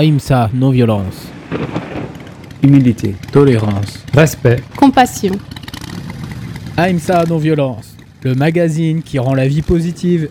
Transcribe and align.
Aïmsa, 0.00 0.48
non-violence. 0.54 1.28
Humilité. 2.62 3.14
Tolérance. 3.32 4.02
Respect. 4.14 4.62
Compassion. 4.74 5.34
Aïmsa, 6.74 7.24
non-violence. 7.28 7.98
Le 8.22 8.34
magazine 8.34 9.02
qui 9.02 9.18
rend 9.18 9.34
la 9.34 9.46
vie 9.46 9.60
positive. 9.60 10.30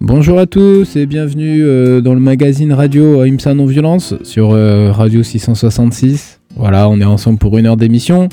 Bonjour 0.00 0.38
à 0.38 0.46
tous 0.46 0.96
et 0.96 1.04
bienvenue 1.04 1.62
euh, 1.62 2.00
dans 2.00 2.14
le 2.14 2.20
magazine 2.20 2.72
radio 2.72 3.20
Aïmsa 3.20 3.52
Non-Violence 3.52 4.14
sur 4.22 4.52
euh, 4.52 4.90
Radio 4.90 5.22
666. 5.22 6.40
Voilà, 6.56 6.88
on 6.88 7.00
est 7.00 7.04
ensemble 7.04 7.38
pour 7.38 7.58
une 7.58 7.66
heure 7.66 7.76
d'émission 7.76 8.30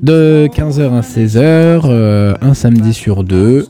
de 0.00 0.48
15h 0.54 0.90
à 0.90 1.00
16h, 1.02 1.82
euh, 1.84 2.34
un 2.40 2.54
samedi 2.54 2.94
sur 2.94 3.24
deux. 3.24 3.68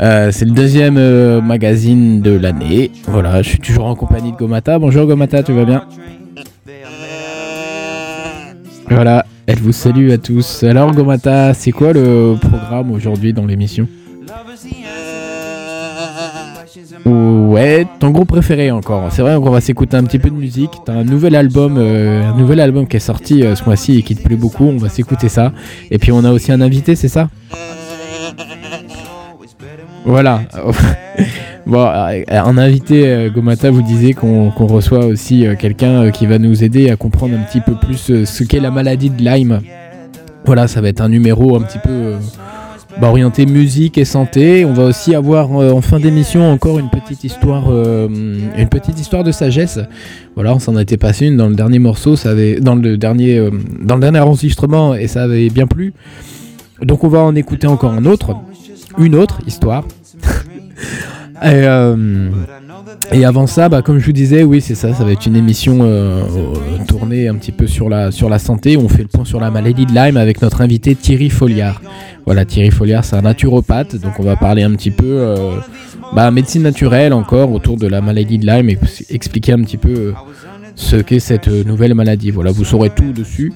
Euh, 0.00 0.30
c'est 0.32 0.46
le 0.46 0.52
deuxième 0.52 0.96
euh, 0.96 1.42
magazine 1.42 2.22
de 2.22 2.30
l'année. 2.30 2.90
Voilà, 3.06 3.42
je 3.42 3.50
suis 3.50 3.58
toujours 3.58 3.84
en 3.84 3.94
compagnie 3.94 4.32
de 4.32 4.36
Gomata. 4.36 4.78
Bonjour 4.78 5.06
Gomata, 5.06 5.42
tu 5.42 5.52
vas 5.52 5.66
bien? 5.66 5.84
Voilà, 8.88 9.26
elle 9.46 9.58
vous 9.58 9.72
salue 9.72 10.10
à 10.10 10.16
tous. 10.16 10.62
Alors 10.62 10.94
Gomata, 10.94 11.52
c'est 11.52 11.70
quoi 11.70 11.92
le 11.92 12.36
programme 12.40 12.92
aujourd'hui 12.92 13.34
dans 13.34 13.44
l'émission? 13.44 13.86
Ouais, 17.04 17.86
ton 17.98 18.10
groupe 18.10 18.28
préféré 18.28 18.70
encore. 18.70 19.08
C'est 19.12 19.20
vrai 19.20 19.34
qu'on 19.34 19.50
va 19.50 19.60
s'écouter 19.60 19.98
un 19.98 20.04
petit 20.04 20.18
peu 20.18 20.30
de 20.30 20.34
musique. 20.34 20.70
T'as 20.86 20.94
un 20.94 21.04
nouvel 21.04 21.36
album, 21.36 21.76
euh, 21.76 22.22
un 22.30 22.36
nouvel 22.38 22.60
album 22.60 22.86
qui 22.86 22.96
est 22.96 23.00
sorti 23.00 23.42
ce 23.42 23.64
mois-ci 23.64 23.98
et 23.98 24.02
qui 24.02 24.16
te 24.16 24.22
plaît 24.22 24.36
beaucoup. 24.36 24.64
On 24.64 24.78
va 24.78 24.88
s'écouter 24.88 25.28
ça. 25.28 25.52
Et 25.90 25.98
puis 25.98 26.10
on 26.10 26.24
a 26.24 26.32
aussi 26.32 26.52
un 26.52 26.62
invité, 26.62 26.96
c'est 26.96 27.08
ça? 27.08 27.28
Voilà. 30.04 30.42
bon, 31.66 31.86
euh, 31.86 32.22
un 32.28 32.58
invité, 32.58 33.06
euh, 33.06 33.30
Gomata 33.30 33.70
vous 33.70 33.82
disait 33.82 34.12
qu'on 34.12 34.50
reçoit 34.50 35.04
aussi 35.04 35.46
euh, 35.46 35.56
quelqu'un 35.56 36.10
qui 36.10 36.26
va 36.26 36.38
nous 36.38 36.64
aider 36.64 36.90
à 36.90 36.96
comprendre 36.96 37.34
un 37.34 37.42
petit 37.42 37.60
peu 37.60 37.74
plus 37.74 38.24
ce 38.24 38.44
qu'est 38.44 38.60
la 38.60 38.70
maladie 38.70 39.10
de 39.10 39.22
Lyme. 39.22 39.60
Voilà, 40.46 40.68
ça 40.68 40.80
va 40.80 40.88
être 40.88 41.02
un 41.02 41.10
numéro 41.10 41.54
un 41.56 41.60
petit 41.60 41.78
peu 41.78 42.14
bah, 42.98 43.08
orienté 43.08 43.44
musique 43.44 43.98
et 43.98 44.06
santé. 44.06 44.64
On 44.64 44.72
va 44.72 44.84
aussi 44.84 45.14
avoir 45.14 45.52
en 45.52 45.82
fin 45.82 46.00
d'émission 46.00 46.50
encore 46.50 46.78
une 46.78 46.88
petite 46.88 47.24
histoire, 47.24 47.68
de 47.68 49.32
sagesse. 49.32 49.78
Voilà, 50.34 50.54
on 50.54 50.58
s'en 50.58 50.78
était 50.78 50.96
passé 50.96 51.26
une 51.26 51.36
dans 51.36 51.48
le 51.48 51.54
dernier 51.54 51.78
morceau, 51.78 52.16
ça 52.16 52.30
avait, 52.30 52.58
dans 52.58 52.74
le 52.74 52.96
dernier, 52.96 53.50
dans 53.82 53.96
le 53.96 54.00
dernier 54.00 54.20
enregistrement 54.20 54.94
et 54.94 55.08
ça 55.08 55.24
avait 55.24 55.50
bien 55.50 55.66
plu. 55.66 55.92
Donc 56.80 57.04
on 57.04 57.08
va 57.08 57.18
en 57.18 57.34
écouter 57.36 57.66
encore 57.66 57.92
un 57.92 58.06
autre, 58.06 58.34
une 58.98 59.14
autre 59.14 59.40
histoire. 59.46 59.84
et, 61.42 61.64
euh, 61.64 62.30
et 63.12 63.24
avant 63.24 63.46
ça, 63.46 63.68
bah, 63.68 63.82
comme 63.82 63.98
je 63.98 64.06
vous 64.06 64.12
disais, 64.12 64.44
oui, 64.44 64.60
c'est 64.60 64.74
ça, 64.74 64.94
ça 64.94 65.04
va 65.04 65.12
être 65.12 65.26
une 65.26 65.36
émission 65.36 65.78
euh, 65.82 66.22
euh, 66.22 66.84
tournée 66.86 67.28
un 67.28 67.34
petit 67.34 67.52
peu 67.52 67.66
sur 67.66 67.88
la, 67.88 68.12
sur 68.12 68.28
la 68.28 68.38
santé. 68.38 68.76
On 68.76 68.88
fait 68.88 69.02
le 69.02 69.08
point 69.08 69.24
sur 69.24 69.40
la 69.40 69.50
maladie 69.50 69.86
de 69.86 69.92
Lyme 69.92 70.16
avec 70.16 70.42
notre 70.42 70.60
invité 70.60 70.94
Thierry 70.94 71.28
Folliard. 71.28 71.80
Voilà, 72.24 72.44
Thierry 72.44 72.70
Folliard, 72.70 73.04
c'est 73.04 73.16
un 73.16 73.22
naturopathe, 73.22 73.96
donc 73.96 74.20
on 74.20 74.22
va 74.22 74.36
parler 74.36 74.62
un 74.62 74.72
petit 74.72 74.90
peu 74.92 75.06
euh, 75.06 75.56
bah, 76.14 76.30
médecine 76.30 76.62
naturelle 76.62 77.12
encore 77.12 77.52
autour 77.52 77.76
de 77.76 77.86
la 77.86 78.00
maladie 78.00 78.38
de 78.38 78.46
Lyme 78.46 78.70
et 78.70 78.78
expliquer 79.08 79.52
un 79.52 79.62
petit 79.62 79.78
peu 79.78 80.12
ce 80.76 80.96
qu'est 80.96 81.20
cette 81.20 81.48
nouvelle 81.48 81.94
maladie. 81.94 82.30
Voilà, 82.30 82.52
vous 82.52 82.64
saurez 82.64 82.90
tout 82.90 83.12
dessus. 83.12 83.52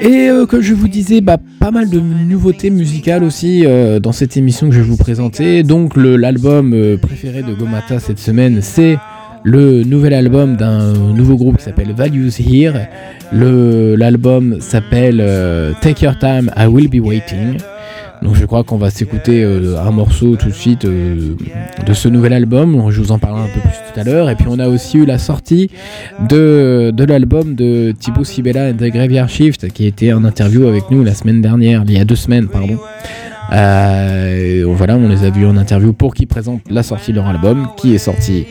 Et 0.00 0.28
euh, 0.28 0.46
comme 0.46 0.60
je 0.60 0.74
vous 0.74 0.88
disais, 0.88 1.20
bah, 1.20 1.38
pas 1.58 1.70
mal 1.70 1.90
de 1.90 1.98
nouveautés 1.98 2.70
musicales 2.70 3.24
aussi 3.24 3.64
euh, 3.66 3.98
dans 3.98 4.12
cette 4.12 4.36
émission 4.36 4.68
que 4.68 4.74
je 4.74 4.80
vais 4.80 4.86
vous 4.86 4.96
présenter. 4.96 5.62
Donc 5.64 5.96
l'album 5.96 6.72
euh, 6.72 6.96
préféré 6.96 7.42
de 7.42 7.52
Gomata 7.52 7.98
cette 7.98 8.18
semaine, 8.18 8.60
c'est 8.62 8.96
le 9.42 9.82
nouvel 9.82 10.14
album 10.14 10.56
d'un 10.56 10.92
nouveau 10.92 11.36
groupe 11.36 11.56
qui 11.58 11.64
s'appelle 11.64 11.92
Values 11.92 12.30
Here. 12.38 12.86
L'album 13.32 14.60
s'appelle 14.60 15.24
Take 15.80 16.04
Your 16.04 16.18
Time, 16.18 16.50
I 16.56 16.66
Will 16.66 16.88
Be 16.88 17.04
Waiting. 17.04 17.58
Donc 18.22 18.34
je 18.34 18.44
crois 18.44 18.64
qu'on 18.64 18.78
va 18.78 18.90
s'écouter 18.90 19.42
euh, 19.42 19.80
un 19.80 19.90
morceau 19.90 20.36
tout 20.36 20.48
de 20.48 20.52
suite 20.54 20.84
euh, 20.84 21.36
de 21.86 21.92
ce 21.92 22.08
nouvel 22.08 22.32
album. 22.32 22.90
Je 22.90 23.00
vous 23.00 23.12
en 23.12 23.18
parlerai 23.18 23.42
un 23.42 23.52
peu 23.52 23.60
plus 23.60 23.70
tout 23.92 24.00
à 24.00 24.04
l'heure. 24.04 24.30
Et 24.30 24.34
puis 24.34 24.46
on 24.48 24.58
a 24.58 24.68
aussi 24.68 24.98
eu 24.98 25.06
la 25.06 25.18
sortie 25.18 25.70
de, 26.28 26.92
de 26.94 27.04
l'album 27.04 27.54
de 27.54 27.94
Thibaut 27.98 28.24
Sibella 28.24 28.70
et 28.70 28.74
The 28.74 28.84
Graveyard 28.84 29.28
Shift 29.28 29.68
qui 29.72 29.86
était 29.86 30.12
en 30.12 30.24
interview 30.24 30.66
avec 30.66 30.90
nous 30.90 31.04
la 31.04 31.14
semaine 31.14 31.40
dernière, 31.40 31.84
il 31.86 31.96
y 31.96 32.00
a 32.00 32.04
deux 32.04 32.16
semaines 32.16 32.48
pardon. 32.48 32.78
Euh, 33.52 34.64
voilà, 34.66 34.96
on 34.96 35.08
les 35.08 35.24
a 35.24 35.30
vus 35.30 35.46
en 35.46 35.56
interview 35.56 35.92
pour 35.92 36.14
qu'ils 36.14 36.26
présentent 36.26 36.62
la 36.68 36.82
sortie 36.82 37.12
de 37.12 37.16
leur 37.16 37.26
album 37.28 37.68
qui 37.76 37.94
est 37.94 37.98
sorti 37.98 38.46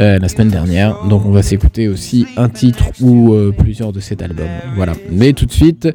euh, 0.00 0.18
la 0.18 0.28
semaine 0.28 0.48
dernière. 0.48 0.96
Donc 1.08 1.26
on 1.26 1.30
va 1.30 1.42
s'écouter 1.42 1.88
aussi 1.88 2.26
un 2.36 2.48
titre 2.48 2.84
ou 3.00 3.34
euh, 3.34 3.52
plusieurs 3.56 3.92
de 3.92 4.00
cet 4.00 4.22
album. 4.22 4.46
Voilà. 4.76 4.92
Mais 5.10 5.32
tout 5.32 5.46
de 5.46 5.52
suite, 5.52 5.88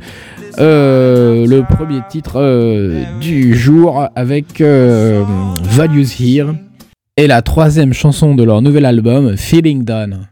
euh, 0.60 1.48
le 1.48 1.64
premier 1.64 2.02
titre 2.10 2.42
du 3.22 3.56
jour 3.56 4.08
avec 4.16 4.62
Values 4.62 6.08
Here 6.20 6.54
et 7.16 7.28
la 7.28 7.42
troisième 7.42 7.94
chanson 7.94 8.36
de 8.36 8.44
leur 8.44 8.62
nouvel 8.62 8.86
album, 8.86 9.38
Feeling 9.38 9.86
Done. 9.86 10.28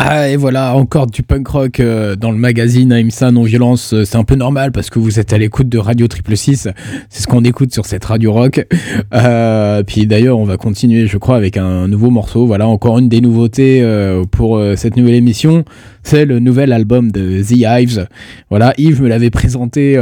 Ah 0.00 0.28
et 0.28 0.36
voilà, 0.36 0.76
encore 0.76 1.08
du 1.08 1.24
punk 1.24 1.48
rock 1.48 1.80
euh, 1.80 2.14
dans 2.14 2.30
le 2.30 2.36
magazine 2.38 2.92
AIMSA 2.92 3.32
Non-Violence. 3.32 3.94
Euh, 3.94 4.04
C'est 4.04 4.16
un 4.16 4.22
peu 4.22 4.36
normal 4.36 4.70
parce 4.70 4.90
que 4.90 5.00
vous 5.00 5.18
êtes 5.18 5.32
à 5.32 5.38
l'écoute 5.38 5.68
de 5.68 5.76
Radio 5.76 6.06
Triple 6.06 6.36
6. 6.36 6.68
C'est 7.08 7.22
ce 7.22 7.26
qu'on 7.26 7.42
écoute 7.42 7.72
sur 7.72 7.84
cette 7.84 8.04
radio 8.04 8.32
rock. 8.32 8.64
Euh, 9.12 9.82
puis 9.82 10.06
d'ailleurs, 10.06 10.38
on 10.38 10.44
va 10.44 10.56
continuer, 10.56 11.08
je 11.08 11.18
crois, 11.18 11.34
avec 11.34 11.56
un 11.56 11.88
nouveau 11.88 12.10
morceau. 12.10 12.46
Voilà, 12.46 12.68
encore 12.68 12.98
une 12.98 13.08
des 13.08 13.20
nouveautés 13.20 13.80
euh, 13.82 14.22
pour 14.24 14.62
cette 14.76 14.96
nouvelle 14.96 15.14
émission. 15.14 15.64
C'est 16.04 16.26
le 16.26 16.38
nouvel 16.38 16.72
album 16.72 17.10
de 17.10 17.42
The 17.42 17.56
Hives. 17.66 18.06
Voilà, 18.50 18.74
Yves 18.78 19.02
me 19.02 19.08
l'avait 19.08 19.30
présenté 19.30 19.96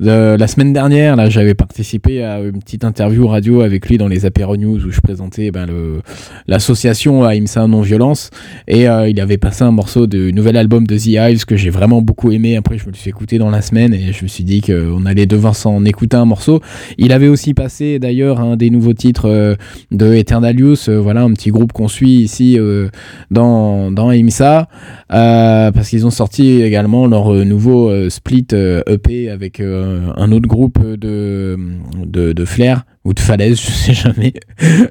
la 0.00 0.46
semaine 0.46 0.72
dernière. 0.72 1.16
Là, 1.16 1.28
j'avais 1.28 1.54
participé 1.54 2.24
à 2.24 2.40
une 2.40 2.58
petite 2.60 2.84
interview 2.84 3.26
radio 3.26 3.60
avec 3.60 3.88
lui 3.88 3.98
dans 3.98 4.08
les 4.08 4.24
Apéro 4.24 4.56
News 4.56 4.84
où 4.86 4.90
je 4.90 5.00
présentais 5.00 5.50
ben, 5.50 5.66
le- 5.66 6.00
l'association 6.46 7.28
AIMSA 7.28 7.66
Non-Violence. 7.66 8.30
Et 8.66 8.88
euh, 8.88 9.08
il 9.08 9.20
avait 9.20 9.36
passé 9.36 9.62
un 9.64 9.70
morceau 9.72 10.06
du 10.06 10.32
nouvel 10.32 10.56
album 10.56 10.86
de 10.86 10.96
The 10.96 11.06
Hives 11.06 11.44
que 11.44 11.56
j'ai 11.56 11.70
vraiment 11.70 12.00
beaucoup 12.00 12.30
aimé. 12.32 12.56
Après, 12.56 12.78
je 12.78 12.86
me 12.86 12.92
le 12.92 12.96
suis 12.96 13.10
écouté 13.10 13.38
dans 13.38 13.50
la 13.50 13.60
semaine 13.62 13.92
et 13.92 14.12
je 14.12 14.22
me 14.22 14.28
suis 14.28 14.44
dit 14.44 14.60
qu'on 14.62 15.04
allait 15.06 15.26
devoir 15.26 15.54
s'en 15.54 15.84
écouter 15.84 16.16
un 16.16 16.24
morceau. 16.24 16.60
Il 16.98 17.12
avait 17.12 17.28
aussi 17.28 17.52
passé 17.54 17.98
d'ailleurs 17.98 18.40
un 18.40 18.56
des 18.56 18.70
nouveaux 18.70 18.94
titres 18.94 19.28
euh, 19.28 19.54
de 19.90 20.14
Eternalius, 20.14 20.88
euh, 20.88 20.96
voilà, 20.98 21.22
un 21.22 21.32
petit 21.32 21.50
groupe 21.50 21.72
qu'on 21.72 21.88
suit 21.88 22.20
ici 22.20 22.58
dans, 23.30 23.90
dans 23.90 24.10
IMSA, 24.10 24.68
parce 25.08 25.88
qu'ils 25.88 26.06
ont 26.06 26.10
sorti 26.10 26.62
également 26.62 27.06
leur 27.06 27.32
nouveau 27.44 28.08
split 28.08 28.46
EP 28.52 29.28
avec 29.30 29.60
euh, 29.60 29.89
un 30.16 30.32
autre 30.32 30.48
groupe 30.48 30.80
de, 30.82 31.58
de, 31.96 32.32
de 32.32 32.44
Flair 32.44 32.84
ou 33.04 33.14
de 33.14 33.20
Falaise, 33.20 33.60
je 33.60 33.70
sais 33.70 33.94
jamais, 33.94 34.32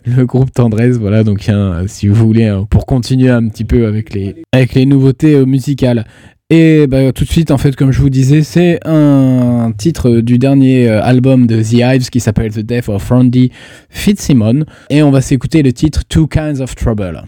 le 0.05 0.25
groupe 0.25 0.51
Tendresse, 0.51 0.97
voilà, 0.97 1.23
donc 1.23 1.49
si 1.87 2.07
vous 2.07 2.15
voulez, 2.15 2.45
hein, 2.45 2.65
pour 2.69 2.85
continuer 2.85 3.29
un 3.29 3.47
petit 3.47 3.65
peu 3.65 3.85
avec 3.85 4.13
les, 4.13 4.35
avec 4.51 4.73
les 4.73 4.85
nouveautés 4.85 5.35
euh, 5.35 5.45
musicales. 5.45 6.05
Et 6.51 6.87
bah, 6.87 7.11
tout 7.11 7.25
de 7.25 7.29
suite, 7.29 7.51
en 7.51 7.59
fait, 7.59 7.75
comme 7.75 7.91
je 7.91 8.01
vous 8.01 8.09
disais, 8.09 8.41
c'est 8.41 8.79
un 8.83 9.71
titre 9.77 10.19
du 10.21 10.39
dernier 10.39 10.89
euh, 10.89 11.03
album 11.03 11.45
de 11.45 11.61
The 11.61 11.73
Hives 11.73 12.09
qui 12.09 12.19
s'appelle 12.19 12.51
The 12.51 12.61
Death 12.61 12.89
of 12.89 13.07
Randy 13.07 13.51
Fitzsimon. 13.91 14.65
Et 14.89 15.03
on 15.03 15.11
va 15.11 15.21
s'écouter 15.21 15.61
le 15.61 15.71
titre 15.73 16.01
Two 16.09 16.25
Kinds 16.25 16.59
of 16.59 16.73
Trouble. 16.73 17.23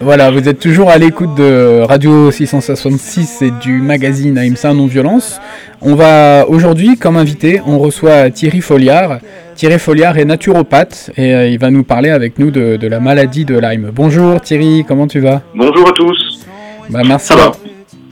Voilà, 0.00 0.30
vous 0.30 0.46
êtes 0.46 0.60
toujours 0.60 0.90
à 0.90 0.98
l'écoute 0.98 1.34
de 1.36 1.80
Radio 1.80 2.30
666 2.30 3.42
et 3.42 3.50
du 3.62 3.80
magazine 3.80 4.36
AIMSA 4.36 4.74
Non-Violence. 4.74 5.40
On 5.80 5.94
va 5.94 6.44
aujourd'hui, 6.48 6.98
comme 6.98 7.16
invité, 7.16 7.62
on 7.66 7.78
reçoit 7.78 8.30
Thierry 8.30 8.60
Folliard. 8.60 9.20
Thierry 9.54 9.78
Folliard 9.78 10.18
est 10.18 10.26
naturopathe 10.26 11.10
et 11.16 11.34
euh, 11.34 11.48
il 11.48 11.58
va 11.58 11.70
nous 11.70 11.82
parler 11.82 12.10
avec 12.10 12.38
nous 12.38 12.50
de, 12.50 12.76
de 12.76 12.86
la 12.86 13.00
maladie 13.00 13.46
de 13.46 13.58
Lyme. 13.58 13.90
Bonjour 13.94 14.38
Thierry, 14.40 14.84
comment 14.86 15.06
tu 15.06 15.20
vas? 15.20 15.40
Bonjour 15.54 15.88
à 15.88 15.92
tous. 15.92 16.46
Bah, 16.90 17.00
merci. 17.06 17.28
Ça 17.28 17.36
va 17.36 17.52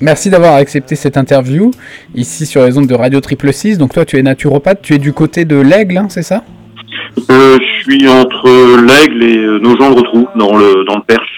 Merci 0.00 0.28
d'avoir 0.30 0.54
accepté 0.54 0.96
cette 0.96 1.16
interview 1.16 1.70
ici 2.14 2.46
sur 2.46 2.64
les 2.64 2.76
ondes 2.76 2.86
de 2.88 2.94
Radio 2.94 3.20
Triple 3.20 3.52
6. 3.52 3.78
Donc 3.78 3.92
toi, 3.92 4.04
tu 4.04 4.18
es 4.18 4.22
naturopathe, 4.22 4.80
tu 4.82 4.94
es 4.94 4.98
du 4.98 5.12
côté 5.12 5.44
de 5.44 5.56
l'Aigle, 5.56 5.98
hein, 5.98 6.06
c'est 6.08 6.22
ça? 6.22 6.42
Euh, 7.30 7.58
je 7.58 7.82
suis 7.82 8.08
entre 8.08 8.48
l'aigle 8.82 9.22
et 9.22 9.36
euh, 9.36 9.58
nos 9.60 9.76
gens 9.76 9.90
de 9.92 10.02
dans 10.38 10.56
le 10.56 10.84
dans 10.84 10.96
le 10.96 11.02
Perche. 11.06 11.33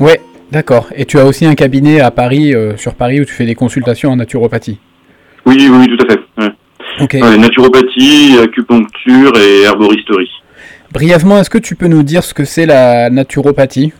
Ouais, 0.00 0.20
d'accord. 0.52 0.88
Et 0.94 1.04
tu 1.04 1.18
as 1.18 1.24
aussi 1.24 1.46
un 1.46 1.54
cabinet 1.54 2.00
à 2.00 2.10
Paris, 2.10 2.54
euh, 2.54 2.76
sur 2.76 2.94
Paris, 2.94 3.20
où 3.20 3.24
tu 3.24 3.32
fais 3.32 3.46
des 3.46 3.54
consultations 3.54 4.10
en 4.10 4.16
naturopathie. 4.16 4.78
Oui, 5.44 5.68
oui, 5.70 5.86
tout 5.88 6.06
à 6.06 6.12
fait. 6.12 6.20
Ouais. 6.38 6.52
Ok. 7.00 7.14
Ouais, 7.14 7.38
naturopathie, 7.38 8.38
acupuncture 8.42 9.32
et 9.36 9.62
herboristerie. 9.62 10.30
Brièvement, 10.92 11.38
est-ce 11.38 11.50
que 11.50 11.58
tu 11.58 11.74
peux 11.74 11.88
nous 11.88 12.02
dire 12.02 12.24
ce 12.24 12.32
que 12.32 12.44
c'est 12.44 12.66
la 12.66 13.10
naturopathie? 13.10 13.92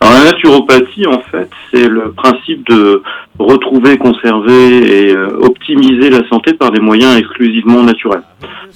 Alors 0.00 0.14
la 0.14 0.24
naturopathie, 0.24 1.06
en 1.06 1.20
fait, 1.30 1.48
c'est 1.70 1.88
le 1.88 2.12
principe 2.12 2.68
de 2.68 3.02
retrouver, 3.38 3.96
conserver 3.96 5.06
et 5.06 5.14
euh, 5.14 5.38
optimiser 5.40 6.10
la 6.10 6.26
santé 6.28 6.52
par 6.54 6.72
des 6.72 6.80
moyens 6.80 7.16
exclusivement 7.16 7.82
naturels. 7.82 8.22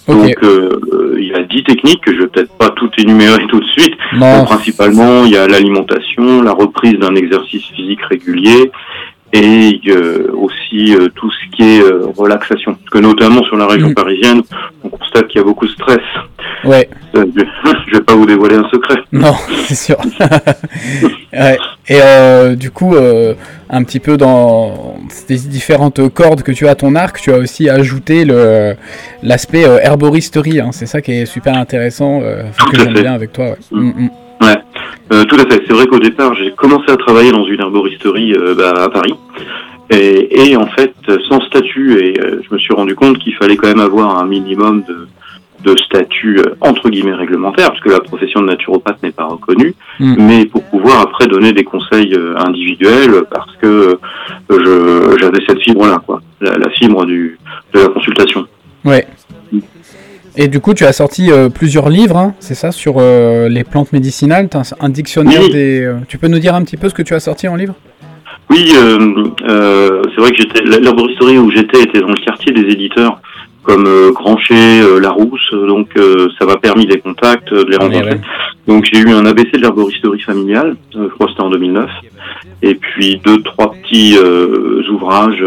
Donc 0.07 0.43
euh, 0.43 0.81
euh, 0.93 1.17
il 1.19 1.27
y 1.27 1.35
a 1.35 1.43
dix 1.43 1.63
techniques 1.65 2.03
que 2.03 2.15
je 2.15 2.21
vais 2.21 2.29
peut-être 2.29 2.57
pas 2.57 2.71
tout 2.71 2.91
énumérer 2.99 3.47
tout 3.49 3.61
de 3.61 3.67
suite. 3.67 3.95
Non. 4.15 4.45
Principalement, 4.45 5.25
il 5.25 5.33
y 5.33 5.37
a 5.37 5.47
l'alimentation, 5.47 6.41
la 6.43 6.53
reprise 6.53 6.95
d'un 6.95 7.15
exercice 7.15 7.65
physique 7.67 8.03
régulier 8.03 8.71
et 9.33 9.81
euh, 9.89 10.31
aussi 10.33 10.95
euh, 10.95 11.09
tout 11.15 11.31
ce 11.31 11.57
qui 11.57 11.63
est 11.63 11.83
euh, 11.83 12.07
relaxation. 12.17 12.75
Parce 12.75 12.91
que 12.91 12.99
notamment 12.99 13.43
sur 13.45 13.57
la 13.57 13.67
région 13.67 13.91
Mm. 13.91 13.95
parisienne, 13.95 14.43
on 14.85 14.89
constate 14.89 15.29
qu'il 15.29 15.41
y 15.41 15.45
a 15.45 15.47
beaucoup 15.47 15.67
de 15.67 15.73
stress. 15.73 16.01
Ouais. 16.65 16.89
Je, 17.15 17.21
je 17.89 17.93
vais 17.97 18.01
pas 18.03 18.15
vous 18.15 18.27
dévoiler 18.27 18.57
un 18.57 18.69
secret. 18.71 18.97
Non, 19.13 19.35
c'est 19.67 19.75
sûr. 19.75 19.97
Ouais. 21.33 21.59
Et 21.91 22.57
du 22.57 22.71
coup, 22.71 22.95
un 23.71 23.85
petit 23.85 24.01
peu 24.01 24.17
dans 24.17 24.97
ces 25.11 25.37
différentes 25.37 26.09
cordes 26.09 26.43
que 26.43 26.53
tu 26.53 26.67
as 26.67 26.71
à 26.71 26.75
ton 26.75 26.95
arc, 26.95 27.21
tu 27.21 27.33
as 27.33 27.37
aussi 27.39 27.69
ajouté 27.69 28.25
le 28.25 28.75
l'aspect 29.23 29.63
herboristerie. 29.63 30.61
hein. 30.61 30.71
C'est 30.73 30.87
ça 30.87 31.01
qui 31.03 31.13
est 31.13 31.27
super 31.27 31.57
intéressant, 31.57 32.21
que 32.21 32.79
j'aime 32.79 32.95
bien 32.95 33.13
avec 33.13 33.33
toi. 33.33 33.45
ouais. 33.51 33.57
Mm. 33.73 33.81
Mm, 33.81 34.03
mm. 34.05 34.11
Euh, 35.13 35.25
tout 35.25 35.37
à 35.37 35.47
fait. 35.51 35.63
C'est 35.67 35.73
vrai 35.73 35.87
qu'au 35.87 35.99
départ, 35.99 36.35
j'ai 36.35 36.53
commencé 36.53 36.91
à 36.91 36.97
travailler 36.97 37.31
dans 37.33 37.45
une 37.47 37.61
herboristerie 37.61 38.35
euh, 38.35 38.55
bah, 38.55 38.75
à 38.85 38.89
Paris. 38.89 39.15
Et, 39.91 40.51
et 40.51 40.57
en 40.57 40.67
fait, 40.67 40.95
sans 41.29 41.41
statut, 41.43 41.99
et 42.05 42.21
euh, 42.21 42.43
je 42.47 42.55
me 42.55 42.59
suis 42.59 42.75
rendu 42.75 42.95
compte 42.95 43.19
qu'il 43.19 43.35
fallait 43.35 43.57
quand 43.57 43.69
même 43.69 43.81
avoir 43.81 44.19
un 44.19 44.27
minimum 44.27 44.83
de, 44.87 45.09
de 45.65 45.79
statut 45.79 46.41
euh, 46.41 46.55
entre 46.61 46.91
guillemets 46.91 47.15
réglementaire, 47.15 47.69
parce 47.71 47.81
que 47.81 47.89
la 47.89 48.01
profession 48.01 48.41
de 48.43 48.47
naturopathe 48.47 49.03
n'est 49.03 49.13
pas 49.13 49.25
reconnue, 49.25 49.75
Mm. 49.99 50.15
mais 50.19 50.45
pour 50.47 50.63
pouvoir 50.65 51.01
après 51.01 51.27
donner 51.27 51.53
des 51.53 51.65
conseils 51.65 52.17
individuels, 52.37 53.25
parce 53.31 53.57
que 53.57 53.99
je 54.51 55.17
j'avais 55.21 55.41
cette 55.47 55.61
fibre-là, 55.63 56.01
quoi, 56.07 56.21
la, 56.41 56.57
la 56.57 56.71
fibre 56.71 57.05
du, 57.05 57.39
de 57.73 57.81
la 57.81 57.89
consultation. 57.89 58.47
Ouais. 58.85 59.07
Et 60.41 60.47
du 60.47 60.61
coup, 60.61 60.73
tu 60.73 60.85
as 60.85 60.93
sorti 60.93 61.33
euh, 61.33 61.49
plusieurs 61.49 61.89
livres, 61.89 62.17
hein, 62.17 62.33
c'est 62.39 62.55
ça, 62.55 62.71
sur 62.71 62.95
euh, 62.99 63.49
les 63.49 63.65
plantes 63.65 63.93
médicinales. 63.93 64.49
T'as 64.49 64.63
un, 64.81 64.89
dictionnaire 64.89 65.41
Oui. 65.43 65.51
des. 65.51 65.81
euh, 65.83 65.97
tu 66.07 66.17
peux 66.17 66.29
nous 66.29 66.39
dire 66.39 66.55
un 66.55 66.63
petit 66.63 66.77
peu 66.77 66.89
ce 66.89 66.95
que 66.95 67.03
tu 67.03 67.13
as 67.15 67.19
sorti 67.21 67.49
en 67.49 67.57
livre? 67.57 67.75
Oui, 68.49 68.69
c'est 68.71 70.21
vrai 70.21 70.31
que 70.31 70.37
j'étais 70.37 70.63
l'herboristerie 70.63 71.39
où 71.39 71.51
j'étais 71.51 71.83
était 71.83 72.01
dans 72.01 72.09
le 72.09 72.25
quartier 72.25 72.53
des 72.53 72.73
éditeurs 72.73 73.21
comme 73.65 73.85
Grancher, 74.13 74.81
euh, 74.81 74.99
Larousse, 75.01 75.51
donc 75.53 75.89
ça 76.39 76.47
m'a 76.47 76.57
permis 76.57 76.87
des 76.87 76.99
contacts, 77.01 77.53
de 77.53 77.67
les 77.69 77.77
rencontrer. 77.77 78.13
ouais. 78.13 78.21
Donc 78.67 78.87
j'ai 78.91 79.01
eu 79.01 79.11
un 79.11 79.27
ABC 79.27 79.51
de 79.53 79.59
l'herboristerie 79.59 80.21
familiale, 80.21 80.77
je 80.95 81.09
crois 81.09 81.27
que 81.27 81.33
c'était 81.33 81.43
en 81.43 81.51
2009, 81.51 81.91
et 82.63 82.75
puis 82.77 83.21
deux 83.23 83.43
trois 83.43 83.73
petits 83.73 84.17
ouvrages 84.91 85.45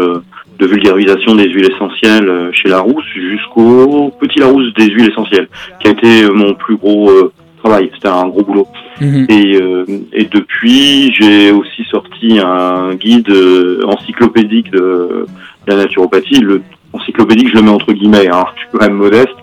de 0.58 0.66
vulgarisation 0.66 1.34
des 1.34 1.48
huiles 1.48 1.70
essentielles 1.72 2.28
euh, 2.28 2.50
chez 2.52 2.68
Larousse 2.68 3.04
jusqu'au 3.14 4.12
petit 4.20 4.38
Larousse 4.38 4.72
des 4.74 4.86
huiles 4.88 5.10
essentielles, 5.10 5.48
qui 5.80 5.88
a 5.88 5.90
été 5.92 6.24
euh, 6.24 6.32
mon 6.32 6.54
plus 6.54 6.76
gros 6.76 7.10
euh, 7.10 7.32
travail. 7.62 7.90
C'était 7.94 8.08
un 8.08 8.28
gros 8.28 8.42
boulot. 8.42 8.66
Mhm. 9.00 9.26
Et, 9.28 9.56
euh, 9.60 9.84
et 10.12 10.24
depuis, 10.24 11.12
j'ai 11.14 11.50
aussi 11.50 11.84
sorti 11.90 12.38
un 12.38 12.94
guide 12.94 13.30
euh, 13.30 13.80
encyclopédique 13.86 14.70
de 14.70 15.26
la 15.66 15.76
naturopathie. 15.76 16.40
Le 16.40 16.62
encyclopédique, 16.92 17.48
je 17.48 17.54
le 17.54 17.62
mets 17.62 17.70
entre 17.70 17.92
guillemets, 17.92 18.28
hein, 18.28 18.44
je 18.54 18.60
suis 18.60 18.68
quand 18.72 18.86
même 18.86 18.96
modeste. 18.96 19.34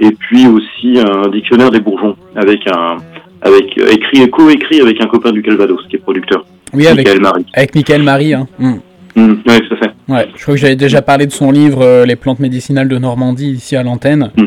Et 0.00 0.10
puis 0.10 0.46
aussi 0.46 0.98
un 1.00 1.28
dictionnaire 1.30 1.70
des 1.70 1.80
bourgeons 1.80 2.16
avec 2.36 2.66
un 2.68 2.96
avec 3.42 3.78
euh, 3.78 3.90
écrit 3.92 4.22
et 4.22 4.30
co-écrit 4.30 4.80
avec 4.80 5.00
un 5.00 5.06
copain 5.06 5.30
du 5.32 5.42
Calvados 5.42 5.80
qui 5.88 5.96
est 5.96 6.00
producteur, 6.00 6.44
Oui, 6.74 6.86
avec, 6.86 7.06
Michael 7.06 7.20
Marie. 7.22 7.46
avec 7.54 7.74
Michael 7.74 8.02
Marie. 8.02 8.34
Hein. 8.34 8.48
Mm. 8.58 8.74
Mm, 9.16 9.34
oui, 9.46 9.58
tout 9.68 9.74
à 9.74 9.76
fait. 9.78 9.90
Ouais, 10.08 10.26
je 10.36 10.42
crois 10.42 10.54
que 10.54 10.60
j'avais 10.60 10.76
déjà 10.76 11.02
parlé 11.02 11.26
de 11.26 11.32
son 11.32 11.50
livre 11.50 11.82
euh, 11.82 12.06
Les 12.06 12.16
plantes 12.16 12.38
médicinales 12.40 12.88
de 12.88 12.98
Normandie 12.98 13.50
ici 13.50 13.76
à 13.76 13.82
l'antenne. 13.82 14.30
Mm. 14.36 14.44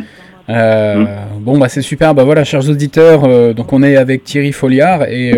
Euh, 0.50 1.06
Bon, 1.40 1.58
bah 1.58 1.70
c'est 1.70 1.82
super. 1.82 2.14
Bah 2.14 2.24
voilà, 2.24 2.44
chers 2.44 2.68
auditeurs, 2.70 3.24
euh, 3.26 3.54
donc 3.54 3.72
on 3.74 3.82
est 3.84 3.96
avec 3.96 4.24
Thierry 4.24 4.52
Folliard 4.52 5.04
et 5.04 5.32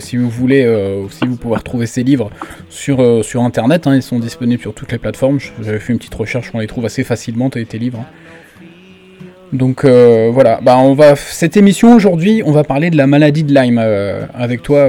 si 0.00 0.16
vous 0.16 0.28
voulez, 0.30 0.66
aussi 0.66 1.26
vous 1.26 1.36
pouvez 1.36 1.56
retrouver 1.56 1.86
ses 1.86 2.02
livres 2.02 2.30
sur, 2.68 3.24
sur 3.24 3.42
internet. 3.42 3.86
hein, 3.86 3.94
ils 3.96 4.02
sont 4.02 4.18
disponibles 4.18 4.60
sur 4.60 4.74
toutes 4.74 4.92
les 4.92 4.98
plateformes. 4.98 5.38
J'avais 5.62 5.78
fait 5.78 5.92
une 5.92 5.98
petite 5.98 6.14
recherche, 6.14 6.50
on 6.54 6.60
les 6.60 6.66
trouve 6.66 6.84
assez 6.86 7.04
facilement, 7.04 7.50
tes 7.50 7.64
livres. 7.78 8.00
hein. 8.00 8.64
Donc 9.52 9.84
voilà, 9.84 10.60
bah 10.62 10.76
on 10.78 10.94
va 10.94 11.16
cette 11.16 11.56
émission 11.56 11.94
aujourd'hui, 11.94 12.42
on 12.44 12.52
va 12.52 12.62
parler 12.64 12.90
de 12.90 12.96
la 12.96 13.06
maladie 13.06 13.42
de 13.44 13.52
Lyme 13.54 13.82
avec 14.34 14.62
toi. 14.62 14.86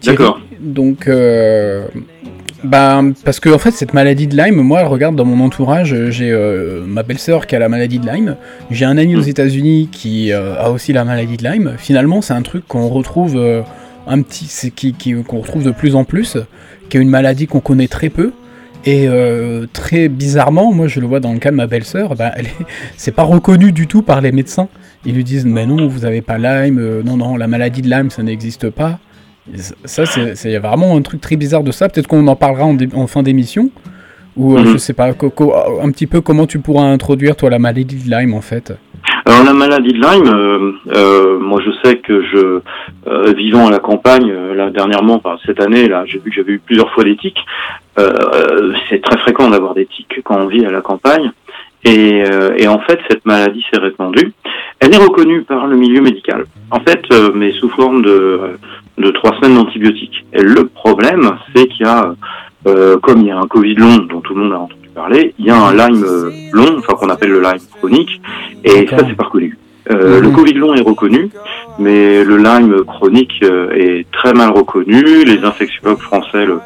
Thierry. 0.00 0.16
D'accord. 0.18 0.40
Donc, 0.60 1.08
bah, 2.64 3.02
parce 3.24 3.40
que 3.40 3.48
en 3.50 3.58
fait, 3.58 3.70
cette 3.72 3.94
maladie 3.94 4.26
de 4.26 4.36
Lyme, 4.36 4.56
moi, 4.62 4.82
regarde 4.84 5.16
dans 5.16 5.24
mon 5.24 5.44
entourage, 5.44 5.92
euh, 5.94 6.10
j'ai 6.10 6.30
euh, 6.32 6.84
ma 6.86 7.02
belle-sœur 7.02 7.46
qui 7.46 7.54
a 7.54 7.58
la 7.58 7.68
maladie 7.68 7.98
de 7.98 8.06
Lyme, 8.10 8.36
j'ai 8.70 8.84
un 8.84 8.96
ami 8.98 9.14
aux 9.16 9.22
Mm. 9.22 9.28
États-Unis 9.28 9.88
qui 9.92 10.32
euh, 10.32 10.56
a 10.58 10.70
aussi 10.70 10.92
la 10.92 11.04
maladie 11.04 11.36
de 11.36 11.44
Lyme. 11.48 11.74
Finalement, 11.78 12.22
c'est 12.22 12.34
un 12.34 12.42
truc 12.42 12.66
qu'on 12.66 12.88
retrouve 12.88 13.36
euh, 13.36 13.62
un 14.06 14.20
petit, 14.22 14.72
qui, 14.74 14.92
qui- 14.94 15.14
qu'on 15.22 15.38
retrouve 15.40 15.62
de 15.64 15.70
plus 15.70 15.94
en 15.94 16.04
plus, 16.04 16.36
qui 16.90 16.96
est 16.96 17.00
une 17.00 17.08
maladie 17.10 17.46
qu'on 17.46 17.60
connaît 17.60 17.88
très 17.88 18.08
peu. 18.08 18.32
Et 18.86 19.08
très 19.72 20.08
bizarrement, 20.10 20.70
moi 20.70 20.88
je 20.88 21.00
le 21.00 21.06
vois 21.06 21.18
dans 21.18 21.32
le 21.32 21.38
cas 21.38 21.50
de 21.50 21.56
ma 21.56 21.66
belle-sœur, 21.66 22.14
bah, 22.16 22.32
c'est 22.98 23.12
pas 23.12 23.22
reconnu 23.22 23.72
du 23.72 23.86
tout 23.86 24.02
par 24.02 24.20
les 24.20 24.30
médecins. 24.30 24.68
Ils 25.06 25.14
lui 25.14 25.24
disent 25.24 25.46
mais 25.46 25.64
non, 25.64 25.86
vous 25.88 26.04
avez 26.04 26.20
pas 26.20 26.36
Lyme, 26.36 27.00
non 27.02 27.16
non, 27.16 27.36
la 27.38 27.46
maladie 27.46 27.80
de 27.80 27.88
Lyme 27.88 28.10
ça 28.10 28.22
n'existe 28.22 28.68
pas. 28.68 28.98
Ça- 29.84 30.06
c'est 30.06 30.58
vraiment 30.58 30.96
un 30.96 31.02
truc 31.02 31.20
très 31.20 31.36
bizarre 31.36 31.62
de 31.62 31.70
ça. 31.72 31.88
Peut-être 31.88 32.06
qu'on 32.06 32.26
en 32.26 32.36
parlera 32.36 32.64
en, 32.64 33.06
fin 33.06 33.22
d'émission. 33.22 33.70
Ou 34.36 34.56
euh, 34.56 34.60
Mhm. 34.62 34.66
je 34.72 34.76
sais 34.78 34.94
pas, 34.94 35.06
un 35.06 35.90
petit 35.92 36.06
peu 36.08 36.20
comment 36.20 36.46
tu 36.46 36.58
pourras 36.58 36.84
introduire 36.86 37.36
toi 37.36 37.50
la 37.50 37.60
maladie 37.60 37.84
de 38.04 38.10
Lyme 38.10 38.34
en 38.34 38.40
fait. 38.40 38.72
Alors 39.26 39.44
la 39.44 39.52
maladie 39.52 39.92
de 39.92 40.00
Lyme, 40.00 40.26
euh, 40.26 40.72
euh, 40.96 41.38
moi 41.38 41.60
je 41.64 41.70
sais 41.84 41.98
que 41.98 42.22
je, 42.24 42.60
vivant 43.36 43.68
à 43.68 43.70
la 43.70 43.78
campagne, 43.78 44.32
là 44.56 44.70
dernièrement, 44.70 45.14
enfin, 45.24 45.36
cette 45.46 45.60
année, 45.60 45.86
là, 45.88 46.02
j'ai 46.06 46.18
vu 46.18 46.30
que 46.30 46.36
j'avais 46.36 46.52
eu 46.54 46.58
plusieurs 46.58 46.90
fois 46.92 47.04
des 47.04 47.16
tics. 47.16 47.38
C'est 48.88 49.00
très 49.02 49.18
fréquent 49.18 49.48
d'avoir 49.50 49.74
des 49.74 49.86
tics 49.86 50.20
quand 50.24 50.36
on 50.40 50.46
vit 50.46 50.64
à 50.66 50.70
la 50.72 50.80
campagne. 50.80 51.30
Et, 51.84 52.24
et 52.56 52.66
en 52.66 52.80
fait, 52.80 52.98
cette 53.10 53.24
maladie 53.26 53.64
s'est 53.72 53.78
répandue. 53.78 54.32
Elle 54.80 54.92
est 54.94 54.98
reconnue 54.98 55.42
par 55.42 55.66
le 55.68 55.76
milieu 55.76 56.00
médical. 56.00 56.44
En 56.70 56.80
fait, 56.80 57.02
mais 57.34 57.52
sous 57.52 57.68
forme 57.68 58.02
de, 58.02 58.40
de 58.98 59.10
trois 59.10 59.34
semaines 59.36 59.56
d'antibiotiques. 59.56 60.24
Et 60.32 60.42
le 60.42 60.66
problème, 60.66 61.32
c'est 61.54 61.66
qu'il 61.68 61.84
y 61.86 61.88
a, 61.88 62.14
euh, 62.66 62.96
comme 62.98 63.20
il 63.22 63.26
y 63.26 63.30
a 63.30 63.38
un 63.38 63.46
Covid 63.46 63.74
long 63.74 63.96
dont 64.08 64.20
tout 64.20 64.34
le 64.34 64.42
monde 64.44 64.52
a 64.52 64.58
entendu 64.58 64.88
parler, 64.94 65.34
il 65.38 65.46
y 65.46 65.50
a 65.50 65.56
un 65.60 65.72
Lyme 65.74 66.04
euh, 66.04 66.30
long, 66.52 66.76
enfin 66.78 66.94
qu'on 66.94 67.08
appelle 67.08 67.30
le 67.30 67.40
Lyme 67.40 67.58
chronique, 67.78 68.20
et 68.64 68.86
ça 68.88 68.98
c'est 68.98 69.16
pas 69.16 69.24
reconnu. 69.24 69.58
Euh, 69.90 70.20
Le 70.20 70.28
Mhm. 70.28 70.34
Covid 70.34 70.52
long 70.54 70.74
est 70.74 70.80
reconnu, 70.80 71.28
mais 71.78 72.24
le 72.24 72.36
Lyme 72.38 72.84
chronique 72.86 73.34
euh, 73.42 73.70
est 73.72 74.06
très 74.12 74.32
mal 74.32 74.50
reconnu. 74.50 75.24
Les 75.24 75.44
infectiologues 75.44 75.98
français 75.98 76.46
le 76.46 76.60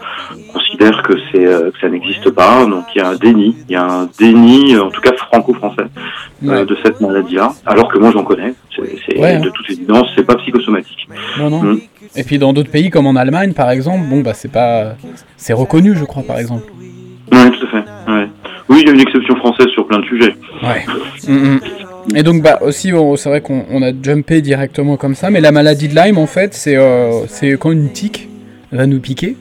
considèrent 0.79 1.03
que 1.03 1.15
c'est 1.33 1.45
euh, 1.47 1.71
que 1.71 1.79
ça 1.81 1.89
n'existe 1.89 2.31
pas. 2.31 2.65
Donc 2.67 2.85
il 2.95 2.99
y 2.99 3.01
a 3.05 3.09
un 3.09 3.17
déni, 3.17 3.57
il 3.69 3.73
y 3.73 3.77
a 3.77 3.85
un 3.85 4.09
déni, 4.19 4.75
euh, 4.75 4.85
en 4.85 4.91
tout 4.91 5.01
cas 5.01 5.13
franco-français, 5.17 5.83
euh, 6.45 6.49
Ouais. 6.61 6.67
de 6.67 6.77
cette 6.85 7.01
maladie-là. 7.01 7.53
Alors 7.67 7.89
que 7.93 7.99
moi 7.99 8.11
j'en 8.13 8.25
connais. 8.25 8.55
C'est 8.75 8.83
c'est- 9.07 9.19
Ouais, 9.19 9.35
hein. 9.35 9.41
de 9.41 9.51
toute 9.51 9.71
évidence, 9.71 10.07
c'est 10.17 10.25
pas 10.27 10.37
psychosomatique. 10.37 11.09
Non 11.39 11.51
non. 11.51 11.63
Mhm. 11.63 11.81
Et 12.17 12.25
puis 12.25 12.39
dans 12.39 12.53
d'autres 12.53 12.71
pays 12.71 12.91
comme 12.91 13.07
en 13.07 13.17
Allemagne 13.17 13.53
par 13.53 13.71
exemple, 13.71 14.05
bon 14.09 14.21
bah 14.21 14.35
c'est 14.35 14.51
pas, 14.53 14.95
c'est 15.37 15.53
reconnu 15.53 15.95
je 15.97 16.05
crois 16.05 16.23
par 16.23 16.39
exemple. 16.39 16.65
Oui, 17.33 17.39
tout 17.51 17.67
à 17.67 17.71
fait. 17.71 18.13
Ouais. 18.13 18.29
Oui, 18.71 18.79
il 18.83 18.87
y 18.87 18.91
a 18.91 18.95
une 18.95 19.01
exception 19.01 19.37
française 19.37 19.67
sur 19.69 19.87
plein 19.87 19.99
de 20.01 20.05
sujets. 20.07 20.35
Ouais. 20.63 20.85
Mhm. 21.27 21.61
Et 22.15 22.23
donc 22.23 22.43
bah 22.43 22.59
aussi 22.63 22.93
on- 22.93 23.17
c'est 23.17 23.29
vrai 23.29 23.41
qu'on 23.41 23.65
on 23.71 23.83
a 23.83 23.91
jumpé 24.03 24.41
directement 24.41 24.97
comme 24.97 25.15
ça, 25.15 25.29
mais 25.31 25.41
la 25.41 25.53
maladie 25.53 25.89
de 25.89 25.95
Lyme 25.95 26.19
en 26.19 26.27
fait 26.27 26.55
c'est 26.55 26.77
euh, 26.77 27.27
c'est 27.27 27.53
quand 27.59 27.71
une 27.73 27.91
tique 27.93 28.29
va 28.73 28.87
nous 28.87 29.01
piquer, 29.01 29.37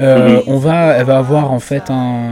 euh, 0.00 0.36
Mhm. 0.36 0.42
on 0.46 0.58
va 0.58 0.94
elle 0.96 1.06
va 1.06 1.18
avoir 1.18 1.52
en 1.52 1.60
fait 1.60 1.90
un 1.90 2.30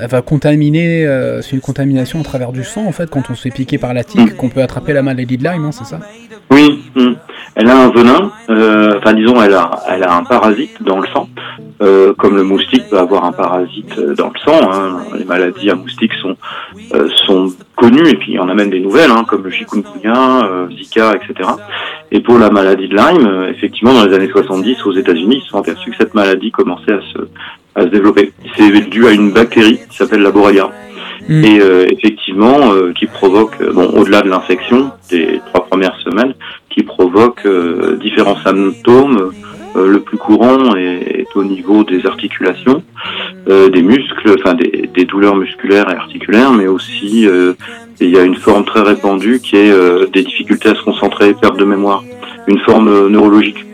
elle 0.00 0.08
va 0.08 0.22
contaminer 0.22 1.04
euh, 1.06 1.42
c'est 1.42 1.52
une 1.52 1.60
contamination 1.60 2.20
à 2.20 2.22
travers 2.24 2.52
du 2.52 2.64
sang 2.64 2.86
en 2.86 2.92
fait 2.92 3.08
quand 3.10 3.30
on 3.30 3.34
se 3.34 3.42
fait 3.42 3.50
piquer 3.50 3.78
par 3.78 3.92
la 3.94 4.04
tique 4.04 4.20
Mhm. 4.32 4.36
qu'on 4.36 4.48
peut 4.48 4.62
attraper 4.62 4.92
la 4.92 5.02
maladie 5.02 5.36
de 5.36 5.44
Lyme 5.44 5.64
hein, 5.66 5.72
c'est 5.72 5.84
ça 5.84 6.00
Oui, 6.50 6.82
hum. 6.96 7.14
elle 7.54 7.68
a 7.68 7.76
un 7.84 7.90
venin, 7.90 8.32
euh, 8.50 8.98
enfin 8.98 9.12
disons, 9.12 9.40
elle 9.42 9.54
a, 9.54 9.70
elle 9.88 10.02
a 10.02 10.14
un 10.16 10.24
parasite 10.24 10.82
dans 10.82 10.98
le 10.98 11.06
sang, 11.14 11.28
comme 12.18 12.34
le 12.36 12.42
moustique 12.42 12.88
peut 12.90 12.98
avoir 12.98 13.24
un 13.24 13.32
parasite 13.32 13.94
dans 14.18 14.30
le 14.34 14.38
sang. 14.44 14.60
hein. 14.72 14.98
Les 15.16 15.24
maladies 15.24 15.70
à 15.70 15.76
moustiques 15.76 16.12
sont, 16.20 16.36
sont 17.26 17.52
connues 17.76 18.08
et 18.08 18.16
puis 18.16 18.32
il 18.32 18.34
y 18.34 18.38
en 18.40 18.48
a 18.48 18.54
même 18.54 18.70
des 18.70 18.80
nouvelles, 18.80 19.10
hein, 19.10 19.24
comme 19.28 19.44
le 19.44 19.50
chikungunya, 19.50 20.40
Zika, 20.76 21.12
etc. 21.16 21.48
Et 22.12 22.20
pour 22.20 22.38
la 22.38 22.50
maladie 22.50 22.88
de 22.88 22.96
Lyme, 22.96 23.46
effectivement, 23.54 23.94
dans 23.94 24.04
les 24.04 24.14
années 24.14 24.28
70, 24.28 24.84
aux 24.86 24.92
États-Unis, 24.92 25.36
ils 25.38 25.42
se 25.42 25.48
sont 25.50 25.58
aperçus 25.58 25.90
que 25.92 25.96
cette 25.96 26.14
maladie 26.14 26.50
commençait 26.50 26.92
à 26.92 27.00
se, 27.09 27.09
à 27.74 27.82
se 27.82 27.86
développer. 27.86 28.32
C'est 28.56 28.88
dû 28.88 29.06
à 29.06 29.12
une 29.12 29.32
bactérie 29.32 29.80
qui 29.88 29.96
s'appelle 29.96 30.22
la 30.22 30.30
Borrelia 30.30 30.70
Mm. 31.28 31.44
et 31.44 31.60
euh, 31.60 31.86
effectivement 31.88 32.72
euh, 32.72 32.92
qui 32.92 33.06
provoque, 33.06 33.60
euh, 33.60 33.72
bon, 33.72 33.86
au-delà 33.90 34.22
de 34.22 34.28
l'infection 34.28 34.90
des 35.10 35.40
trois 35.46 35.66
premières 35.66 35.96
semaines, 36.00 36.34
qui 36.70 36.82
provoque 36.82 37.46
euh, 37.46 37.96
différents 38.00 38.36
symptômes 38.42 39.32
le 39.76 40.00
plus 40.00 40.18
courant 40.18 40.74
est, 40.74 41.28
au 41.36 41.44
niveau 41.44 41.84
des 41.84 42.04
articulations, 42.04 42.82
des 43.46 43.82
muscles, 43.82 44.34
enfin 44.36 44.54
des, 44.54 44.90
des, 44.92 45.04
douleurs 45.04 45.36
musculaires 45.36 45.88
et 45.88 45.94
articulaires, 45.94 46.50
mais 46.50 46.66
aussi 46.66 47.28
il 48.00 48.10
y 48.10 48.18
a 48.18 48.24
une 48.24 48.34
forme 48.34 48.64
très 48.64 48.80
répandue 48.80 49.38
qui 49.38 49.54
est 49.54 49.72
des 50.12 50.24
difficultés 50.24 50.70
à 50.70 50.74
se 50.74 50.82
concentrer, 50.82 51.34
perte 51.34 51.56
de 51.56 51.64
mémoire, 51.64 52.02
une 52.48 52.58
forme 52.58 53.06
neurologique. 53.10 53.64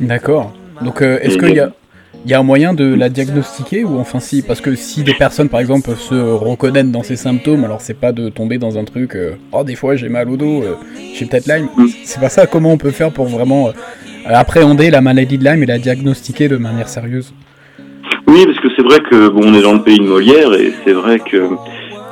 D'accord. 0.00 0.52
Donc 0.82 1.02
est-ce 1.02 1.38
qu'il 1.38 1.54
y 1.54 1.60
a 1.60 1.70
il 2.24 2.30
y 2.30 2.34
a 2.34 2.38
un 2.38 2.42
moyen 2.42 2.72
de 2.72 2.94
la 2.94 3.08
diagnostiquer 3.08 3.84
ou 3.84 3.98
enfin 3.98 4.20
si 4.20 4.42
Parce 4.42 4.60
que 4.60 4.74
si 4.74 5.02
des 5.02 5.14
personnes 5.14 5.48
par 5.48 5.60
exemple 5.60 5.88
peuvent 5.88 6.00
se 6.00 6.14
reconnaître 6.14 6.90
dans 6.90 7.02
ces 7.02 7.16
symptômes, 7.16 7.64
alors 7.64 7.80
c'est 7.80 7.98
pas 7.98 8.12
de 8.12 8.28
tomber 8.28 8.58
dans 8.58 8.78
un 8.78 8.84
truc 8.84 9.14
euh, 9.14 9.34
oh 9.52 9.62
des 9.62 9.74
fois 9.74 9.96
j'ai 9.96 10.08
mal 10.08 10.28
au 10.30 10.36
dos, 10.36 10.62
euh, 10.62 10.76
j'ai 11.14 11.26
peut-être 11.26 11.46
Lyme. 11.46 11.68
Mm. 11.76 11.86
C'est 12.04 12.20
pas 12.20 12.30
ça. 12.30 12.46
Comment 12.46 12.72
on 12.72 12.78
peut 12.78 12.90
faire 12.90 13.10
pour 13.10 13.26
vraiment 13.26 13.68
euh, 13.68 13.72
appréhender 14.26 14.90
la 14.90 15.00
maladie 15.00 15.38
de 15.38 15.44
Lyme 15.44 15.62
et 15.62 15.66
la 15.66 15.78
diagnostiquer 15.78 16.48
de 16.48 16.56
manière 16.56 16.88
sérieuse? 16.88 17.34
Oui, 18.26 18.46
parce 18.46 18.58
que 18.58 18.68
c'est 18.74 18.82
vrai 18.82 19.00
que 19.10 19.28
bon, 19.28 19.42
on 19.44 19.54
est 19.54 19.62
dans 19.62 19.74
le 19.74 19.82
pays 19.82 19.98
de 19.98 20.04
Molière 20.04 20.52
et 20.54 20.72
c'est 20.84 20.92
vrai 20.92 21.18
que 21.18 21.50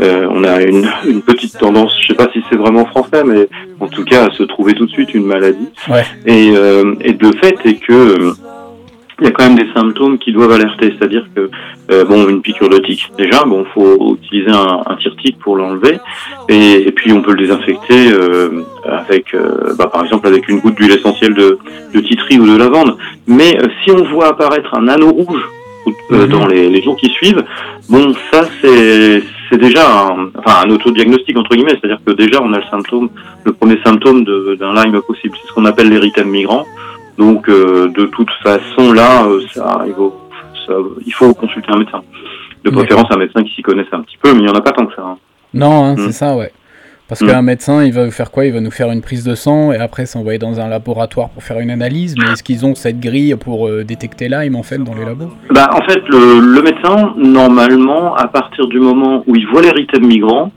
on 0.01 0.43
a 0.43 0.61
une, 0.63 0.89
une, 1.07 1.23
petite 1.23 1.57
tendance, 1.59 1.97
je 2.01 2.09
sais 2.09 2.15
pas 2.15 2.29
si 2.33 2.43
c'est 2.51 2.57
vraiment 2.57 2.85
français, 2.87 3.23
mais 3.25 3.47
en 3.79 3.87
tout 3.87 4.05
cas 4.05 4.27
à 4.27 4.31
se 4.33 4.43
trouver 4.43 4.75
tout 4.75 4.85
de 4.87 4.91
suite 4.91 5.15
une 5.15 5.25
maladie. 5.25 5.69
Ouais. 5.89 6.03
Et, 6.27 6.49
et 6.49 7.13
le 7.13 7.33
fait 7.41 7.55
est 7.65 7.77
que 7.77 8.35
il 9.23 9.27
y 9.27 9.29
a 9.29 9.31
quand 9.31 9.45
même 9.45 9.57
des 9.57 9.73
symptômes 9.73 10.19
qui 10.19 10.33
doivent 10.33 10.51
alerter, 10.51 10.93
c'est-à-dire 10.99 11.25
que 11.35 11.49
euh, 11.93 12.05
bon, 12.05 12.29
une 12.29 12.43
piqûre 12.43 12.69
de 12.69 12.79
tique, 12.79 13.09
déjà, 13.17 13.45
bon, 13.45 13.65
faut 13.73 14.17
utiliser 14.21 14.51
un, 14.51 14.83
un 14.85 14.97
tire-tique 14.97 15.39
pour 15.39 15.57
l'enlever, 15.57 15.99
et, 16.49 16.91
puis 16.93 17.13
on 17.13 17.23
peut 17.23 17.33
le 17.33 17.39
désinfecter 17.39 18.11
euh, 18.13 18.63
avec, 18.85 19.33
euh, 19.35 19.75
bah, 19.79 19.87
par 19.87 20.03
exemple, 20.03 20.27
avec 20.27 20.49
une 20.49 20.59
goutte 20.59 20.75
d'huile 20.75 20.93
essentielle 20.93 21.35
de, 21.35 21.59
de 21.95 22.01
titri 22.01 22.39
ou 22.41 22.47
de 22.47 22.57
lavande. 22.57 22.97
Mais 23.29 23.57
si 23.85 23.93
on 23.93 24.03
voit 24.05 24.29
apparaître 24.29 24.75
un 24.75 24.89
anneau 24.89 25.13
rouge 25.13 25.43
mhm. 26.11 26.27
dans 26.27 26.47
les, 26.47 26.69
les, 26.69 26.83
jours 26.83 26.97
qui 26.97 27.09
suivent, 27.11 27.45
bon, 27.89 28.13
ça 28.33 28.45
c'est 28.61 29.23
c'est 29.51 29.59
déjà 29.59 29.87
un, 29.87 30.31
enfin, 30.39 30.67
un 30.67 30.71
autodiagnostic 30.71 31.37
entre 31.37 31.55
guillemets, 31.55 31.77
c'est-à-dire 31.79 32.01
que 32.05 32.13
déjà 32.13 32.41
on 32.43 32.53
a 32.55 32.59
le 32.59 32.65
symptôme, 32.71 33.11
le 33.45 33.53
premier 33.53 33.79
symptôme 33.85 34.25
d'un 34.25 34.73
Lyme 34.73 35.01
possible, 35.03 35.37
c'est 35.41 35.49
ce 35.49 35.53
qu'on 35.53 35.67
appelle 35.67 35.91
l'érythème 35.91 36.29
migrant. 36.29 36.65
Donc 37.19 37.49
euh, 37.49 37.89
de 37.89 38.07
toute 38.07 38.31
façon 38.43 38.93
là, 38.93 39.25
euh, 39.25 39.41
ça, 39.53 39.85
il, 39.87 39.95
faut, 39.95 40.15
il 41.07 41.13
faut 41.13 41.35
consulter 41.35 41.71
un 41.71 41.79
médecin. 41.79 42.03
De 42.65 42.71
préférence 42.71 43.07
un 43.11 43.19
médecin 43.19 43.43
qui 43.43 43.53
s'y 43.55 43.63
connaisse 43.63 43.89
un 43.93 44.01
petit 44.03 44.17
peu, 44.23 44.33
mais 44.33 44.41
il 44.41 44.45
n'y 44.45 44.51
en 44.51 44.55
a 44.55 44.61
pas 44.61 44.73
tant 44.73 44.87
que 44.87 44.95
ça. 44.95 45.03
Hein. 45.03 45.17
Non, 45.53 45.85
hein, 45.85 45.95
c'est 45.97 46.09
mm. 46.09 46.13
ça, 46.13 46.37
ouais. 46.37 46.53
Parce 47.09 47.21
mm. 47.21 47.27
qu'un 47.27 47.43
médecin, 47.43 47.85
il 47.85 47.93
va 47.93 48.11
faire 48.11 48.31
quoi? 48.31 48.47
Il 48.47 48.53
va 48.53 48.61
nous 48.61 48.71
faire 48.71 48.91
une 48.91 49.03
prise 49.03 49.25
de 49.25 49.35
sang 49.35 49.73
et 49.73 49.77
après 49.77 50.07
s'envoyer 50.07 50.39
dans 50.39 50.61
un 50.61 50.69
laboratoire 50.69 51.29
pour 51.31 51.43
faire 51.43 51.59
une 51.59 51.71
analyse. 51.71 52.15
Mais 52.17 52.33
est-ce 52.33 52.43
qu'ils 52.43 52.65
ont 52.65 52.75
cette 52.75 53.01
grille 53.01 53.35
pour 53.35 53.67
euh, 53.69 53.85
détecter 53.85 54.29
Lyme 54.29 54.57
en 54.57 54.63
fait 54.63 54.79
dans 54.79 54.95
les 54.95 55.05
labos? 55.05 55.31
Bah, 55.51 55.69
En 55.73 55.83
fait, 55.83 56.01
le, 56.09 56.41
le, 56.41 56.63
médecin, 56.63 57.15
normalement, 57.17 58.15
à 58.15 58.29
partir 58.29 58.67
du 58.69 58.79
moment 58.79 59.25
où 59.27 59.35
il 59.37 59.47
voit 59.49 59.61
l'érythème 59.61 60.07
migrant, 60.07 60.53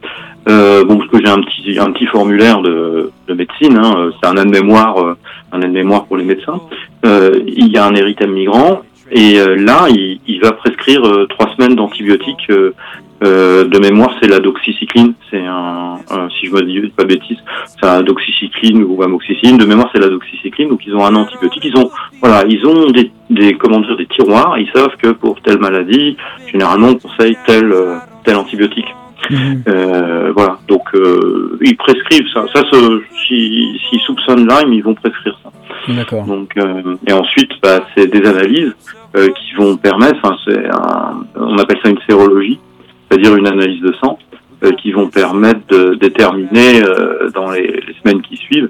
euh, 0.47 0.83
bon, 0.85 0.97
parce 0.97 1.09
que 1.09 1.19
j'ai 1.19 1.29
un 1.29 1.41
petit 1.41 1.79
un 1.79 1.91
petit 1.91 2.05
formulaire 2.05 2.61
de, 2.61 3.11
de 3.27 3.33
médecine, 3.33 3.77
hein, 3.77 4.11
c'est 4.21 4.29
un 4.29 4.37
aide-mémoire, 4.37 4.97
euh, 4.99 5.17
un 5.51 5.61
aide-mémoire 5.61 6.05
pour 6.05 6.17
les 6.17 6.23
médecins. 6.23 6.61
Euh, 7.05 7.39
il 7.47 7.67
y 7.69 7.77
a 7.77 7.85
un 7.85 7.95
érythème 7.95 8.31
migrant 8.31 8.81
et 9.11 9.39
euh, 9.39 9.55
là, 9.55 9.87
il, 9.89 10.19
il, 10.27 10.39
va 10.41 10.51
prescrire 10.51 11.01
trois 11.29 11.51
semaines 11.55 11.75
d'antibiotiques. 11.75 12.47
de 13.21 13.79
mémoire, 13.79 14.11
c'est 14.21 14.27
la 14.27 14.39
doxycycline. 14.39 15.13
C'est 15.31 15.43
un, 15.43 15.97
si 16.39 16.47
je 16.47 16.51
me 16.51 16.61
dis 16.61 16.89
pas 16.89 17.05
bêtise, 17.05 17.37
c'est 17.79 17.87
un 17.87 18.03
doxycycline 18.03 18.83
ou 18.83 19.01
amoxicilline. 19.01 19.57
De 19.57 19.65
mémoire, 19.65 19.89
c'est 19.93 20.01
la 20.01 20.09
doxycycline. 20.09 20.69
Donc, 20.69 20.85
ils 20.85 20.95
ont 20.95 21.05
un 21.05 21.15
antibiotique. 21.15 21.65
Ils 21.65 21.77
ont, 21.77 21.89
voilà, 22.21 22.43
ils 22.47 22.63
ont 22.67 22.91
des, 22.91 23.11
des 23.31 23.55
comment 23.55 23.79
dire, 23.79 23.97
des 23.97 24.07
tiroirs. 24.07 24.59
Ils 24.59 24.69
savent 24.75 24.95
que 25.01 25.09
pour 25.09 25.41
telle 25.41 25.59
maladie, 25.59 26.17
généralement, 26.51 26.89
on 26.89 26.95
conseille 26.95 27.37
tel 27.47 27.73
tel 28.23 28.35
antibiotique. 28.35 28.93
Mhm. 29.29 29.63
Euh, 29.67 30.31
voilà, 30.35 30.59
donc 30.67 30.83
euh, 30.93 31.57
ils 31.61 31.75
prescrivent 31.77 32.27
ça. 32.33 32.45
Ça, 32.53 32.61
s'ils 33.27 33.79
si, 33.89 33.99
soupçonnent 34.05 34.47
Lyme, 34.47 34.73
ils 34.73 34.83
vont 34.83 34.93
prescrire 34.93 35.37
ça. 35.43 35.51
D'accord. 35.93 36.25
Donc 36.25 36.51
euh, 36.57 36.95
et 37.07 37.13
ensuite, 37.13 37.51
bah, 37.61 37.85
c'est 37.95 38.07
des 38.07 38.27
analyses 38.27 38.75
qui 39.13 39.55
vont 39.55 39.77
permettre. 39.77 40.19
On 41.35 41.57
appelle 41.57 41.77
ça 41.81 41.89
une 41.89 41.99
sérologie, 42.07 42.59
c'est-à-dire 43.09 43.35
une 43.35 43.47
analyse 43.47 43.81
de 43.81 43.93
sang, 43.93 44.19
qui 44.81 44.91
vont 44.91 45.07
permettre 45.07 45.61
de 45.69 45.95
déterminer 45.95 46.81
dans 47.33 47.51
les, 47.51 47.67
les, 47.67 47.95
semaines 48.03 48.21
qui 48.21 48.35
suivent 48.35 48.69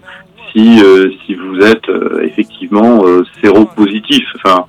si 0.52 0.80
si 1.25 1.34
vous 1.34 1.60
êtes 1.62 1.90
effectivement 2.22 3.04
séropositif. 3.44 4.24
Enfin, 4.36 4.66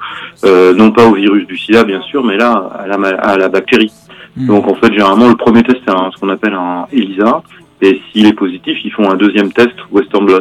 non 0.74 0.92
pas 0.92 1.06
au 1.06 1.14
virus 1.14 1.46
du 1.46 1.58
SIDA 1.58 1.84
bien 1.84 2.00
sûr, 2.00 2.24
mais 2.24 2.38
là 2.38 2.70
à 2.78 2.86
la, 2.86 2.96
à 3.08 3.36
la 3.36 3.50
bactérie. 3.50 3.92
Hmm. 4.36 4.46
Donc 4.46 4.68
en 4.68 4.74
fait, 4.74 4.92
généralement, 4.92 5.28
le 5.28 5.36
premier 5.36 5.62
test, 5.62 5.78
c'est 5.86 5.92
ce 5.92 6.20
qu'on 6.20 6.28
appelle 6.28 6.54
un 6.54 6.86
ELISA. 6.92 7.42
Et 7.82 8.00
s'il 8.10 8.26
est 8.26 8.32
positif, 8.32 8.78
ils 8.84 8.92
font 8.92 9.10
un 9.10 9.16
deuxième 9.16 9.52
test 9.52 9.74
Western 9.90 10.24
blot. 10.24 10.40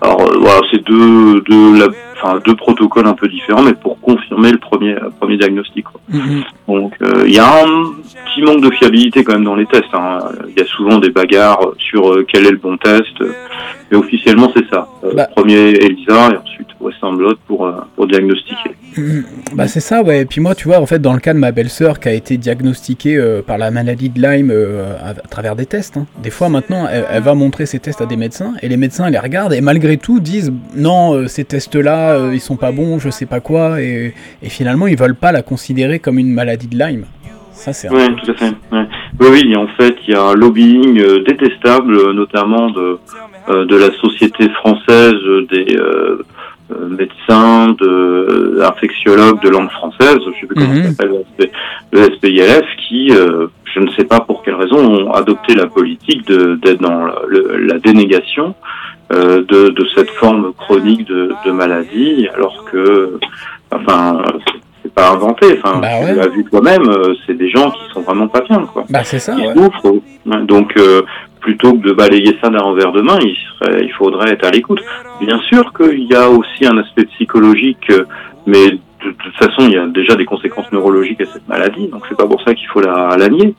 Alors 0.00 0.20
euh, 0.22 0.38
voilà, 0.40 0.60
c'est 0.70 0.82
deux, 0.84 1.40
deux, 1.42 1.78
la, 1.78 1.86
enfin, 2.22 2.40
deux 2.44 2.54
protocoles 2.54 3.06
un 3.06 3.14
peu 3.14 3.28
différents, 3.28 3.62
mais 3.62 3.74
pour 3.74 4.00
confirmer 4.00 4.52
le 4.52 4.58
premier, 4.58 4.94
premier 5.20 5.36
diagnostic. 5.36 5.84
Quoi. 5.84 6.00
Mhm. 6.08 6.42
Donc 6.68 6.94
euh, 7.02 7.24
il 7.26 7.34
y 7.34 7.38
a 7.38 7.64
un 7.64 7.92
petit 8.26 8.42
manque 8.42 8.62
de 8.62 8.70
fiabilité 8.70 9.24
quand 9.24 9.34
même 9.34 9.44
dans 9.44 9.56
les 9.56 9.66
tests. 9.66 9.94
Hein. 9.94 10.18
Il 10.48 10.58
y 10.58 10.62
a 10.62 10.66
souvent 10.66 10.98
des 10.98 11.10
bagarres 11.10 11.72
sur 11.78 12.12
euh, 12.12 12.26
quel 12.28 12.46
est 12.46 12.50
le 12.50 12.56
bon 12.56 12.76
test, 12.76 13.22
mais 13.90 13.96
officiellement 13.96 14.50
c'est 14.54 14.68
ça. 14.70 14.88
Bah. 15.14 15.28
Premier 15.34 15.70
ELISA 15.70 16.30
et 16.32 16.36
ensuite 16.36 16.68
Western 16.80 17.16
blot 17.16 17.34
pour, 17.46 17.70
pour 17.96 18.06
diagnostiquer. 18.06 18.70
Mhm. 18.96 19.24
Bah 19.54 19.68
c'est 19.68 19.80
ça, 19.80 20.02
ouais. 20.02 20.22
Et 20.22 20.24
puis 20.26 20.40
moi, 20.40 20.54
tu 20.54 20.68
vois, 20.68 20.78
en 20.78 20.86
fait, 20.86 20.98
dans 20.98 21.12
le 21.14 21.20
cas 21.20 21.32
de 21.32 21.38
ma 21.38 21.50
belle-sœur 21.52 21.98
qui 21.98 22.08
a 22.08 22.12
été 22.12 22.36
diagnostiquée 22.36 23.20
par 23.46 23.56
la 23.56 23.70
maladie 23.70 24.10
de 24.10 24.20
Lyme 24.20 24.52
à, 25.02 25.14
travers 25.28 25.56
des 25.56 25.66
tests, 25.66 25.96
hein. 25.96 26.06
des 26.22 26.30
fois 26.30 26.48
maintenant, 26.48 26.86
elle, 26.90 27.06
elle, 27.10 27.22
va 27.22 27.34
montrer 27.34 27.66
ses 27.66 27.78
tests 27.78 28.00
à 28.00 28.06
des 28.06 28.16
médecins 28.16 28.52
et 28.62 28.68
les 28.68 28.76
médecins 28.76 29.08
les 29.08 29.18
regardent 29.18 29.52
et 29.54 29.60
malgré 29.60 29.96
tout 29.96 30.20
disent 30.20 30.52
non, 30.74 31.26
ces 31.28 31.44
tests-là, 31.44 32.11
ils 32.32 32.40
sont 32.40 32.56
pas 32.56 32.72
bons, 32.72 32.98
je 32.98 33.10
sais 33.10 33.26
pas 33.26 33.40
quoi, 33.40 33.80
et, 33.80 34.14
finalement 34.42 34.86
ils 34.86 34.98
veulent 34.98 35.14
pas 35.14 35.32
la 35.32 35.42
considérer 35.42 35.98
comme 35.98 36.18
une 36.18 36.32
maladie 36.32 36.68
de 36.68 36.78
Lyme. 36.78 37.04
Ça 37.52 37.72
c'est. 37.72 37.88
Oui, 37.90 38.06
tout 38.16 38.30
à 38.30 38.34
fait. 38.34 38.52
Oui, 39.20 39.28
oui, 39.30 39.56
en 39.56 39.68
fait, 39.78 39.94
il 40.06 40.14
y 40.14 40.16
a 40.16 40.22
un 40.22 40.34
lobbying 40.34 40.98
euh, 41.00 41.22
détestable, 41.22 41.96
euh, 41.96 42.12
notamment 42.12 42.70
de 42.70 42.98
euh, 43.50 43.64
de 43.66 43.76
la 43.76 43.90
société 43.92 44.48
française 44.50 45.14
des 45.50 45.76
médecins, 46.88 47.74
de 47.78 48.60
infectiologues 48.62 49.42
de 49.42 49.50
langue 49.50 49.70
française, 49.70 50.18
je 50.24 50.40
sais 50.40 50.46
plus 50.46 50.54
comment 50.54 50.68
mhm. 50.68 50.84
ça 50.84 50.90
s'appelle, 50.90 51.50
le 51.92 52.04
SPILF, 52.14 52.64
qui, 52.88 53.10
je 53.10 53.80
ne 53.80 53.90
sais 53.90 54.04
pas 54.04 54.20
pour 54.20 54.42
quelle 54.42 54.54
raison, 54.54 54.78
ont 54.78 55.12
adopté 55.12 55.54
la 55.54 55.66
politique 55.66 56.26
d'être 56.26 56.80
dans 56.80 57.04
la 57.28 57.78
dénégation 57.78 58.54
euh, 58.54 58.91
de, 59.12 59.68
de, 59.68 59.86
cette 59.94 60.10
forme 60.10 60.52
chronique 60.54 61.06
de, 61.06 61.34
de, 61.44 61.50
maladie, 61.50 62.28
alors 62.34 62.64
que, 62.64 63.18
enfin, 63.70 64.22
c'est 64.82 64.92
pas 64.92 65.10
inventé. 65.10 65.58
Enfin, 65.62 65.78
bah 65.78 65.88
tu 66.06 66.14
l'as 66.14 66.28
vu 66.28 66.44
toi-même, 66.44 66.88
euh, 66.88 67.14
c'est 67.26 67.36
des 67.36 67.48
gens 67.48 67.70
qui 67.70 67.92
sont 67.92 68.00
vraiment 68.00 68.28
pas 68.28 68.40
bien, 68.40 68.66
quoi. 68.72 68.84
Bah 68.90 69.04
c'est 69.04 69.18
ça. 69.18 69.36
Donc, 70.44 70.76
euh, 70.76 71.02
plutôt 71.40 71.72
que 71.74 71.88
de 71.88 71.92
balayer 71.92 72.36
ça 72.40 72.50
d'un 72.50 72.62
revers 72.62 72.92
de 72.92 73.02
main, 73.02 73.18
il, 73.20 73.36
serait, 73.58 73.84
il 73.84 73.92
faudrait 73.92 74.32
être 74.32 74.46
à 74.46 74.50
l'écoute. 74.50 74.80
Bien 75.20 75.38
sûr 75.40 75.72
qu'il 75.72 76.04
y 76.04 76.14
a 76.14 76.28
aussi 76.28 76.66
un 76.66 76.78
aspect 76.78 77.04
psychologique, 77.04 77.90
mais 78.46 78.78
de, 79.04 79.10
toute 79.10 79.34
façon, 79.34 79.62
il 79.66 79.72
y 79.72 79.76
a 79.76 79.86
déjà 79.86 80.14
des 80.14 80.24
conséquences 80.24 80.70
neurologiques 80.72 81.20
à 81.20 81.26
cette 81.26 81.48
maladie, 81.48 81.88
donc 81.88 82.04
c'est 82.08 82.16
pas 82.16 82.26
pour 82.26 82.42
ça 82.42 82.54
qu'il 82.54 82.68
faut 82.68 82.80
la, 82.80 83.16
la 83.16 83.28
nier. 83.28 83.54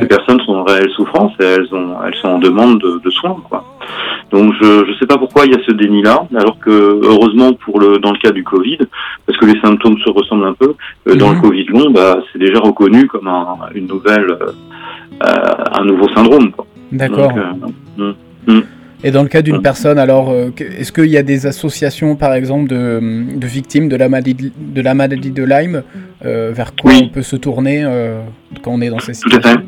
Ces 0.00 0.06
personnes 0.06 0.40
sont 0.40 0.54
en 0.54 0.64
réelle 0.64 0.90
souffrance 0.90 1.32
et 1.40 1.44
elles, 1.44 1.74
ont, 1.74 1.96
elles 2.04 2.14
sont 2.16 2.28
en 2.28 2.38
demande 2.38 2.80
de, 2.80 3.00
de 3.04 3.10
soins, 3.10 3.36
quoi. 3.48 3.64
Donc 4.30 4.54
je 4.60 4.90
ne 4.90 4.94
sais 4.94 5.06
pas 5.06 5.18
pourquoi 5.18 5.46
il 5.46 5.52
y 5.52 5.54
a 5.54 5.64
ce 5.64 5.72
déni-là, 5.72 6.26
alors 6.36 6.58
que 6.58 6.70
heureusement 6.70 7.52
pour 7.52 7.78
le 7.78 7.98
dans 7.98 8.12
le 8.12 8.18
cas 8.18 8.32
du 8.32 8.42
Covid, 8.42 8.78
parce 9.24 9.38
que 9.38 9.46
les 9.46 9.60
symptômes 9.60 9.98
se 9.98 10.10
ressemblent 10.10 10.46
un 10.46 10.54
peu, 10.54 10.74
euh, 11.08 11.14
dans 11.14 11.30
le 11.30 11.36
mhm. 11.36 11.42
Covid 11.42 11.64
long, 11.66 11.90
bah, 11.90 12.18
c'est 12.32 12.38
déjà 12.38 12.58
reconnu 12.58 13.06
comme 13.06 13.28
un, 13.28 13.56
une 13.74 13.86
nouvelle, 13.86 14.30
euh, 14.30 14.52
euh 15.22 15.54
un 15.72 15.84
nouveau 15.84 16.08
syndrome. 16.08 16.50
D'accord. 16.90 17.32
Euh, 17.36 18.12
hmm, 18.46 18.52
hmm. 18.52 18.62
Et 19.06 19.10
dans 19.12 19.22
le 19.22 19.28
cas 19.28 19.40
d'une 19.40 19.62
personne, 19.62 19.98
alors, 19.98 20.34
est-ce 20.58 20.90
qu'il 20.90 21.06
y 21.06 21.16
a 21.16 21.22
des 21.22 21.46
associations, 21.46 22.16
par 22.16 22.34
exemple, 22.34 22.68
de, 22.68 23.00
de, 23.36 23.46
victimes 23.46 23.88
de 23.88 23.96
la 23.96 24.08
maladie 24.08 24.34
de, 24.34 24.82
la 24.82 24.94
maladie 24.94 25.30
de 25.30 25.44
Lyme, 25.44 25.82
vers 26.22 26.74
quoi 26.74 26.92
on 26.94 27.08
peut 27.08 27.22
se 27.22 27.36
tourner 27.36 27.86
quand 28.62 28.72
on 28.72 28.80
est 28.80 28.90
dans 28.90 28.98
ces 28.98 29.14
situations 29.14 29.40
Tout 29.40 29.48
à 29.48 29.52
fait. 29.52 29.64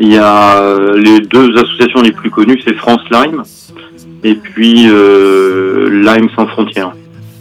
Il 0.00 0.12
y 0.12 0.18
a 0.18 0.60
les 0.96 1.20
deux 1.20 1.56
associations 1.56 2.02
les 2.02 2.12
plus 2.12 2.30
connues, 2.30 2.60
c'est 2.66 2.74
France 2.74 3.02
Lyme 3.12 3.42
et 4.24 4.34
puis 4.34 4.86
euh, 4.88 6.02
Lyme 6.02 6.28
sans 6.36 6.46
frontières. 6.46 6.92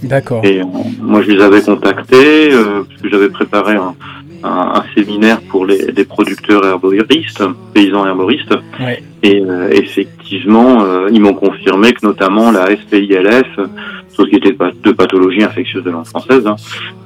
D'accord. 0.04 0.44
Et 0.46 0.62
euh, 0.62 0.66
moi, 1.02 1.22
je 1.22 1.32
les 1.32 1.42
avais 1.42 1.62
contactés 1.62 2.54
euh, 2.54 2.84
parce 2.88 3.02
que 3.02 3.10
j'avais 3.10 3.30
préparé 3.30 3.76
un, 3.76 3.96
un, 4.44 4.82
un 4.82 4.84
séminaire 4.96 5.40
pour 5.50 5.66
les, 5.66 5.92
les 5.92 6.06
producteurs 6.06 6.66
herboristes, 6.66 7.44
paysans 7.74 8.06
herboristes. 8.06 8.56
Ouais. 8.80 9.04
Et 9.24 9.42
euh, 9.42 9.70
effectivement, 9.72 10.82
euh, 10.84 11.10
ils 11.12 11.22
m'ont 11.22 11.34
confirmé 11.34 11.92
que 11.94 12.06
notamment 12.06 12.52
la 12.52 12.68
SPILF, 12.76 13.48
Société 14.12 14.52
de 14.52 14.58
pa- 14.58 14.72
de 14.84 14.92
pathologie 14.92 15.44
infectieuse 15.44 15.82
de 15.84 15.92
langue 15.92 16.06
française, 16.06 16.46
hein, 16.46 16.58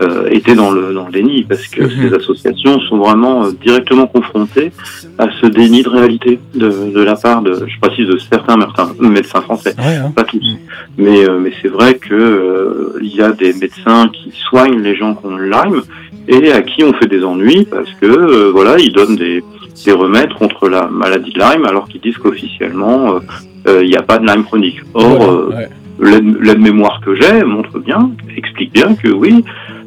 euh, 0.01 0.27
était 0.31 0.55
dans 0.55 0.71
le, 0.71 0.95
dans 0.95 1.05
le 1.05 1.11
déni 1.11 1.43
parce 1.43 1.67
que 1.67 1.83
Mhm. 1.83 2.09
ces 2.09 2.15
associations 2.15 2.79
sont 2.81 2.97
vraiment 2.97 3.45
euh, 3.45 3.51
directement 3.61 4.07
confrontées 4.07 4.71
à 5.19 5.27
ce 5.39 5.45
déni 5.45 5.83
de 5.83 5.89
réalité 5.89 6.39
de, 6.55 6.69
de 6.91 7.03
la 7.03 7.15
part 7.15 7.43
de, 7.43 7.67
je 7.67 7.79
précise, 7.79 8.07
de 8.07 8.17
certains 8.17 8.57
médecins, 8.57 8.91
médecins 8.99 9.41
français 9.41 9.75
Ouais, 9.77 9.95
hein. 9.97 10.11
pas 10.15 10.23
tous. 10.23 10.37
Mm. 10.39 10.57
Mais, 10.97 11.29
euh, 11.29 11.37
mais 11.39 11.51
c'est 11.61 11.67
vrai 11.67 11.95
que 11.95 12.15
euh, 12.15 12.97
il 13.01 13.15
y 13.15 13.21
a 13.21 13.31
des 13.31 13.53
médecins 13.53 14.09
qui 14.11 14.31
soignent 14.49 14.79
les 14.81 14.95
gens 14.95 15.13
qui 15.13 15.25
ont 15.27 15.35
le 15.35 15.49
Lyme 15.49 15.81
et 16.27 16.51
à 16.51 16.61
qui 16.61 16.83
on 16.83 16.93
fait 16.93 17.07
des 17.07 17.23
ennuis 17.23 17.65
parce 17.69 17.89
que 18.01 18.05
euh, 18.05 18.51
voilà, 18.51 18.77
ils 18.79 18.91
donnent 18.93 19.15
des, 19.15 19.43
des 19.85 19.91
remèdes 19.91 20.33
contre 20.33 20.69
la 20.69 20.87
maladie 20.87 21.31
de 21.31 21.39
Lyme 21.39 21.65
alors 21.65 21.87
qu'ils 21.87 22.01
disent 22.01 22.17
qu'officiellement 22.17 23.15
euh, 23.15 23.19
euh, 23.67 23.83
il 23.83 23.89
n'y 23.89 23.95
a 23.97 24.01
pas 24.01 24.17
de 24.17 24.25
Lyme 24.25 24.43
chronique. 24.43 24.81
Or, 24.93 25.17
Voilà, 25.17 25.31
euh, 25.31 25.67
ouais. 25.99 26.21
l'aide 26.41 26.59
mémoire 26.59 26.99
que 27.05 27.15
j'ai 27.15 27.43
montre 27.43 27.79
bien, 27.79 28.11
explique 28.37 28.73
bien 28.73 28.93
que 28.95 29.09
oui, 29.09 29.43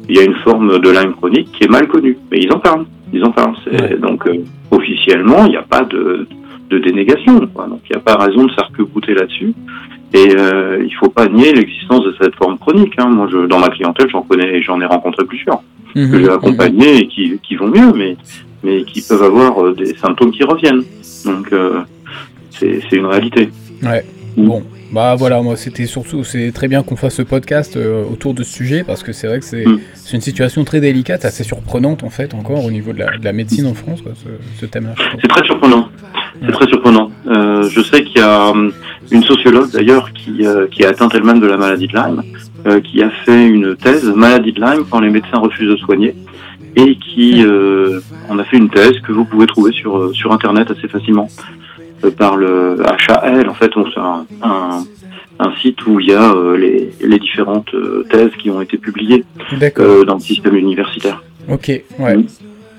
il 0.09 0.15
y 0.15 0.19
a 0.19 0.23
une 0.23 0.35
forme 0.35 0.79
de 0.79 0.89
Lyme 0.89 1.13
chronique 1.13 1.51
qui 1.51 1.63
est 1.65 1.69
mal 1.69 1.87
connue. 1.87 2.17
Mais 2.31 2.39
ils 2.39 2.51
en 2.51 2.59
parlent. 2.59 2.85
Ils 3.13 3.23
en 3.23 3.31
parlent. 3.31 3.55
Ouais. 3.71 3.97
Donc 3.97 4.25
euh, 4.27 4.33
officiellement, 4.71 5.45
il 5.45 5.51
n'y 5.51 5.57
a 5.57 5.61
pas 5.63 5.81
de, 5.83 6.27
de 6.69 6.79
dénégation. 6.79 7.39
quoi. 7.53 7.67
Donc 7.67 7.81
il 7.89 7.93
n'y 7.93 7.97
a 7.97 8.01
pas 8.01 8.15
raison 8.15 8.45
de 8.45 8.51
s'arc-bouter 8.53 9.13
là-dessus. 9.13 9.53
Et 10.13 10.29
euh, 10.37 10.81
il 10.85 10.93
faut 10.95 11.09
pas 11.09 11.27
nier 11.27 11.51
l'existence 11.53 12.03
de 12.05 12.15
cette 12.21 12.35
forme 12.35 12.57
chronique. 12.57 12.93
Hein. 12.97 13.09
Moi, 13.09 13.27
je, 13.31 13.45
dans 13.45 13.59
ma 13.59 13.69
clientèle, 13.69 14.07
j'en 14.09 14.21
connais, 14.21 14.61
j'en 14.61 14.79
ai 14.81 14.85
rencontré 14.85 15.25
plusieurs 15.25 15.61
que 15.97 16.17
Mhm, 16.17 16.23
j'ai 16.25 16.29
accompagnés 16.29 16.97
et 17.01 17.07
qui, 17.07 17.39
qui 17.47 17.55
vont 17.55 17.67
mieux, 17.67 17.91
mais 17.93 18.15
mais 18.63 18.83
qui 18.83 19.01
peuvent 19.01 19.23
avoir 19.23 19.63
euh, 19.63 19.73
des 19.75 19.95
symptômes 19.95 20.31
qui 20.31 20.43
reviennent. 20.43 20.83
Donc 21.25 21.51
euh, 21.53 21.81
c'est 22.51 22.79
une 22.91 23.05
réalité. 23.05 23.49
Ouais. 23.83 24.03
Bon, 24.35 24.63
bah 24.91 25.15
voilà, 25.15 25.41
moi 25.41 25.55
c'était 25.57 25.85
surtout, 25.85 26.23
c'est 26.23 26.51
très 26.51 26.67
bien 26.67 26.83
qu'on 26.83 26.95
fasse 26.95 27.15
ce 27.15 27.21
podcast 27.23 27.75
euh, 27.75 28.03
autour 28.11 28.33
de 28.33 28.43
ce 28.43 28.51
sujet 28.53 28.83
parce 28.83 29.03
que 29.03 29.11
c'est 29.11 29.27
vrai 29.27 29.39
que 29.39 29.45
c'est 29.45 29.65
Mm. 29.65 29.79
c'est 29.95 30.15
une 30.15 30.21
situation 30.21 30.63
très 30.63 30.79
délicate, 30.79 31.25
assez 31.25 31.43
surprenante 31.43 32.03
en 32.03 32.09
fait 32.09 32.33
encore 32.33 32.63
au 32.63 32.71
niveau 32.71 32.93
de 32.93 32.99
la, 32.99 33.17
de 33.17 33.23
la 33.25 33.33
médecine 33.33 33.65
en 33.65 33.73
France, 33.73 34.01
quoi, 34.01 34.13
ce, 34.15 34.29
ce 34.59 34.65
thème-là. 34.65 34.93
C'est 35.21 35.27
très 35.27 35.43
surprenant. 35.45 35.89
C'est 36.45 36.51
très 36.51 36.67
surprenant. 36.67 37.11
Euh, 37.27 37.63
je 37.69 37.81
sais 37.81 38.03
qu'il 38.03 38.17
y 38.17 38.23
a 38.23 38.49
hum, 38.51 38.71
une 39.11 39.23
sociologue 39.23 39.71
d'ailleurs 39.71 40.11
qui, 40.13 40.45
euh, 40.45 40.67
qui 40.67 40.83
a 40.85 40.89
atteint 40.89 41.09
elle-même 41.09 41.39
de 41.39 41.47
la 41.47 41.57
maladie 41.57 41.87
de 41.87 41.93
Lyme, 41.95 42.23
euh, 42.67 42.79
qui 42.81 43.01
a 43.01 43.09
fait 43.09 43.47
une 43.47 43.75
thèse 43.75 44.03
maladie 44.05 44.51
de 44.51 44.61
Lyme 44.61 44.85
quand 44.89 44.99
les 44.99 45.09
médecins 45.09 45.37
refusent 45.39 45.69
de 45.69 45.77
soigner, 45.77 46.15
et 46.75 46.95
qui 46.97 47.43
euh, 47.45 47.99
en 48.29 48.37
a 48.39 48.43
fait 48.43 48.57
une 48.57 48.69
thèse 48.69 48.99
que 49.05 49.11
vous 49.11 49.25
pouvez 49.25 49.47
trouver 49.47 49.71
sur 49.71 49.97
euh, 49.97 50.13
sur 50.13 50.31
internet 50.31 50.69
assez 50.71 50.87
facilement 50.87 51.27
euh, 52.03 52.11
par 52.11 52.35
le 52.37 52.77
HAL. 53.07 53.49
En 53.49 53.53
fait, 53.53 53.75
on- 53.77 53.85
c'est 53.91 53.99
un, 53.99 54.25
un, 54.43 54.83
un 55.39 55.55
site 55.61 55.85
où 55.87 55.99
il 55.99 56.07
y 56.07 56.13
a 56.13 56.33
les, 56.57 56.89
les 56.99 57.19
différentes 57.19 57.71
thèses 58.09 58.31
qui 58.39 58.49
ont 58.49 58.61
été 58.61 58.77
publiées 58.77 59.23
dans 60.05 60.15
le 60.15 60.19
système 60.19 60.55
universitaire. 60.55 61.23
Ok, 61.49 61.67
ouais. 61.99 62.17
Mm. 62.17 62.25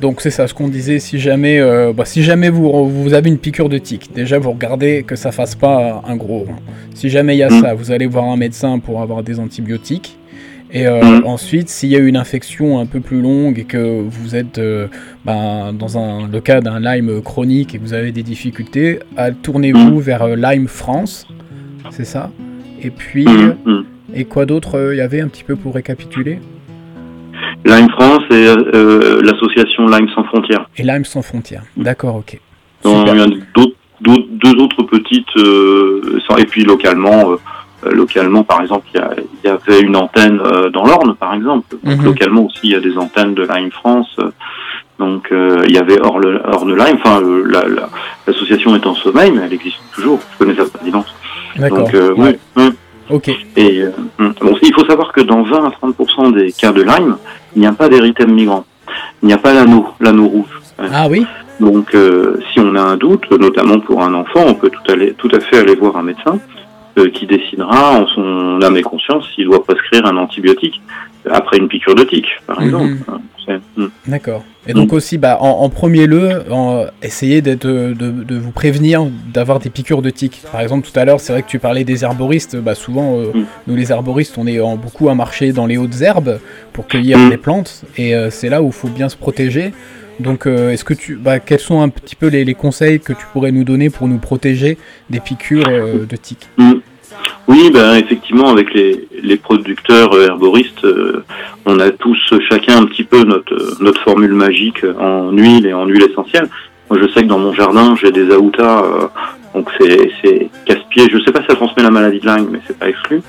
Donc 0.01 0.21
c'est 0.21 0.31
ça, 0.31 0.47
ce 0.47 0.55
qu'on 0.55 0.69
disait, 0.69 1.01
si 1.01 1.19
jamais, 1.19 1.59
euh, 1.59 1.93
bah, 1.93 2.05
si 2.05 2.23
jamais 2.23 2.51
vous, 2.51 2.89
vous 2.89 3.15
avez 3.15 3.29
une 3.31 3.39
piqûre 3.39 3.69
de 3.69 3.79
tique, 3.79 4.11
déjà 4.15 4.39
vous 4.39 4.53
regardez 4.53 5.03
que 5.03 5.17
ça 5.17 5.33
fasse 5.33 5.57
pas 5.57 6.03
un 6.07 6.15
gros 6.17 6.41
rond. 6.41 6.55
Si 6.95 7.09
jamais 7.09 7.35
il 7.35 7.39
y 7.39 7.43
a 7.43 7.49
Mm. 7.51 7.61
ça, 7.63 7.75
vous 7.75 7.91
allez 7.91 8.07
voir 8.07 8.27
un 8.27 8.37
médecin 8.37 8.79
pour 8.79 9.01
avoir 9.03 9.23
des 9.25 9.41
antibiotiques. 9.41 10.17
Et 10.71 10.87
euh, 10.87 11.01
Mm. 11.03 11.27
ensuite, 11.27 11.69
s'il 11.69 11.89
y 11.89 11.97
a 11.97 11.99
une 11.99 12.17
infection 12.17 12.79
un 12.79 12.87
peu 12.87 13.01
plus 13.01 13.21
longue 13.23 13.59
et 13.59 13.65
que 13.65 14.03
vous 14.09 14.37
êtes 14.37 14.59
euh, 14.59 14.87
ben, 15.25 15.73
dans 15.73 15.99
un, 15.99 16.29
le 16.29 16.41
cas 16.41 16.61
d'un 16.61 16.79
Lyme 16.79 17.21
chronique 17.23 17.75
et 17.75 17.79
que 17.79 17.83
vous 17.83 17.95
avez 17.95 18.13
des 18.13 18.23
difficultés, 18.23 19.01
tournez-vous 19.43 19.99
vers 19.99 20.23
euh, 20.23 20.37
Lyme 20.37 20.69
France, 20.69 21.27
c'est 21.91 22.05
ça 22.05 22.31
Et 22.83 22.91
puis, 22.91 23.27
et 24.15 24.25
quoi 24.27 24.47
d'autre 24.47 24.91
il 24.93 24.99
y 24.99 25.01
avait 25.01 25.21
un 25.23 25.29
petit 25.29 25.43
peu 25.45 25.57
pour 25.57 25.75
récapituler? 25.75 26.39
Lyme 27.69 27.91
France 27.91 28.23
et 28.31 28.47
euh, 28.47 29.21
l'association 29.23 29.87
Lyme 29.89 30.09
sans 30.15 30.25
frontières. 30.25 30.69
Et 30.77 30.83
Lyme 30.83 31.05
sans 31.05 31.23
frontières. 31.23 31.63
D'accord, 31.77 32.17
ok. 32.17 32.39
Donc, 32.85 33.07
il 33.13 33.19
y 33.19 33.21
a 33.23 33.27
d'autres- 33.55 33.77
d'autres- 34.01 34.27
deux 34.31 34.55
autres 34.63 34.83
petites, 34.85 35.37
euh, 35.37 36.19
sans- 36.27 36.37
et 36.37 36.45
puis 36.47 36.65
localement, 36.65 37.33
euh, 37.33 37.37
euh, 37.87 37.91
localement 37.93 38.43
par 38.45 38.61
exemple, 38.63 38.87
il 38.95 39.01
y, 39.45 39.47
y 39.49 39.51
avait 39.51 39.81
une 39.81 39.97
antenne 39.97 40.41
euh, 40.45 40.71
dans 40.71 40.85
l'Orne, 40.85 41.15
par 41.17 41.35
exemple. 41.35 41.77
Donc, 41.83 41.99
Mhm. 41.99 42.05
Localement 42.05 42.47
aussi, 42.47 42.61
il 42.65 42.71
y 42.71 42.75
a 42.77 42.81
des 42.81 42.97
antennes 42.97 43.35
de 43.35 43.43
Lyme 43.43 43.71
France. 43.71 44.09
euh, 44.21 44.31
donc 44.99 45.31
euh, 45.31 45.65
il 45.69 45.75
y 45.77 45.79
avait 45.79 46.01
Orle, 46.01 46.43
Orne 46.45 46.75
Lyme, 46.77 46.97
enfin 47.01 47.23
euh, 47.23 47.45
la- 47.47 47.69
la- 47.69 47.89
l'association 48.27 48.75
est 48.75 48.85
en 48.85 48.95
sommeil, 48.97 49.31
mais 49.31 49.43
elle 49.47 49.53
existe 49.53 49.79
toujours. 49.95 50.19
Je 50.33 50.39
connais 50.39 50.57
sa 50.57 50.65
présidente. 50.69 51.07
D'accord. 51.57 51.79
Donc 51.79 51.95
euh, 51.95 52.15
ouais. 52.15 52.37
oui, 52.57 52.65
oui. 52.65 52.71
Ok. 53.11 53.29
Et 53.57 53.83
euh, 53.83 53.93
hum. 54.19 54.35
bon, 54.41 54.57
il 54.63 54.73
faut 54.75 54.85
savoir 54.85 55.13
que 55.13 55.21
dans 55.21 55.43
20 55.43 55.65
à 55.65 55.71
30% 55.71 56.35
des 56.35 56.53
cas 56.53 56.73
de 56.73 56.83
Lyme, 56.83 57.17
il 57.57 57.61
n'y 57.61 57.67
a 57.67 57.73
pas 57.73 57.89
d'érythème 57.89 58.33
migrant. 58.33 58.65
Il 59.23 59.27
n'y 59.27 59.33
a 59.33 59.39
pas 59.39 59.53
l'anneau, 59.53 59.87
l'anneau 60.01 60.29
rouge. 60.29 60.61
Ah 60.79 61.07
oui 61.09 61.27
Donc, 61.61 61.95
euh, 61.95 62.39
si 62.53 62.61
on 62.61 62.75
a 62.75 62.81
un 62.81 62.97
doute, 62.97 63.31
notamment 63.31 63.81
pour 63.81 64.03
un 64.03 64.15
enfant, 64.15 64.45
on 64.47 64.55
peut 64.55 64.71
tout, 64.71 64.93
aller, 64.93 65.15
tout 65.15 65.31
à 65.33 65.41
fait 65.41 65.59
aller 65.59 65.75
voir 65.75 65.97
un 65.97 66.03
médecin 66.03 66.39
euh, 66.99 67.11
qui 67.11 67.27
décidera 67.27 67.93
en 67.93 68.07
son 68.09 68.61
âme 68.63 68.77
et 68.77 68.83
conscience 68.83 69.25
s'il 69.35 69.47
doit 69.47 69.65
prescrire 69.65 70.07
un 70.07 70.17
antibiotique 70.17 70.81
après 71.31 71.59
une 71.59 71.69
piqûre 71.69 71.95
de 71.95 72.05
tique, 72.05 72.29
par 72.47 72.61
Mhm. 72.61 72.67
exemple. 72.67 72.95
C'est- 73.47 73.61
hum. 73.81 73.91
D'accord. 74.07 74.45
Et 74.67 74.75
donc 74.75 74.93
aussi, 74.93 75.17
bah, 75.17 75.39
en, 75.41 75.49
en 75.63 75.71
premier 75.71 76.07
lieu, 76.07 76.43
en- 76.51 76.85
essayez 77.03 77.41
d'être, 77.41 77.67
de, 77.67 77.93
de 77.95 78.37
vous 78.39 78.51
prévenir 78.51 79.07
d'avoir 79.33 79.59
des 79.59 79.71
piqûres 79.71 80.03
de 80.03 80.11
tiques. 80.11 80.43
Par 80.53 80.61
exemple, 80.61 80.87
tout 80.87 80.99
à 81.01 81.07
l'heure, 81.07 81.19
c'est 81.21 81.33
vrai 81.33 81.43
que 81.43 81.49
tu 81.49 81.59
parlais 81.59 81.85
des 81.85 82.05
herboristes. 82.05 82.57
Bah, 82.57 82.75
souvent, 82.75 83.17
euh, 83.19 83.31
Mm. 83.33 83.45
nous 83.69 83.77
les 83.77 83.91
herboristes, 83.91 84.37
on 84.37 84.47
est 84.47 84.61
en- 84.61 84.77
beaucoup 84.77 85.09
à 85.09 85.15
marcher 85.15 85.53
dans 85.53 85.65
les 85.65 85.79
hautes 85.79 86.03
herbes 86.03 86.39
pour 86.75 86.87
cueillir 86.87 87.17
Mm. 87.19 87.31
des 87.31 87.37
plantes. 87.39 87.85
Et 87.97 88.15
euh, 88.15 88.29
c'est 88.31 88.51
là 88.51 88.61
où 88.63 88.67
il 88.67 88.73
faut 88.73 88.89
bien 88.89 89.09
se 89.09 89.17
protéger. 89.17 89.73
Donc, 90.21 90.47
euh, 90.47 90.73
est-ce 90.73 90.85
que 90.85 90.95
tu, 90.95 91.15
bah, 91.15 91.39
quels 91.39 91.61
sont 91.61 91.81
un 91.81 91.89
petit 91.89 92.17
peu 92.17 92.27
les, 92.27 92.45
les 92.45 92.55
conseils 92.55 93.01
que 93.01 93.13
tu 93.15 93.25
pourrais 93.33 93.53
nous 93.53 93.65
donner 93.65 93.89
pour 93.89 94.09
nous 94.09 94.19
protéger 94.19 94.77
des 95.09 95.21
piqûres 95.21 95.65
euh, 95.69 96.05
de 96.07 96.17
tiques 96.17 96.49
Oui, 97.47 97.71
ben, 97.73 97.95
effectivement, 97.97 98.49
avec 98.51 98.75
les, 98.75 99.09
les 99.23 99.37
producteurs 99.37 100.13
euh, 100.13 100.27
herboristes, 100.27 100.85
euh, 100.85 101.25
on 101.65 101.81
a 101.81 101.91
tous 101.91 102.35
chacun 102.49 102.79
un 102.79 102.85
petit 102.87 103.05
peu 103.05 103.23
notre, 103.23 103.55
euh, 103.55 103.75
notre 103.81 104.01
formule 104.03 104.33
magique 104.33 104.85
en 105.01 105.31
huile 105.33 105.67
et 105.67 105.73
en 105.73 105.87
huile 105.87 106.05
essentielle. 106.11 106.49
Moi, 106.91 106.99
je 107.03 107.09
sais 107.09 107.23
que 107.23 107.29
dans 107.29 107.39
mon 107.39 107.53
jardin, 107.53 107.95
j'ai 107.97 108.13
des 108.13 108.31
aoutas, 108.31 108.85
euh, 108.85 109.07
donc 109.55 109.71
c'est 109.79 110.11
c'est 110.23 110.49
casse-pied. 110.67 111.09
Je 111.11 111.19
sais 111.23 111.33
pas 111.33 111.41
si 111.41 111.47
ça 111.47 111.55
transmet 111.55 111.83
la 111.83 111.91
maladie 111.91 112.21
de 112.21 112.27
Lyme, 112.27 112.49
mais 112.51 112.61
c'est 112.67 112.79
pas 112.79 112.89
exclu. 112.89 113.23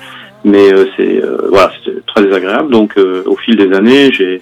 Mais 0.44 0.72
euh, 0.72 0.86
c'est 0.96 1.22
euh, 1.22 1.48
voilà, 1.50 1.70
c'est 1.84 2.04
très 2.06 2.22
désagréable. 2.22 2.70
Donc, 2.70 2.96
au 3.26 3.36
fil 3.36 3.56
des 3.56 3.74
années, 3.74 4.10
j'ai 4.12 4.40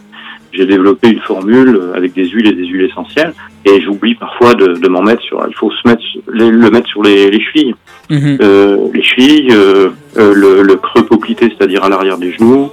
j'ai 0.52 0.66
développé 0.66 1.08
une 1.10 1.20
formule 1.20 1.76
euh, 1.76 1.94
avec 1.96 2.14
des 2.14 2.26
huiles 2.28 2.46
et 2.48 2.52
des 2.52 2.66
huiles 2.66 2.88
essentielles. 2.90 3.32
Et 3.64 3.80
j'oublie 3.82 4.14
parfois 4.14 4.54
de, 4.54 4.74
de 4.74 4.88
m'en 4.88 5.02
mettre 5.02 5.22
sur. 5.22 5.44
Il 5.48 5.54
faut 5.54 5.70
se 5.70 5.86
mettre 5.86 6.02
les- 6.32 6.50
le 6.50 6.70
mettre 6.70 6.88
sur 6.88 7.02
les, 7.02 7.30
les 7.30 7.40
chevilles 7.40 7.74
Mhm. 8.10 8.38
euh, 8.40 8.76
les 8.94 9.02
chevilles, 9.02 9.48
euh, 9.52 9.90
euh, 10.16 10.32
le, 10.34 10.62
le 10.62 10.76
creux 10.76 11.04
poplité, 11.04 11.52
c'est-à-dire 11.56 11.84
à 11.84 11.88
l'arrière 11.90 12.16
des 12.18 12.32
genoux. 12.32 12.70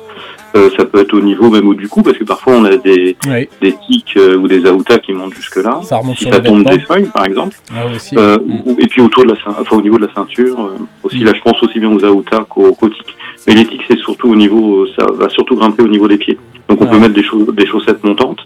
Euh, 0.55 0.69
ça 0.77 0.85
peut 0.85 0.99
être 1.01 1.13
au 1.13 1.19
niveau 1.19 1.49
même 1.49 1.73
du 1.75 1.89
cou, 1.89 2.01
parce 2.01 2.17
que 2.17 2.23
parfois 2.23 2.53
on 2.55 2.63
a 2.63 2.77
des, 2.77 3.17
Oui, 3.27 3.49
des 3.61 3.73
tics 3.85 4.15
euh, 4.15 4.37
ou 4.37 4.47
des 4.47 4.65
aoutas 4.65 4.99
qui 4.99 5.11
montent 5.11 5.33
jusque-là. 5.33 5.81
ça 5.83 5.97
remonte 5.97 6.15
Si 6.17 6.23
sur 6.23 6.33
ça 6.33 6.39
tombe 6.39 6.63
des 6.63 6.79
feuilles, 6.79 7.09
par 7.13 7.25
exemple. 7.25 7.57
Ah, 7.75 7.87
aussi. 7.93 8.15
Euh, 8.17 8.37
Mm. 8.37 8.61
ou- 8.65 8.77
et 8.79 8.87
puis 8.87 9.01
autour 9.01 9.25
de 9.25 9.31
la 9.33 9.35
enfin, 9.59 9.75
au 9.75 9.81
niveau 9.81 9.97
de 9.97 10.05
la 10.05 10.13
ceinture. 10.13 10.57
euh, 10.61 10.77
aussi, 11.03 11.19
Mm. 11.19 11.25
là, 11.25 11.31
je 11.35 11.41
pense 11.41 11.61
aussi 11.61 11.77
bien 11.77 11.91
aux 11.91 12.05
aoutas 12.05 12.45
qu'aux 12.47 12.71
qu'aux 12.73 12.87
tics. 12.87 13.14
Mais 13.47 13.55
tics, 13.65 13.81
c'est 13.87 13.97
surtout 13.99 14.29
au 14.31 14.35
niveau, 14.35 14.87
ça 14.97 15.05
va 15.13 15.29
surtout 15.29 15.55
grimper 15.55 15.83
au 15.83 15.87
niveau 15.87 16.07
des 16.07 16.17
pieds. 16.17 16.37
Donc 16.67 16.81
on 16.81 16.87
peut 16.87 16.97
mettre 16.97 17.13
des, 17.13 17.23
chau- 17.23 17.51
des 17.51 17.65
chaussettes 17.67 18.03
montantes. 18.03 18.39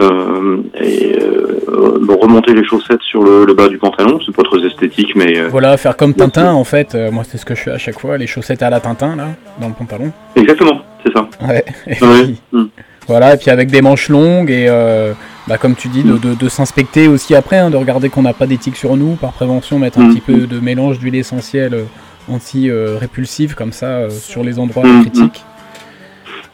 Euh, 0.00 0.56
et 0.80 1.16
euh, 1.22 1.98
bon, 2.02 2.16
remonter 2.18 2.52
les 2.52 2.64
chaussettes 2.64 3.02
sur 3.02 3.22
le, 3.22 3.44
le 3.44 3.54
bas 3.54 3.68
du 3.68 3.78
pantalon, 3.78 4.18
c'est 4.26 4.34
pas 4.34 4.42
trop 4.42 4.58
esthétique, 4.58 5.14
mais 5.14 5.38
euh, 5.38 5.48
Voilà, 5.50 5.76
faire 5.76 5.96
comme 5.96 6.14
Tintin 6.14 6.52
en 6.52 6.64
fait. 6.64 6.96
Euh, 6.96 7.12
moi, 7.12 7.22
c'est 7.24 7.38
ce 7.38 7.44
que 7.44 7.54
je 7.54 7.60
fais 7.62 7.70
à 7.70 7.78
chaque 7.78 8.00
fois, 8.00 8.18
les 8.18 8.26
chaussettes 8.26 8.62
à 8.64 8.70
la 8.70 8.80
Tintin 8.80 9.14
là, 9.14 9.28
dans 9.60 9.68
le 9.68 9.74
pantalon. 9.74 10.10
exactement, 10.34 10.80
c'est 11.06 11.12
ça. 11.12 11.28
Ouais. 11.46 11.64
Et 11.86 12.04
Ouais. 12.04 12.22
puis, 12.24 12.40
Mm. 12.52 12.64
Voilà, 13.06 13.34
et 13.34 13.36
puis 13.36 13.50
avec 13.50 13.70
des 13.70 13.82
manches 13.82 14.08
longues 14.08 14.50
et 14.50 14.64
euh, 14.66 15.12
bah, 15.46 15.58
comme 15.58 15.74
tu 15.74 15.88
dis, 15.88 16.02
de, 16.02 16.16
de- 16.16 16.34
de 16.34 16.48
s'inspecter 16.48 17.06
aussi 17.06 17.34
après, 17.34 17.58
hein, 17.58 17.68
de 17.68 17.76
regarder 17.76 18.08
qu'on 18.08 18.22
n'a 18.22 18.32
pas 18.32 18.46
d'éthique 18.46 18.76
sur 18.76 18.96
nous, 18.96 19.16
par 19.16 19.32
prévention, 19.32 19.78
mettre 19.78 19.98
un 19.98 20.04
Mm. 20.04 20.14
petit 20.14 20.20
peu 20.22 20.32
de 20.46 20.58
mélange 20.58 20.98
d'huile 21.00 21.14
essentielle 21.16 21.84
euh, 22.28 22.34
anti-répulsive 22.34 23.54
comme 23.54 23.72
ça 23.72 23.86
euh, 23.86 24.10
sur 24.10 24.42
les 24.42 24.58
endroits 24.58 24.84
Mm, 24.86 25.02
critiques. 25.02 25.44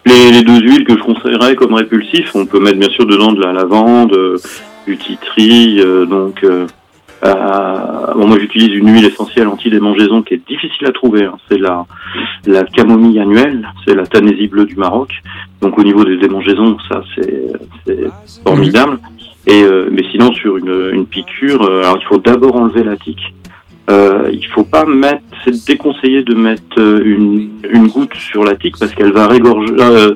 Les, 0.07 0.31
les 0.33 0.43
deux 0.43 0.61
huiles 0.61 0.85
que 0.85 0.95
je 0.97 1.03
conseillerais 1.03 1.55
comme 1.57 1.75
répulsifs, 1.75 2.35
on 2.35 2.47
peut 2.47 2.59
mettre 2.61 2.79
bien 2.79 2.89
sûr 2.91 3.07
dedans 3.07 3.33
de 3.33 3.41
la 3.41 3.53
lavande, 3.53 4.13
euh, 4.15 4.39
du 4.87 4.97
titri, 4.97 5.79
euh, 5.81 6.07
donc 6.07 6.43
euh, 6.43 6.67
bon, 7.23 8.27
moi 8.27 8.39
j'utilise 8.41 8.75
une 8.75 8.91
huile 8.91 9.05
essentielle 9.05 9.47
anti-démangeaison 9.49 10.23
qui 10.23 10.35
est 10.35 10.49
difficile 10.49 10.87
à 10.87 10.93
trouver, 10.93 11.25
hein. 11.25 11.37
c'est 11.51 11.59
la, 11.59 11.85
la 12.47 12.65
camomille 12.65 13.21
annuelle, 13.21 13.69
c'est 13.85 13.95
la 13.95 14.07
Tanésie 14.07 14.49
bleue 14.49 14.65
du 14.65 14.77
Maroc, 14.77 15.11
Donc 15.61 15.79
au 15.79 15.83
niveau 15.83 16.05
des 16.05 16.17
démangeaisons, 16.17 16.79
ça 16.89 17.03
c'est 17.15 17.45
c'est 17.87 18.05
formidable. 18.45 18.99
Et 19.47 19.63
euh, 19.63 19.89
mais 19.91 20.05
sinon 20.11 20.33
sur 20.33 20.57
une, 20.59 20.91
une 20.93 21.07
piqûre, 21.07 21.63
euh, 21.63 21.81
alors 21.83 21.99
il 22.01 22.05
faut 22.07 22.19
d'abord 22.19 22.57
enlever 22.57 22.85
la 22.85 22.97
tique. 22.97 23.35
Euh, 23.89 24.29
il 24.33 24.47
faut 24.47 24.65
pas 24.65 24.85
mettre, 24.85 25.23
c'est 25.45 25.67
déconseillé 25.67 26.23
de 26.23 26.35
mettre 26.35 26.63
euh, 26.79 27.03
une, 27.05 27.51
une 27.71 27.89
goutte 27.89 28.15
sur 28.15 28.45
la 28.45 28.55
tique 28.55 28.77
parce 28.79 28.93
qu'elle 28.95 29.13
va 29.13 29.27
régorger, 29.27 29.73
euh, 29.81 30.15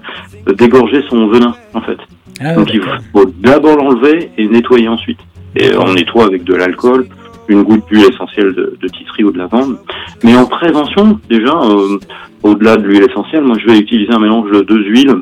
dégorger 0.57 1.03
son 1.09 1.27
venin 1.29 1.55
en 1.73 1.81
fait. 1.81 1.99
Ah, 2.41 2.55
Donc 2.55 2.73
il 2.73 2.81
faut 3.13 3.25
d'abord 3.39 3.77
l'enlever 3.77 4.31
et 4.39 4.47
nettoyer 4.47 4.89
ensuite. 4.89 5.19
Et 5.57 5.71
on 5.77 5.93
nettoie 5.95 6.27
avec 6.27 6.45
de 6.45 6.55
l'alcool, 6.55 7.07
une 7.49 7.63
goutte 7.63 7.87
d'huile 7.89 8.07
essentielle 8.13 8.55
de, 8.55 8.77
de 8.81 8.89
titri 8.89 9.25
ou 9.25 9.31
de 9.33 9.39
lavande. 9.39 9.79
Mais 10.23 10.37
en 10.37 10.47
prévention, 10.47 11.19
déjà, 11.29 11.55
euh, 11.55 11.99
au-delà 12.43 12.77
de 12.77 12.87
l'huile 12.87 13.07
essentielle, 13.09 13.43
moi 13.45 13.57
je 13.59 13.67
vais 13.67 13.79
utiliser 13.79 14.13
un 14.13 14.19
mélange 14.19 14.51
de 14.51 14.61
deux 14.61 14.85
huiles, 14.85 15.15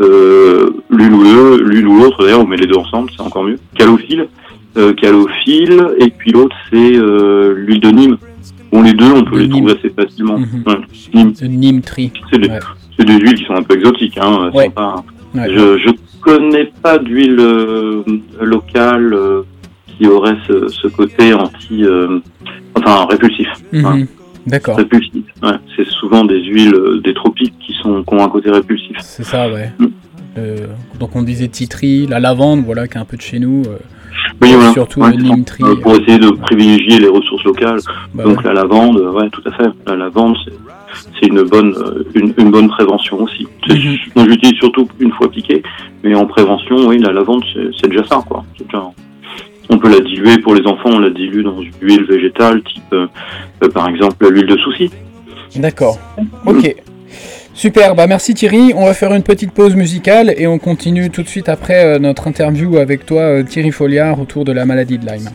euh, 0.00 0.70
l'une 0.90 1.14
ou 1.14 1.22
l'autre, 1.22 1.62
l'une 1.62 1.86
ou 1.86 1.98
l'autre, 1.98 2.22
d'ailleurs 2.22 2.40
on 2.42 2.46
met 2.46 2.56
les 2.56 2.66
deux 2.66 2.76
ensemble, 2.76 3.10
c'est 3.16 3.22
encore 3.22 3.44
mieux. 3.44 3.58
Calophile, 3.74 4.28
euh, 4.76 4.92
calophile, 4.94 5.86
et 5.98 6.10
puis 6.10 6.32
l'autre 6.32 6.56
c'est 6.70 6.96
euh, 6.96 7.54
l'huile 7.56 7.80
de 7.80 7.90
Nîmes. 7.90 8.16
Bon 8.72 8.82
les 8.82 8.92
deux 8.94 9.10
on 9.12 9.24
peut 9.24 9.36
De 9.36 9.40
les 9.42 9.48
Nîmes. 9.48 9.66
trouver 9.66 9.78
assez 9.78 9.90
facilement. 9.90 10.38
Mhm. 10.38 10.62
Ouais, 10.66 10.74
Nîmes, 11.14 11.32
Nîmes 11.42 11.80
Tree. 11.82 12.12
c'est 12.30 12.38
des, 12.38 12.48
Ouais. 12.48 12.58
c'est 12.98 13.04
des 13.06 13.18
huiles 13.18 13.34
qui 13.34 13.44
sont 13.44 13.54
un 13.54 13.62
peu 13.62 13.74
exotiques, 13.76 14.18
hein. 14.18 14.50
Ouais. 14.54 14.68
pas- 14.70 15.02
je, 15.34 15.78
je 15.78 15.90
connais 16.20 16.70
pas 16.82 16.98
d'huile 16.98 17.36
euh, 17.38 18.02
locale 18.40 19.12
euh, 19.14 19.42
qui 19.86 20.06
aurait 20.06 20.36
ce, 20.46 20.68
ce 20.68 20.88
côté 20.88 21.32
anti, 21.34 21.84
enfin 22.74 23.06
répulsif. 23.10 23.48
Mhm. 23.72 23.84
Ouais. 23.84 24.06
D'accord. 24.46 24.76
Répulsif. 24.76 25.24
C'est 25.76 25.86
souvent 25.88 26.24
des 26.24 26.40
huiles 26.44 27.00
des 27.02 27.14
tropiques 27.14 27.54
qui 27.58 27.72
sont 27.82 28.04
qui 28.04 28.14
ont 28.14 28.22
un 28.24 28.28
côté 28.28 28.50
répulsif. 28.50 28.96
C'est 29.00 29.24
ça, 29.24 29.48
ouais. 29.50 29.72
Mm. 29.78 29.86
Donc 31.00 31.16
on 31.16 31.22
disait 31.22 31.48
titri, 31.48 32.06
la 32.06 32.20
lavande, 32.20 32.62
voilà, 32.64 32.86
qui 32.86 32.96
est 32.96 33.00
un 33.00 33.04
peu 33.06 33.16
de 33.16 33.22
chez 33.22 33.38
nous. 33.38 33.62
Oui, 34.42 34.52
voilà. 34.54 34.72
surtout 34.72 35.00
Ouais, 35.00 35.12
euh, 35.62 35.76
pour 35.76 35.92
essayer 35.96 36.18
de 36.18 36.30
privilégier 36.30 36.98
les 36.98 37.08
ressources 37.08 37.44
locales. 37.44 37.80
bah 38.14 38.24
Donc 38.24 38.38
ouais. 38.38 38.44
la 38.44 38.52
lavande, 38.54 38.98
euh, 38.98 39.12
ouais, 39.12 39.28
tout 39.30 39.42
à 39.46 39.52
fait. 39.52 39.68
La 39.86 39.96
lavande, 39.96 40.36
c'est 41.20 41.26
une 41.28 41.42
bonne 41.42 41.74
euh, 41.76 42.04
une, 42.14 42.32
une 42.38 42.50
bonne 42.50 42.68
prévention 42.68 43.20
aussi. 43.22 43.46
Mhm. 43.68 43.96
Moi, 44.14 44.24
j'utilise 44.28 44.58
surtout 44.58 44.88
une 45.00 45.12
fois 45.12 45.30
piqué, 45.30 45.62
mais 46.02 46.14
en 46.14 46.26
prévention, 46.26 46.76
oui, 46.86 46.98
la 46.98 47.12
lavande, 47.12 47.42
c'est 47.52 47.68
c'est 47.80 47.88
déjà 47.88 48.04
ça, 48.04 48.22
quoi. 48.28 48.44
C'est 48.56 48.64
déjà- 48.64 48.82
On 49.68 49.78
peut 49.78 49.90
la 49.90 50.00
diluer 50.00 50.38
pour 50.38 50.54
les 50.54 50.64
enfants, 50.66 50.90
on 50.92 50.98
la 51.00 51.10
dilue 51.10 51.42
dans 51.42 51.60
une 51.60 51.72
huile 51.82 52.04
végétale, 52.04 52.62
type, 52.62 52.82
euh, 52.92 53.06
par 53.74 53.88
exemple, 53.88 54.28
l'huile 54.30 54.46
de 54.46 54.56
souci. 54.58 54.90
D'accord. 55.56 55.98
Ok. 56.46 56.74
Super, 57.56 57.94
bah 57.94 58.06
merci 58.06 58.34
Thierry. 58.34 58.74
On 58.76 58.84
va 58.84 58.92
faire 58.92 59.14
une 59.14 59.22
petite 59.22 59.50
pause 59.50 59.74
musicale 59.74 60.34
et 60.36 60.46
on 60.46 60.58
continue 60.58 61.08
tout 61.08 61.22
de 61.22 61.28
suite 61.28 61.48
après 61.48 61.86
euh, 61.86 61.98
notre 61.98 62.28
interview 62.28 62.76
avec 62.76 63.06
toi, 63.06 63.22
euh, 63.22 63.42
Thierry 63.44 63.70
Folliard, 63.70 64.20
autour 64.20 64.44
de 64.44 64.52
la 64.52 64.66
maladie 64.66 64.98
de 64.98 65.06
Lyme. 65.06 65.30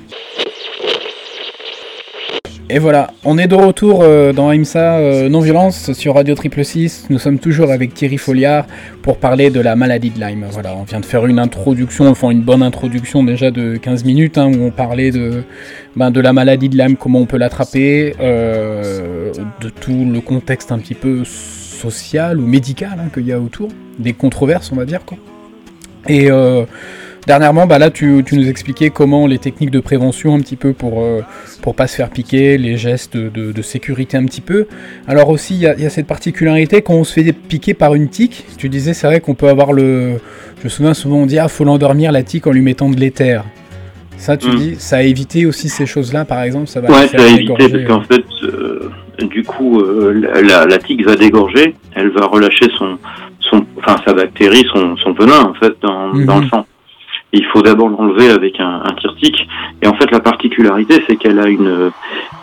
Et 2.69 2.77
voilà, 2.77 3.09
on 3.25 3.39
est 3.39 3.47
de 3.47 3.55
retour 3.55 4.01
euh, 4.03 4.33
dans 4.33 4.51
IMSA 4.51 5.29
Non-Violence 5.29 5.93
sur 5.93 6.13
Radio 6.13 6.35
Triple 6.35 6.63
6. 6.63 7.07
Nous 7.09 7.17
sommes 7.17 7.39
toujours 7.39 7.71
avec 7.71 7.95
Thierry 7.95 8.19
Folliard 8.19 8.67
pour 9.01 9.17
parler 9.17 9.49
de 9.49 9.59
la 9.59 9.75
maladie 9.75 10.11
de 10.11 10.19
Lyme. 10.19 10.45
Voilà, 10.51 10.75
on 10.75 10.83
vient 10.83 10.99
de 10.99 11.05
faire 11.07 11.25
une 11.25 11.39
introduction, 11.39 12.05
enfin 12.05 12.29
une 12.29 12.43
bonne 12.43 12.61
introduction 12.61 13.23
déjà 13.23 13.49
de 13.49 13.77
15 13.77 14.03
minutes, 14.05 14.37
hein, 14.37 14.51
où 14.55 14.63
on 14.63 14.69
parlait 14.69 15.09
de, 15.09 15.41
ben, 15.95 16.11
de 16.11 16.21
la 16.21 16.33
maladie 16.33 16.69
de 16.69 16.77
Lyme, 16.77 16.97
comment 16.97 17.17
on 17.17 17.25
peut 17.25 17.37
l'attraper, 17.37 18.13
de 18.19 19.69
tout 19.81 20.05
le 20.05 20.21
contexte 20.21 20.71
un 20.71 20.77
petit 20.77 20.93
peu 20.93 21.23
social 21.89 22.39
ou 22.39 22.45
médical 22.45 22.93
hein, 22.99 23.09
qu'il 23.13 23.25
y 23.25 23.31
a 23.33 23.39
autour, 23.39 23.69
des 23.99 24.13
controverses 24.13 24.71
on 24.71 24.75
va 24.75 24.85
dire 24.85 25.03
quoi. 25.05 25.17
Et 26.07 26.31
euh, 26.31 26.63
dernièrement, 27.27 27.67
bah 27.67 27.77
là 27.77 27.89
tu, 27.91 28.23
tu 28.25 28.35
nous 28.35 28.47
expliquais 28.49 28.89
comment 28.89 29.27
les 29.27 29.37
techniques 29.37 29.69
de 29.71 29.79
prévention 29.79 30.33
un 30.35 30.39
petit 30.39 30.55
peu 30.55 30.73
pour, 30.73 31.01
euh, 31.01 31.21
pour 31.61 31.75
pas 31.75 31.85
se 31.87 31.95
faire 31.95 32.09
piquer, 32.09 32.57
les 32.57 32.75
gestes 32.77 33.15
de, 33.17 33.51
de 33.51 33.61
sécurité 33.61 34.17
un 34.17 34.25
petit 34.25 34.41
peu. 34.41 34.65
Alors 35.07 35.29
aussi 35.29 35.53
il 35.55 35.61
y, 35.61 35.67
a- 35.67 35.75
il 35.75 35.83
y 35.83 35.85
a 35.85 35.89
cette 35.91 36.07
particularité 36.07 36.81
quand 36.81 36.95
on 36.95 37.03
se 37.03 37.13
fait 37.13 37.31
piquer 37.33 37.73
par 37.75 37.93
une 37.93 38.07
tique, 38.09 38.45
tu 38.57 38.67
disais 38.69 38.93
c'est 38.93 39.07
vrai 39.07 39.19
qu'on 39.19 39.35
peut 39.35 39.49
avoir 39.49 39.73
le... 39.73 40.13
Je 40.59 40.63
me 40.65 40.69
souviens 40.69 40.93
souvent 40.95 41.17
on 41.17 41.25
dit 41.27 41.37
ah 41.39 41.47
faut 41.47 41.63
l'endormir 41.63 42.11
la 42.11 42.23
tique 42.23 42.47
en 42.47 42.51
lui 42.51 42.61
mettant 42.61 42.89
de 42.89 42.99
l'éther. 42.99 43.43
Ça 44.17 44.37
tu 44.37 44.49
Mm. 44.49 44.55
dis, 44.55 44.75
ça 44.77 44.97
a 44.97 45.01
évité 45.01 45.45
aussi 45.47 45.67
ces 45.69 45.85
choses-là 45.87 46.25
par 46.25 46.41
exemple, 46.43 46.67
ça 46.67 46.79
va 46.81 46.89
Ouais, 46.89 47.07
parce 47.07 47.11
qu'en 47.87 48.01
fait, 48.03 48.13
euh, 48.15 48.21
du 49.29 49.43
coup, 49.43 49.79
euh, 49.81 50.13
la, 50.13 50.41
la, 50.41 50.65
la 50.65 50.77
tique 50.77 51.05
va 51.05 51.15
dégorger, 51.15 51.75
elle 51.95 52.09
va 52.09 52.25
relâcher 52.25 52.67
son, 52.77 52.97
son, 53.39 53.65
enfin 53.77 53.97
sa 54.05 54.13
bactérie, 54.13 54.65
son, 54.73 54.95
son 54.97 55.13
venin 55.13 55.41
en 55.43 55.53
fait 55.55 55.73
dans, 55.81 56.13
Mhm. 56.13 56.25
dans 56.25 56.39
le 56.39 56.47
sang. 56.47 56.65
Il 57.33 57.45
faut 57.45 57.61
d'abord 57.61 57.87
l'enlever 57.87 58.29
avec 58.29 58.59
un, 58.59 58.81
un 58.83 58.91
tire-tique. 58.99 59.47
Et 59.81 59.87
en 59.87 59.93
fait, 59.93 60.11
la 60.11 60.19
particularité, 60.19 61.01
c'est 61.07 61.15
qu'elle 61.15 61.39
a 61.39 61.47
une, 61.47 61.91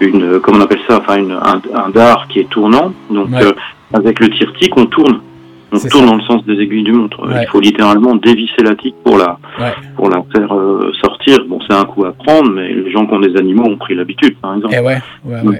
une, 0.00 0.40
comment 0.40 0.58
on 0.58 0.62
appelle 0.62 0.80
ça, 0.88 0.98
enfin 0.98 1.18
une, 1.18 1.32
un, 1.32 1.60
un 1.74 1.90
dard 1.90 2.26
qui 2.28 2.38
est 2.40 2.48
tournant. 2.48 2.94
Donc, 3.10 3.28
Ouais. 3.28 3.42
euh, 3.44 3.52
avec 3.92 4.18
le 4.18 4.30
tire-tique, 4.30 4.74
on 4.78 4.86
tourne. 4.86 5.20
On 5.70 5.78
tourne 5.78 6.04
ça. 6.06 6.10
dans 6.10 6.16
le 6.16 6.22
sens 6.22 6.42
des 6.46 6.54
aiguilles 6.54 6.84
du 6.84 6.92
montre. 6.92 7.20
Ouais. 7.28 7.42
Il 7.42 7.48
faut 7.48 7.60
littéralement 7.60 8.14
dévisser 8.16 8.62
la 8.62 8.74
tique 8.76 8.94
pour 9.04 9.18
la, 9.18 9.38
Ouais. 9.60 9.72
pour 9.96 10.08
la 10.08 10.22
faire 10.34 10.54
euh, 10.56 10.90
sortir. 11.02 11.36
Bon, 11.46 11.58
c'est 11.68 11.74
un 11.76 11.84
coup 11.84 12.06
à 12.06 12.12
prendre, 12.12 12.50
mais 12.50 12.72
les 12.72 12.90
gens 12.90 13.04
qui 13.06 13.12
ont 13.12 13.20
des 13.20 13.36
animaux 13.36 13.64
ont 13.66 13.76
pris 13.76 13.94
l'habitude, 13.94 14.36
par 14.40 14.54
exemple. 14.56 14.74
Eh 14.74 14.80
ouais, 14.80 14.96
ouais, 15.26 15.34
ouais. 15.34 15.42
Donc 15.44 15.56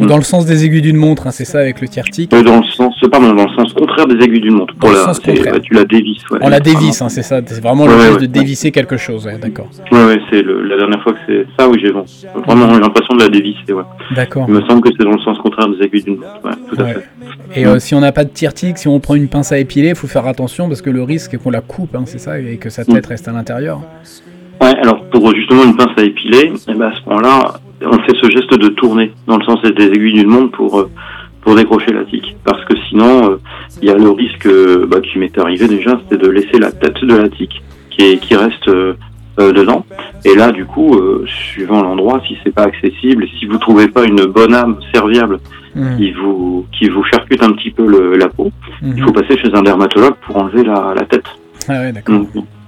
Mm. 0.00 0.06
dans 0.06 0.16
le 0.16 0.22
sens 0.22 0.46
des 0.46 0.64
aiguilles 0.64 0.80
d'une 0.80 0.96
montre, 0.96 1.26
hein, 1.26 1.30
c'est 1.32 1.44
ça 1.44 1.58
avec 1.58 1.80
le 1.82 1.88
tiers-tique. 1.88 2.32
Euh, 2.32 2.42
Dans 2.42 2.58
le 2.60 2.64
sens, 2.64 2.94
pardon, 3.10 3.32
dans 3.34 3.44
le 3.44 3.54
sens 3.54 3.72
contraire 3.74 4.06
des 4.06 4.24
aiguilles 4.24 4.40
d'une 4.40 4.54
montre. 4.54 4.74
Dans 4.80 4.88
le 4.88 4.94
la, 4.94 5.00
sens 5.04 5.20
contraire. 5.20 5.60
tu 5.62 5.74
la 5.74 5.84
dévisses. 5.84 6.28
Ouais, 6.30 6.38
On 6.40 6.48
la 6.48 6.60
dévisse, 6.60 7.02
hein, 7.02 7.08
c'est 7.10 7.22
ça. 7.22 7.40
C'est 7.44 7.60
vraiment 7.62 7.84
Ouais, 7.84 7.90
le 7.94 8.00
geste 8.00 8.14
ouais. 8.20 8.26
de 8.26 8.32
dévisser 8.32 8.70
quelque 8.70 8.96
chose. 8.96 9.28
D'accord. 9.40 9.68
Ouais, 9.90 10.04
ouais, 10.06 10.18
c'est 10.30 10.42
la 10.42 10.76
dernière 10.78 11.02
fois 11.02 11.12
que 11.12 11.18
c'est 11.26 11.46
ça, 11.58 11.68
oui, 11.68 11.78
j'ai 11.84 11.92
bon, 11.92 12.04
vraiment 12.46 12.66
l'impression 12.78 13.14
de 13.16 13.20
la 13.22 13.28
dévisser. 13.28 13.72
Ouais. 13.72 13.82
D'accord. 14.16 14.46
Il 14.48 14.54
me 14.54 14.62
semble 14.62 14.80
que 14.80 14.88
c'est 14.96 15.04
dans 15.04 15.12
le 15.12 15.20
sens 15.20 15.36
contraire 15.38 15.68
des 15.68 15.84
aiguilles 15.84 16.04
d'une 16.04 16.16
montre. 16.16 16.40
Ouais, 16.44 16.52
tout 16.74 16.80
à 16.80 16.86
fait. 16.86 17.04
Et 17.54 17.66
euh, 17.66 17.78
si 17.78 17.94
on 17.94 18.00
n'a 18.00 18.12
pas 18.12 18.24
de 18.24 18.30
tiers-tique, 18.30 18.78
si 18.78 18.88
on 18.88 18.98
prend 18.98 19.14
une 19.14 19.28
pince 19.28 19.52
à 19.52 19.58
épiler, 19.58 19.90
il 19.90 19.94
faut 19.94 20.06
faire 20.06 20.26
attention 20.26 20.68
parce 20.68 20.80
que 20.80 20.88
le 20.90 21.02
risque 21.02 21.34
est 21.34 21.36
qu'on 21.36 21.50
la 21.50 21.60
coupe, 21.60 21.94
hein, 21.94 22.04
c'est 22.06 22.18
ça, 22.18 22.38
et 22.38 22.56
que 22.56 22.70
sa 22.70 22.84
tête 22.84 23.04
reste 23.06 23.28
à 23.28 23.32
l'intérieur. 23.32 23.80
Ouais, 24.60 24.74
alors 24.80 25.04
pour 25.10 25.34
justement 25.34 25.64
une 25.64 25.76
pince 25.76 25.90
à 25.98 26.02
épiler, 26.02 26.52
eh 26.68 26.74
ben, 26.74 26.86
à 26.86 26.92
ce 26.94 27.08
moment-là, 27.08 27.54
on 27.86 27.98
fait 28.02 28.16
ce 28.20 28.30
geste 28.30 28.52
de 28.58 28.68
tourner 28.68 29.12
dans 29.26 29.36
le 29.38 29.44
sens 29.44 29.60
des 29.62 29.86
aiguilles 29.86 30.14
d'une 30.14 30.28
montre 30.28 30.52
pour 30.52 30.80
euh, 30.80 30.90
pour 31.42 31.54
décrocher 31.56 31.92
la 31.92 32.04
tique. 32.04 32.36
Parce 32.44 32.64
que 32.66 32.74
sinon, 32.88 33.30
euh, 33.32 33.36
il 33.80 33.88
y 33.88 33.90
a 33.90 33.94
le 33.96 34.10
risque 34.10 34.46
euh, 34.46 34.86
bah, 34.88 35.00
qui 35.00 35.18
m'est 35.18 35.36
arrivé 35.38 35.66
déjà, 35.66 36.00
c'était 36.02 36.22
de 36.24 36.30
laisser 36.30 36.58
la 36.58 36.70
tête 36.70 37.04
de 37.04 37.16
la 37.16 37.28
tique 37.28 37.62
qui, 37.90 38.02
est, 38.02 38.18
qui 38.18 38.36
reste 38.36 38.68
euh, 38.68 38.94
dedans. 39.38 39.84
Et 40.24 40.34
là, 40.36 40.52
du 40.52 40.64
coup, 40.66 40.94
suivant 41.26 41.82
l'endroit, 41.82 42.20
si 42.28 42.36
c'est 42.44 42.54
pas 42.54 42.64
accessible, 42.64 43.26
si 43.38 43.46
vous 43.46 43.58
trouvez 43.58 43.88
pas 43.88 44.04
une 44.04 44.26
bonne 44.26 44.54
âme 44.54 44.76
serviable 44.94 45.40
Mhm. 45.74 45.96
qui 45.96 46.12
vous 46.12 46.66
qui 46.70 46.88
vous 46.90 47.02
charcute 47.04 47.42
un 47.42 47.52
petit 47.52 47.70
peu 47.70 47.86
le, 47.86 48.16
la 48.16 48.28
peau, 48.28 48.50
il 48.82 49.02
faut 49.02 49.12
passer 49.12 49.38
chez 49.38 49.48
un 49.54 49.62
dermatologue 49.62 50.16
pour 50.26 50.36
enlever 50.36 50.64
la, 50.64 50.92
la 50.94 51.02
tête. 51.06 51.24
Ah 51.66 51.80
ouais, 51.80 51.92
d'accord. 51.92 52.20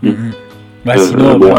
Mm. 0.03 0.09
Mhm. 0.09 0.31
Bah, 0.87 0.97
sinon, 0.97 1.39
bon, 1.39 1.55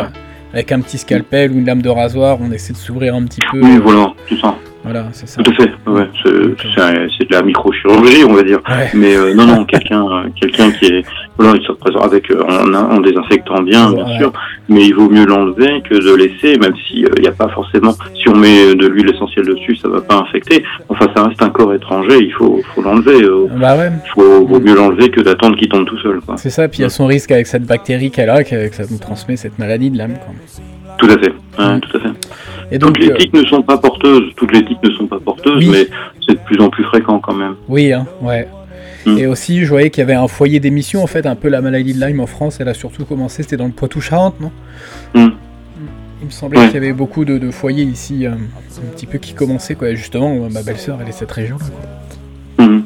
avec 0.56 0.72
un 0.72 0.80
petit 0.80 0.98
scalpel 0.98 1.52
ou 1.52 1.60
une 1.60 1.66
lame 1.66 1.82
de 1.82 1.90
rasoir, 1.90 2.38
on 2.42 2.50
essaie 2.50 2.72
de 2.72 2.78
s'ouvrir 2.78 3.14
un 3.14 3.26
petit 3.26 3.42
peu. 3.52 3.60
Oui, 3.62 3.78
voilà, 3.78 4.14
tout 4.26 4.38
ça. 4.38 4.56
Voilà, 4.86 5.10
c'est 5.12 5.28
ça. 5.28 5.44
Tout 5.44 5.52
à 5.52 5.56
fait. 5.56 5.72
Ouais, 5.86 6.08
c'est 6.24 7.28
de 7.28 7.36
la 7.36 7.42
microchirurgie, 7.42 8.24
on 8.24 8.34
va 8.34 8.44
dire. 8.44 8.60
Ouais. 8.70 8.90
Mais 8.94 9.16
euh, 9.16 9.34
non, 9.34 9.46
non, 9.46 9.66
quelqu'un, 9.66 10.06
euh, 10.06 10.30
quelqu'un 10.40 10.72
qui 10.72 10.86
est, 10.86 11.06
voilà, 11.38 11.58
il 11.60 11.66
se 11.66 11.72
représente 11.72 12.04
avec 12.06 12.30
euh, 12.32 12.42
en, 12.44 12.74
en 12.74 13.00
désinfectant 13.02 13.62
bien, 13.62 13.92
bien 13.92 14.06
Ouais. 14.06 14.18
sûr. 14.18 14.32
Mais 14.70 14.84
il 14.86 14.94
vaut 14.96 15.10
mieux 15.10 15.26
l'enlever 15.26 15.82
que 15.88 15.94
de 15.96 16.16
laisser, 16.16 16.58
même 16.58 16.74
si 16.88 17.06
euh, 17.06 17.10
il 17.18 17.22
n'y 17.24 17.28
a 17.28 17.32
pas 17.34 17.50
forcément. 17.50 17.94
Si 18.16 18.30
on 18.30 18.36
met 18.36 18.74
de 18.76 18.88
l'huile 18.88 19.10
essentielle 19.14 19.46
dessus, 19.46 19.76
ça 19.76 19.88
va 19.90 20.02
pas 20.02 20.16
infecter. 20.16 20.64
Enfin, 20.90 21.08
ça 21.16 21.24
reste 21.26 21.42
un 21.42 21.50
corps 21.50 21.74
étranger. 21.74 22.20
Il 22.22 22.32
faut, 22.34 22.62
faut 22.74 22.82
l'enlever. 22.82 23.22
euh, 23.24 23.48
Bah 23.60 23.76
ouais, 23.78 23.92
faut, 24.14 24.46
vaut 24.46 24.60
mieux 24.60 24.76
l'enlever 24.76 25.10
que 25.10 25.22
d'attendre 25.22 25.58
qu'il 25.58 25.68
tombe 25.70 25.86
tout 25.86 25.98
seul. 26.00 26.20
C'est 26.38 26.50
ça. 26.50 26.68
Puis 26.68 26.80
il 26.80 26.82
y 26.84 26.86
a 26.86 26.90
son 26.90 27.06
risque 27.08 27.32
avec 27.32 27.48
cette 27.48 27.66
bactérie 27.66 28.12
qu'elle 28.12 28.30
a, 28.30 28.44
que 28.44 28.70
que 28.70 28.76
ça 28.76 28.84
nous 28.90 28.98
transmet 28.98 29.36
cette 29.36 29.60
maladie 29.60 29.90
de 29.92 29.98
l'âme. 29.98 30.16
Tout 30.98 31.08
à 31.08 31.18
fait. 31.18 31.34
Ouais, 31.60 31.76
Mm. 31.76 31.80
tout 31.82 31.98
à 31.98 32.00
fait. 32.00 32.10
Et 32.72 32.78
donc, 32.80 32.94
Toutes 32.94 33.06
les 33.06 33.12
euh, 33.12 33.16
tiques 33.18 33.34
ne 33.34 33.46
sont 33.46 33.62
pas 33.62 33.78
porteuses. 33.78 34.24
Toutes 34.38 34.52
les 34.54 34.64
tiques 34.66 34.82
ne 34.84 34.90
sont 34.92 35.06
pas 35.08 35.20
porteuses, 35.20 35.58
Oui. 35.58 35.70
mais 35.72 35.88
c'est 36.26 36.34
de 36.36 36.40
plus 36.46 36.60
en 36.64 36.70
plus 36.70 36.84
fréquent 36.86 37.20
quand 37.20 37.34
même. 37.36 37.56
oui, 37.68 37.92
hein, 37.94 38.06
ouais. 38.22 38.48
Mm. 39.06 39.18
Et 39.18 39.28
aussi, 39.28 39.64
je 39.64 39.70
voyais 39.70 39.90
qu'il 39.90 40.02
y 40.02 40.04
avait 40.04 40.14
un 40.16 40.28
foyer 40.28 40.60
d'émission, 40.60 41.04
en 41.04 41.08
fait, 41.08 41.26
un 41.26 41.36
peu 41.36 41.48
la 41.50 41.62
maladie 41.62 41.94
de 41.94 42.04
Lyme 42.06 42.20
en 42.20 42.26
France. 42.28 42.58
Elle 42.60 42.70
a 42.70 42.74
surtout 42.74 43.06
commencé, 43.06 43.44
c'était 43.44 43.58
dans 43.58 43.66
le 43.68 43.72
Poitou-Charentes, 43.72 44.40
non? 44.42 44.52
Mm. 45.14 45.32
Il 46.22 46.26
me 46.28 46.32
semblait 46.32 46.60
Ouais. 46.60 46.66
qu'il 46.68 46.76
y 46.76 46.78
avait 46.78 46.94
beaucoup 46.94 47.24
de, 47.26 47.38
de 47.38 47.52
foyers 47.52 47.84
ici, 47.84 48.26
euh, 48.26 48.32
un 48.32 48.92
petit 48.96 49.06
peu 49.06 49.18
qui 49.20 49.34
commençaient, 49.34 49.76
quoi. 49.76 49.90
Et 49.90 49.96
justement, 49.96 50.34
ma 50.50 50.64
belle-sœur, 50.64 50.98
elle 51.02 51.08
est 51.08 51.12
de 51.12 51.16
cette 51.16 51.32
région-là. 51.32 51.66
quoi. 52.58 52.66
Mhm. 52.66 52.84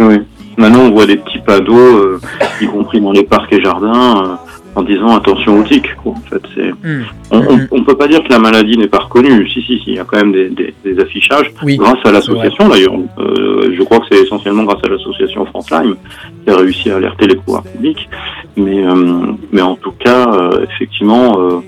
Oui. 0.00 0.22
Maintenant, 0.56 0.80
on 0.80 0.90
voit 0.90 1.06
des 1.06 1.16
petits 1.18 1.38
panneaux, 1.38 1.78
euh, 1.78 2.20
y 2.60 2.66
compris 2.66 3.00
dans 3.00 3.12
les 3.12 3.22
parcs 3.22 3.52
et 3.52 3.62
jardins. 3.62 4.38
En 4.76 4.82
disant 4.82 5.16
attention 5.16 5.58
aux 5.58 5.62
tiques. 5.64 5.94
Quoi. 5.96 6.12
En 6.12 6.20
fait, 6.30 6.42
c'est 6.54 6.70
Hmm. 6.70 7.02
on, 7.32 7.38
Mhm. 7.40 7.68
on 7.72 7.84
peut 7.84 7.96
pas 7.96 8.06
dire 8.08 8.22
que 8.22 8.28
la 8.30 8.38
maladie 8.38 8.76
n'est 8.78 8.86
pas 8.88 8.98
reconnue. 9.00 9.48
Si, 9.48 9.60
si, 9.62 9.78
si, 9.78 9.82
il 9.88 9.94
y 9.94 9.98
a 9.98 10.04
quand 10.04 10.16
même 10.18 10.32
des, 10.32 10.48
des, 10.48 10.74
des 10.84 11.00
affichages 11.00 11.52
Oui, 11.62 11.76
grâce 11.76 11.98
à 12.04 12.12
l'association 12.12 12.68
d'ailleurs. 12.68 12.94
Euh, 13.18 13.74
je 13.76 13.82
crois 13.82 13.98
que 14.00 14.06
c'est 14.10 14.22
essentiellement 14.22 14.64
grâce 14.64 14.82
à 14.84 14.88
l'association 14.88 15.44
France 15.46 15.70
Lyme 15.70 15.96
qui 16.44 16.50
a 16.50 16.56
réussi 16.56 16.90
à 16.90 16.96
alerter 16.96 17.26
les 17.26 17.36
pouvoirs 17.36 17.62
publics. 17.64 18.08
Mais, 18.56 18.84
euh, 18.84 19.22
mais 19.52 19.62
en 19.62 19.76
tout 19.76 19.92
cas, 19.92 20.26
euh, 20.32 20.64
effectivement, 20.72 21.38
euh, 21.40 21.60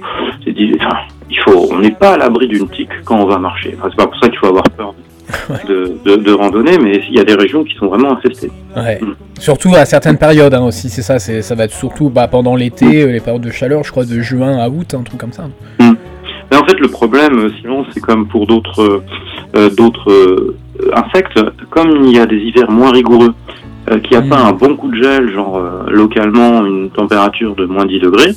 c'est 0.45 0.53
dit, 0.53 0.73
enfin, 0.81 0.97
il 1.31 1.39
faut, 1.39 1.69
on 1.71 1.79
n'est 1.79 1.91
pas 1.93 2.11
à 2.15 2.17
l'abri 2.19 2.47
d'une 2.49 2.69
tique 2.69 2.91
quand 3.05 3.19
on 3.21 3.27
va 3.27 3.39
marcher. 3.39 3.75
Enfin, 3.79 3.89
c'est 3.91 3.97
pas 3.97 4.07
pour 4.07 4.19
ça 4.21 4.29
qu'il 4.29 4.39
faut 4.39 4.47
avoir 4.49 4.65
peur 4.65 4.95
de, 5.69 5.97
de, 6.05 6.17
de 6.17 6.33
randonnée, 6.33 6.79
mais 6.79 7.03
il 7.09 7.15
y 7.17 7.21
a 7.21 7.25
des 7.25 7.35
régions 7.35 7.65
qui 7.65 7.75
sont 7.75 7.87
vraiment 7.87 8.13
infestées. 8.13 8.51
Ouais. 8.77 8.99
Mm. 9.01 9.15
Surtout 9.39 9.75
à 9.75 9.85
certaines 9.85 10.19
périodes 10.19 10.55
hein, 10.55 10.65
aussi, 10.65 10.89
c'est 10.89 11.03
ça, 11.03 11.19
c'est, 11.19 11.43
ça 11.43 11.55
va 11.55 11.65
être 11.65 11.75
surtout 11.75 12.11
bah, 12.11 12.29
pendant 12.29 12.55
l'été, 12.57 13.03
euh, 13.03 13.13
les 13.13 13.21
périodes 13.21 13.43
de 13.43 13.51
chaleur, 13.51 13.83
je 13.85 13.91
crois 13.91 14.05
de 14.05 14.21
juin 14.21 14.59
à 14.59 14.69
août, 14.69 14.95
un 14.95 15.03
truc 15.03 15.19
comme 15.21 15.33
ça. 15.33 15.45
Mais 15.81 16.59
en 16.59 16.65
fait, 16.67 16.79
le 16.79 16.89
problème, 16.89 17.39
euh, 17.39 17.51
sinon, 17.61 17.85
c'est 17.93 18.01
comme 18.01 18.27
pour 18.29 18.47
d'autres 18.47 19.03
euh, 19.57 19.71
d'autres 19.71 20.55
insectes, 20.95 21.39
comme 21.71 22.05
il 22.05 22.17
y 22.17 22.19
a 22.19 22.27
des 22.27 22.37
hivers 22.37 22.71
moins 22.71 22.91
rigoureux, 22.91 23.35
euh, 23.91 23.99
qu'il 24.01 24.13
n'y 24.17 24.17
a 24.23 24.27
Mm. 24.27 24.29
pas 24.29 24.39
un 24.39 24.53
bon 24.53 24.77
coup 24.77 24.91
de 24.91 25.03
gel, 25.03 25.31
genre 25.33 25.57
euh, 25.57 25.91
localement 25.91 26.65
une 26.65 26.91
température 26.91 27.55
de 27.57 27.65
moins 27.65 27.85
10 27.87 28.01
degrés, 28.01 28.33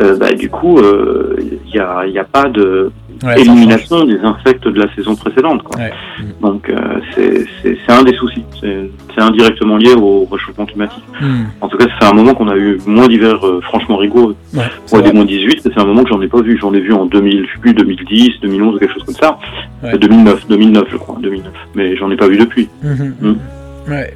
euh, 0.00 0.16
bah, 0.16 0.32
du 0.32 0.48
coup, 0.48 0.80
il 0.80 1.58
n'y 1.72 1.78
a, 1.80 2.06
y 2.06 2.18
a 2.18 2.24
pas 2.24 2.48
de 2.48 2.90
Ouais, 3.24 3.40
élimination 3.40 4.04
des 4.04 4.18
insectes 4.20 4.68
de 4.68 4.78
la 4.80 4.94
saison 4.94 5.16
précédente. 5.16 5.62
Quoi. 5.64 5.76
Ouais. 5.78 5.92
Donc, 6.40 6.68
euh, 6.68 7.00
c'est 7.14 7.44
c'est- 7.62 7.76
c'est 7.84 7.92
un 7.92 8.02
des 8.04 8.14
soucis. 8.14 8.44
C'est 8.60 8.90
c'est 9.14 9.20
indirectement 9.20 9.76
lié 9.76 9.92
au 9.94 10.24
réchauffement 10.30 10.66
climatique. 10.66 11.02
Hmm. 11.20 11.44
En 11.60 11.68
tout 11.68 11.76
cas, 11.76 11.86
fait 11.98 12.04
un 12.06 12.12
moment 12.12 12.34
qu'on 12.34 12.48
a 12.48 12.56
eu 12.56 12.78
moins 12.86 13.08
d'hivers 13.08 13.44
euh, 13.44 13.60
franchement 13.62 13.96
rigoureux. 13.96 14.36
Ouais, 14.54 14.62
c'est 14.86 14.92
Moi, 14.96 15.02
des 15.02 15.08
vrai. 15.08 15.16
moins 15.16 15.24
18, 15.24 15.60
c'est 15.64 15.78
un 15.80 15.84
moment 15.84 16.04
que 16.04 16.10
j'en 16.10 16.22
ai 16.22 16.28
pas 16.28 16.40
vu. 16.42 16.56
J'en 16.60 16.72
ai 16.74 16.80
vu 16.80 16.92
en 16.92 17.06
2000, 17.06 17.46
je 17.48 17.52
sais 17.54 17.58
plus, 17.60 17.74
2010, 17.74 18.30
2011 18.42 18.76
ou 18.76 18.78
quelque 18.78 18.94
chose 18.94 19.02
comme 19.04 19.14
ça. 19.16 19.38
Ouais. 19.82 19.94
Euh, 19.94 19.98
2009, 19.98 20.46
2009, 20.48 20.84
je 20.92 20.96
crois, 20.96 21.16
2009. 21.20 21.52
Mais 21.74 21.96
j'en 21.96 22.10
ai 22.10 22.16
pas 22.16 22.28
vu 22.28 22.36
depuis. 22.38 22.68
Mhm. 22.84 23.14
Mm. 23.20 23.90
Ouais. 23.90 24.14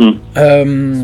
Mm. 0.00 0.10
Euh, 0.36 0.94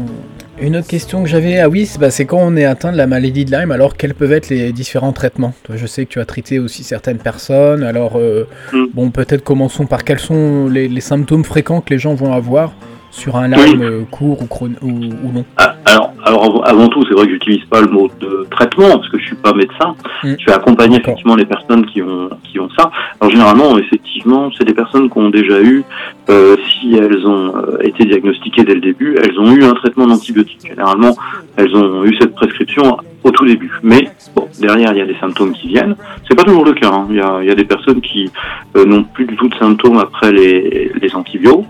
une 0.61 0.77
autre 0.77 0.87
question 0.87 1.23
que 1.23 1.29
j'avais, 1.29 1.59
ah 1.59 1.69
oui, 1.69 1.85
c'est 1.85 1.99
bah, 1.99 2.11
c'est 2.11 2.27
quand 2.27 2.39
on 2.41 2.57
est 2.57 2.65
atteint 2.65 2.93
de 2.93 2.97
la 2.97 3.07
maladie 3.07 3.45
de 3.45 3.51
Lyme, 3.51 3.73
alors 3.73 3.97
quels 3.97 4.15
peuvent 4.15 4.33
être 4.33 4.49
les 4.51 4.73
différents 4.73 5.13
traitements? 5.13 5.53
Toi, 5.65 5.77
Je 5.77 5.87
sais 5.87 6.05
que 6.07 6.11
tu 6.11 6.21
as 6.21 6.25
traité 6.25 6.59
aussi 6.59 6.85
certaines 6.85 7.19
personnes, 7.19 7.83
alors 7.83 8.17
euh, 8.19 8.47
Mm. 8.73 8.85
bon, 8.95 9.11
peut-être 9.11 9.43
commençons 9.43 9.87
par 9.87 10.05
quels 10.05 10.21
sont 10.21 10.69
les, 10.69 10.89
les 10.89 11.01
symptômes 11.01 11.45
fréquents 11.45 11.81
que 11.81 11.91
les 11.91 11.99
gens 11.99 12.15
vont 12.15 12.33
avoir 12.33 12.73
sur 13.15 13.37
un 13.37 13.53
euh, 13.53 14.03
court 14.11 14.43
ou, 14.43 14.47
chron- 14.47 14.75
ou, 14.83 14.89
ou 14.89 15.33
non 15.33 15.45
Ah, 15.57 15.75
alors, 15.85 16.13
alors 16.25 16.69
avant, 16.69 16.89
tout, 16.89 17.05
c'est 17.07 17.15
vrai 17.15 17.27
que 17.27 17.33
j'utilise 17.33 17.65
pas 17.67 17.81
le 17.81 17.87
mot 17.89 18.09
de 18.21 18.47
traitement 18.51 18.91
parce 18.99 19.09
que 19.09 19.19
je 19.19 19.25
suis 19.27 19.37
pas 19.37 19.53
médecin. 19.53 19.95
Mm. 20.25 20.35
Je 20.39 20.47
vais 20.47 20.53
accompagner 20.53 20.99
effectivement 20.99 21.37
les 21.37 21.47
personnes 21.47 21.87
qui 21.87 22.03
ont 22.03 22.29
qui 22.45 22.59
ont 22.59 22.69
ça. 22.77 22.91
Alors 23.21 23.31
généralement, 23.31 23.79
effectivement, 23.79 24.51
c'est 24.57 24.65
des 24.65 24.75
personnes 24.75 25.09
qui 25.11 25.19
ont 25.19 25.31
déjà 25.31 25.61
eu, 25.61 25.85
euh, 26.29 26.57
si 26.81 26.95
elles 26.97 27.25
ont 27.27 27.55
euh, 27.57 27.79
été 27.83 28.05
diagnostiquées 28.05 28.65
dès 28.65 28.75
le 28.75 28.81
début, 28.81 29.17
elles 29.23 29.39
ont 29.39 29.53
eu 29.53 29.63
un 29.65 29.75
traitement 29.75 30.07
d'antibiotiques. 30.07 30.67
Généralement, 30.67 31.17
elles 31.57 31.75
ont 31.77 32.05
eu 32.05 32.17
cette 32.21 32.35
prescription 32.35 32.97
au 33.23 33.31
tout 33.31 33.45
début. 33.47 33.71
Mais 33.83 34.09
bon, 34.35 34.49
derrière, 34.61 34.93
il 34.93 34.99
y 34.99 35.03
a 35.03 35.07
des 35.07 35.17
symptômes 35.21 35.53
qui 35.53 35.69
viennent. 35.69 35.95
C'est 36.29 36.35
pas 36.35 36.43
toujours 36.45 36.65
le 36.65 36.73
cas. 36.75 36.91
hein. 36.93 37.07
Il 37.11 37.17
y, 37.17 37.21
a, 37.21 37.39
il 37.43 37.49
y 37.49 37.51
a 37.51 37.55
des 37.55 37.65
personnes 37.65 38.01
qui 38.01 38.31
euh, 38.77 38.85
n'ont 38.85 39.05
plus 39.05 39.25
du 39.25 39.37
tout 39.37 39.49
de 39.49 39.55
symptômes 39.55 39.99
après 39.99 40.33
les, 40.33 40.91
les 41.01 41.15
antibiotiques. 41.15 41.65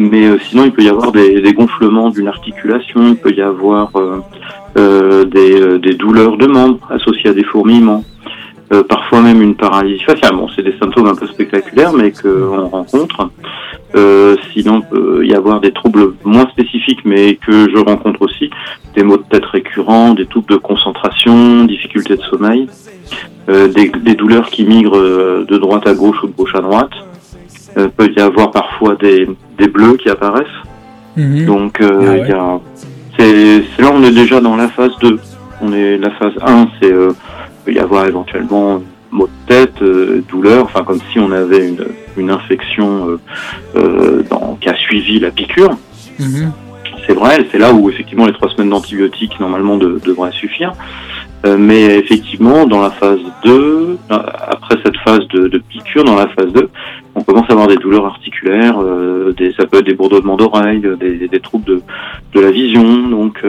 Mais 0.00 0.26
euh, 0.26 0.38
sinon, 0.38 0.64
il 0.64 0.70
peut 0.70 0.82
y 0.82 0.88
avoir 0.88 1.10
des, 1.10 1.40
des 1.40 1.52
gonflements 1.52 2.10
d'une 2.10 2.28
articulation, 2.28 3.00
il 3.08 3.16
peut 3.16 3.32
y 3.32 3.42
avoir 3.42 3.90
euh, 3.96 4.20
euh, 4.76 5.24
des, 5.24 5.60
euh, 5.60 5.78
des 5.80 5.94
douleurs 5.94 6.36
de 6.36 6.46
membres 6.46 6.78
associées 6.88 7.30
à 7.30 7.32
des 7.32 7.42
fourmillements, 7.42 8.04
euh, 8.72 8.84
parfois 8.84 9.22
même 9.22 9.42
une 9.42 9.56
paralysie 9.56 10.04
faciale. 10.04 10.36
Bon, 10.36 10.46
c'est 10.54 10.62
des 10.62 10.76
symptômes 10.78 11.08
un 11.08 11.16
peu 11.16 11.26
spectaculaires, 11.26 11.92
mais 11.92 12.12
qu'on 12.12 12.68
rencontre. 12.68 13.28
Sinon, 14.52 14.82
il 14.82 14.88
peut 14.88 15.26
y 15.26 15.34
avoir 15.34 15.60
des 15.60 15.72
troubles 15.72 16.14
moins 16.22 16.48
spécifiques, 16.50 17.00
mais 17.04 17.34
que 17.34 17.68
je 17.68 17.78
rencontre 17.78 18.22
aussi, 18.22 18.50
des 18.94 19.02
maux 19.02 19.16
de 19.16 19.24
tête 19.28 19.46
récurrents, 19.46 20.14
des 20.14 20.26
troubles 20.26 20.52
de 20.52 20.58
concentration, 20.58 21.64
difficultés 21.64 22.16
de 22.16 22.22
sommeil, 22.22 22.68
des, 23.48 23.88
des 23.88 24.14
douleurs 24.14 24.48
qui 24.50 24.64
migrent 24.64 25.44
de 25.44 25.58
droite 25.58 25.86
à 25.88 25.94
gauche 25.94 26.22
ou 26.22 26.28
de 26.28 26.32
gauche 26.32 26.54
à 26.54 26.60
droite. 26.60 26.92
Euh, 27.76 27.88
peut 27.88 28.10
y 28.16 28.20
avoir 28.20 28.50
parfois 28.50 28.94
des, 28.96 29.28
des 29.58 29.68
bleus 29.68 29.96
qui 29.98 30.08
apparaissent. 30.08 30.46
Mhm. 31.16 31.44
Donc, 31.46 31.80
euh, 31.80 31.88
Ah 32.02 32.10
ouais. 32.12 32.28
y 32.28 32.32
a, 32.32 32.60
c'est, 33.18 33.62
c'est 33.76 33.82
là 33.82 33.90
on 33.92 34.02
est 34.02 34.10
déjà 34.12 34.40
dans 34.40 34.56
la 34.56 34.68
phase 34.68 34.92
2. 35.00 35.18
On 35.60 35.72
est 35.72 35.98
la 35.98 36.10
phase 36.12 36.32
1, 36.40 36.68
c'est 36.80 36.92
euh, 36.92 37.12
peut 37.64 37.72
y 37.72 37.78
avoir 37.78 38.06
éventuellement 38.06 38.80
maux 39.10 39.26
de 39.26 39.32
tête, 39.54 39.82
euh, 39.82 40.22
douleur, 40.28 40.64
enfin 40.64 40.82
comme 40.84 41.00
si 41.12 41.18
on 41.18 41.30
avait 41.32 41.68
une, 41.68 41.84
une 42.16 42.30
infection 42.30 43.08
euh, 43.08 43.20
euh, 43.76 44.22
dans, 44.30 44.56
qui 44.60 44.68
a 44.68 44.74
suivi 44.76 45.18
la 45.20 45.30
piqûre. 45.30 45.70
Mhm. 46.18 46.52
C'est 47.06 47.14
vrai, 47.14 47.46
c'est 47.50 47.58
là 47.58 47.72
où 47.72 47.88
effectivement 47.90 48.26
les 48.26 48.32
trois 48.34 48.50
semaines 48.50 48.70
d'antibiotiques 48.70 49.38
normalement 49.40 49.76
de- 49.78 50.00
devraient 50.04 50.32
suffire. 50.32 50.72
Euh, 51.46 51.56
mais 51.56 51.98
effectivement, 51.98 52.66
dans 52.66 52.82
la 52.82 52.90
phase 52.90 53.20
2, 53.44 53.52
euh, 53.52 53.96
après 54.10 54.76
cette 54.84 54.96
phase 54.98 55.26
de, 55.28 55.48
de 55.48 55.58
piqûre, 55.58 56.04
dans 56.04 56.16
la 56.16 56.28
phase 56.28 56.52
2, 56.52 56.68
on 57.14 57.22
commence 57.22 57.48
à 57.48 57.52
avoir 57.52 57.68
des 57.68 57.76
douleurs 57.76 58.06
articulaires, 58.06 58.80
euh, 58.80 59.32
des, 59.32 59.52
ça 59.52 59.66
peut 59.66 59.78
être 59.78 59.86
des 59.86 59.94
bourdonnements 59.94 60.36
d'oreilles, 60.36 60.82
euh, 60.84 60.96
des, 60.96 61.28
des 61.28 61.40
troubles 61.40 61.64
de, 61.64 61.82
de 62.34 62.40
la 62.40 62.50
vision. 62.50 63.08
Donc 63.08 63.40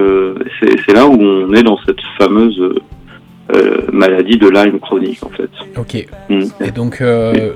c'est 0.60 0.80
c'est 0.86 0.94
là 0.94 1.08
où 1.08 1.20
on 1.20 1.54
est 1.54 1.64
dans 1.64 1.80
cette 1.86 2.02
fameuse 2.20 2.62
euh, 3.56 3.88
maladie 3.92 4.38
de 4.38 4.48
Lyme 4.48 4.80
chronique 4.80 5.24
en 5.24 5.30
fait. 5.30 5.50
Ok. 5.76 6.08
Mm. 6.30 6.44
Et 6.64 6.72
donc, 6.72 7.02
euh, 7.02 7.54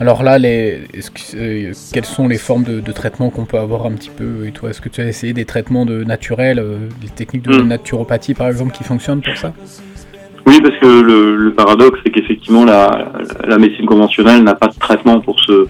alors 0.00 0.22
là, 0.22 0.38
les, 0.38 0.80
que- 0.92 1.36
euh, 1.36 1.72
quelles 1.92 2.04
sont 2.04 2.26
les 2.28 2.38
formes 2.38 2.64
de, 2.64 2.80
de 2.80 2.92
traitement 2.92 3.30
qu'on 3.30 3.44
peut 3.44 3.58
avoir 3.58 3.86
un 3.86 3.92
petit 3.92 4.10
peu 4.10 4.46
Et 4.46 4.50
toi, 4.50 4.70
est-ce 4.70 4.80
que 4.80 4.88
tu 4.88 5.00
as 5.00 5.06
essayé 5.06 5.32
des 5.32 5.44
traitements 5.44 5.86
de 5.86 6.02
naturels, 6.04 6.58
euh, 6.58 6.78
des 7.00 7.08
techniques 7.08 7.44
de 7.44 7.62
Mm. 7.62 7.68
naturopathie 7.68 8.34
par 8.34 8.48
exemple 8.48 8.72
qui 8.72 8.82
fonctionnent 8.84 9.22
pour 9.22 9.36
ça? 9.36 9.52
Oui, 10.46 10.60
parce 10.60 10.76
que 10.78 11.00
le, 11.00 11.36
le 11.36 11.52
paradoxe, 11.52 11.98
c'est 12.04 12.10
qu'effectivement, 12.10 12.64
la, 12.64 13.12
la 13.46 13.56
médecine 13.58 13.86
conventionnelle 13.86 14.42
n'a 14.42 14.54
pas 14.54 14.66
de 14.68 14.78
traitement 14.78 15.20
pour 15.20 15.40
ce, 15.40 15.66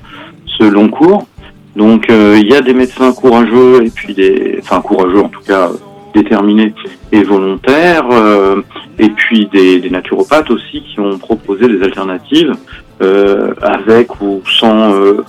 ce 0.58 0.64
long 0.64 0.88
cours. 0.88 1.26
Donc, 1.76 2.08
euh, 2.10 2.38
il 2.40 2.48
y 2.48 2.54
a 2.54 2.60
des 2.62 2.74
médecins 2.74 3.12
courageux, 3.12 3.84
et 3.84 3.90
puis 3.90 4.14
des, 4.14 4.58
enfin 4.62 4.80
courageux 4.80 5.20
en 5.20 5.28
tout 5.28 5.42
cas, 5.46 5.70
déterminés 6.14 6.72
et 7.12 7.22
volontaires, 7.24 8.06
euh, 8.12 8.62
et 8.98 9.08
puis 9.10 9.46
des, 9.52 9.80
des 9.80 9.90
naturopathes 9.90 10.50
aussi 10.50 10.82
qui 10.82 10.98
ont 11.00 11.18
proposé 11.18 11.66
des 11.68 11.82
alternatives 11.82 12.52
avec 13.00 14.20
ou 14.20 14.42
sans, 14.46 14.92
euh, 14.92 15.24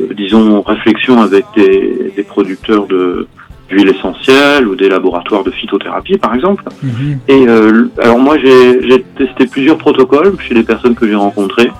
euh, 0.00 0.14
disons, 0.14 0.62
réflexion 0.62 1.20
avec 1.20 1.44
des, 1.56 2.12
des 2.16 2.22
producteurs 2.22 2.86
de 2.86 3.26
d'huile 3.70 3.88
essentielle 3.88 4.66
ou 4.66 4.74
des 4.74 4.88
laboratoires 4.88 5.44
de 5.44 5.50
phytothérapie, 5.50 6.18
par 6.18 6.34
exemple. 6.34 6.64
Mhm. 6.82 7.18
Et 7.28 7.46
euh, 7.48 7.88
alors 8.02 8.18
moi 8.18 8.36
j'ai 8.36 8.82
j'ai 8.88 9.02
testé 9.16 9.46
plusieurs 9.46 9.78
protocoles 9.78 10.36
chez 10.40 10.54
les 10.54 10.64
personnes 10.64 10.94
que 10.94 11.06
j'ai 11.06 11.14
rencontrées. 11.14 11.70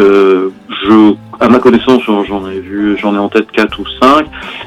Euh, 0.00 0.48
je, 0.82 1.14
à 1.40 1.48
ma 1.48 1.60
connaissance, 1.60 2.02
j'en 2.04 2.48
ai 2.50 2.58
vu, 2.58 2.96
j'en 3.00 3.14
ai 3.14 3.18
en 3.18 3.28
tête 3.28 3.50
quatre 3.52 3.78
ou 3.78 3.84
cinq. 4.02 4.26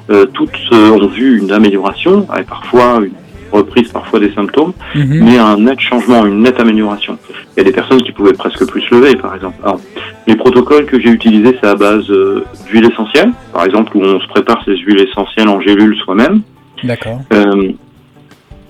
Euh, 0.10 0.26
toutes 0.34 0.52
euh, 0.72 0.92
ont 0.92 1.08
vu 1.08 1.40
une 1.40 1.52
amélioration, 1.52 2.26
avec 2.30 2.48
parfois 2.48 3.02
une 3.04 3.12
reprise 3.52 3.90
parfois 3.92 4.20
des 4.20 4.32
symptômes, 4.34 4.74
Mhm. 4.96 5.24
mais 5.24 5.38
un 5.38 5.58
net 5.58 5.80
changement, 5.80 6.26
une 6.26 6.40
nette 6.42 6.60
amélioration. 6.60 7.18
Il 7.56 7.60
y 7.60 7.62
a 7.62 7.64
des 7.64 7.72
personnes 7.72 8.02
qui 8.02 8.12
pouvaient 8.12 8.34
presque 8.34 8.66
plus 8.68 8.82
se 8.82 8.96
lever, 8.96 9.16
par 9.16 9.36
exemple. 9.36 9.58
Alors, 9.64 9.80
les 10.28 10.36
protocoles 10.36 10.86
que 10.86 11.00
j'ai 11.00 11.10
utilisés, 11.10 11.58
c'est 11.62 11.68
à 11.68 11.76
base 11.76 12.10
euh, 12.10 12.44
d'huile 12.68 12.86
essentielle, 12.92 13.32
par 13.54 13.66
exemple, 13.66 13.96
où 13.98 14.02
on 14.02 14.20
se 14.20 14.28
prépare 14.28 14.62
ces 14.66 14.76
huiles 14.78 15.02
essentielles 15.02 15.48
en 15.50 15.60
gélule 15.62 15.96
soi-même. 15.98 16.42
D'accord. 16.84 17.20
Euh, 17.34 17.72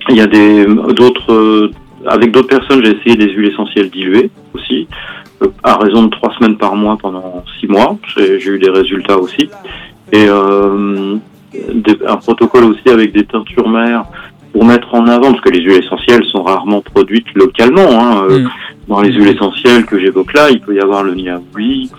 il 0.09 0.15
y 0.17 0.21
a 0.21 0.27
des 0.27 0.65
d'autres 0.65 1.31
euh, 1.31 1.71
avec 2.07 2.31
d'autres 2.31 2.47
personnes, 2.47 2.83
j'ai 2.83 2.97
essayé 2.97 3.15
des 3.15 3.31
huiles 3.31 3.51
essentielles 3.51 3.89
diluées 3.91 4.31
aussi, 4.55 4.87
euh, 5.43 5.47
à 5.63 5.77
raison 5.77 6.03
de 6.03 6.09
trois 6.09 6.33
semaines 6.35 6.57
par 6.57 6.75
mois 6.75 6.97
pendant 6.99 7.43
six 7.59 7.67
mois. 7.67 7.97
J'ai 8.17 8.39
j'ai 8.39 8.49
eu 8.51 8.59
des 8.59 8.71
résultats 8.71 9.17
aussi. 9.19 9.49
Et 10.11 10.25
euh, 10.27 11.15
des- 11.53 11.99
un 12.07 12.15
protocole 12.17 12.63
aussi 12.65 12.89
avec 12.89 13.13
des 13.13 13.23
teintures 13.25 13.69
mères 13.69 14.05
pour 14.51 14.65
mettre 14.65 14.93
en 14.93 15.07
avant, 15.07 15.31
parce 15.31 15.41
que 15.41 15.49
les 15.49 15.61
huiles 15.61 15.83
essentielles 15.83 16.23
sont 16.25 16.43
rarement 16.43 16.81
produites 16.81 17.27
localement. 17.35 17.87
Hein, 17.89 18.25
euh, 18.29 18.39
Mm. 18.39 18.49
Dans 18.87 18.99
les 19.01 19.13
huiles 19.13 19.29
essentielles 19.29 19.85
que 19.85 19.97
j'évoque 19.99 20.33
là, 20.33 20.49
il 20.49 20.59
peut 20.59 20.75
y 20.75 20.79
avoir 20.81 21.03
le 21.03 21.13
niaouli, 21.15 21.89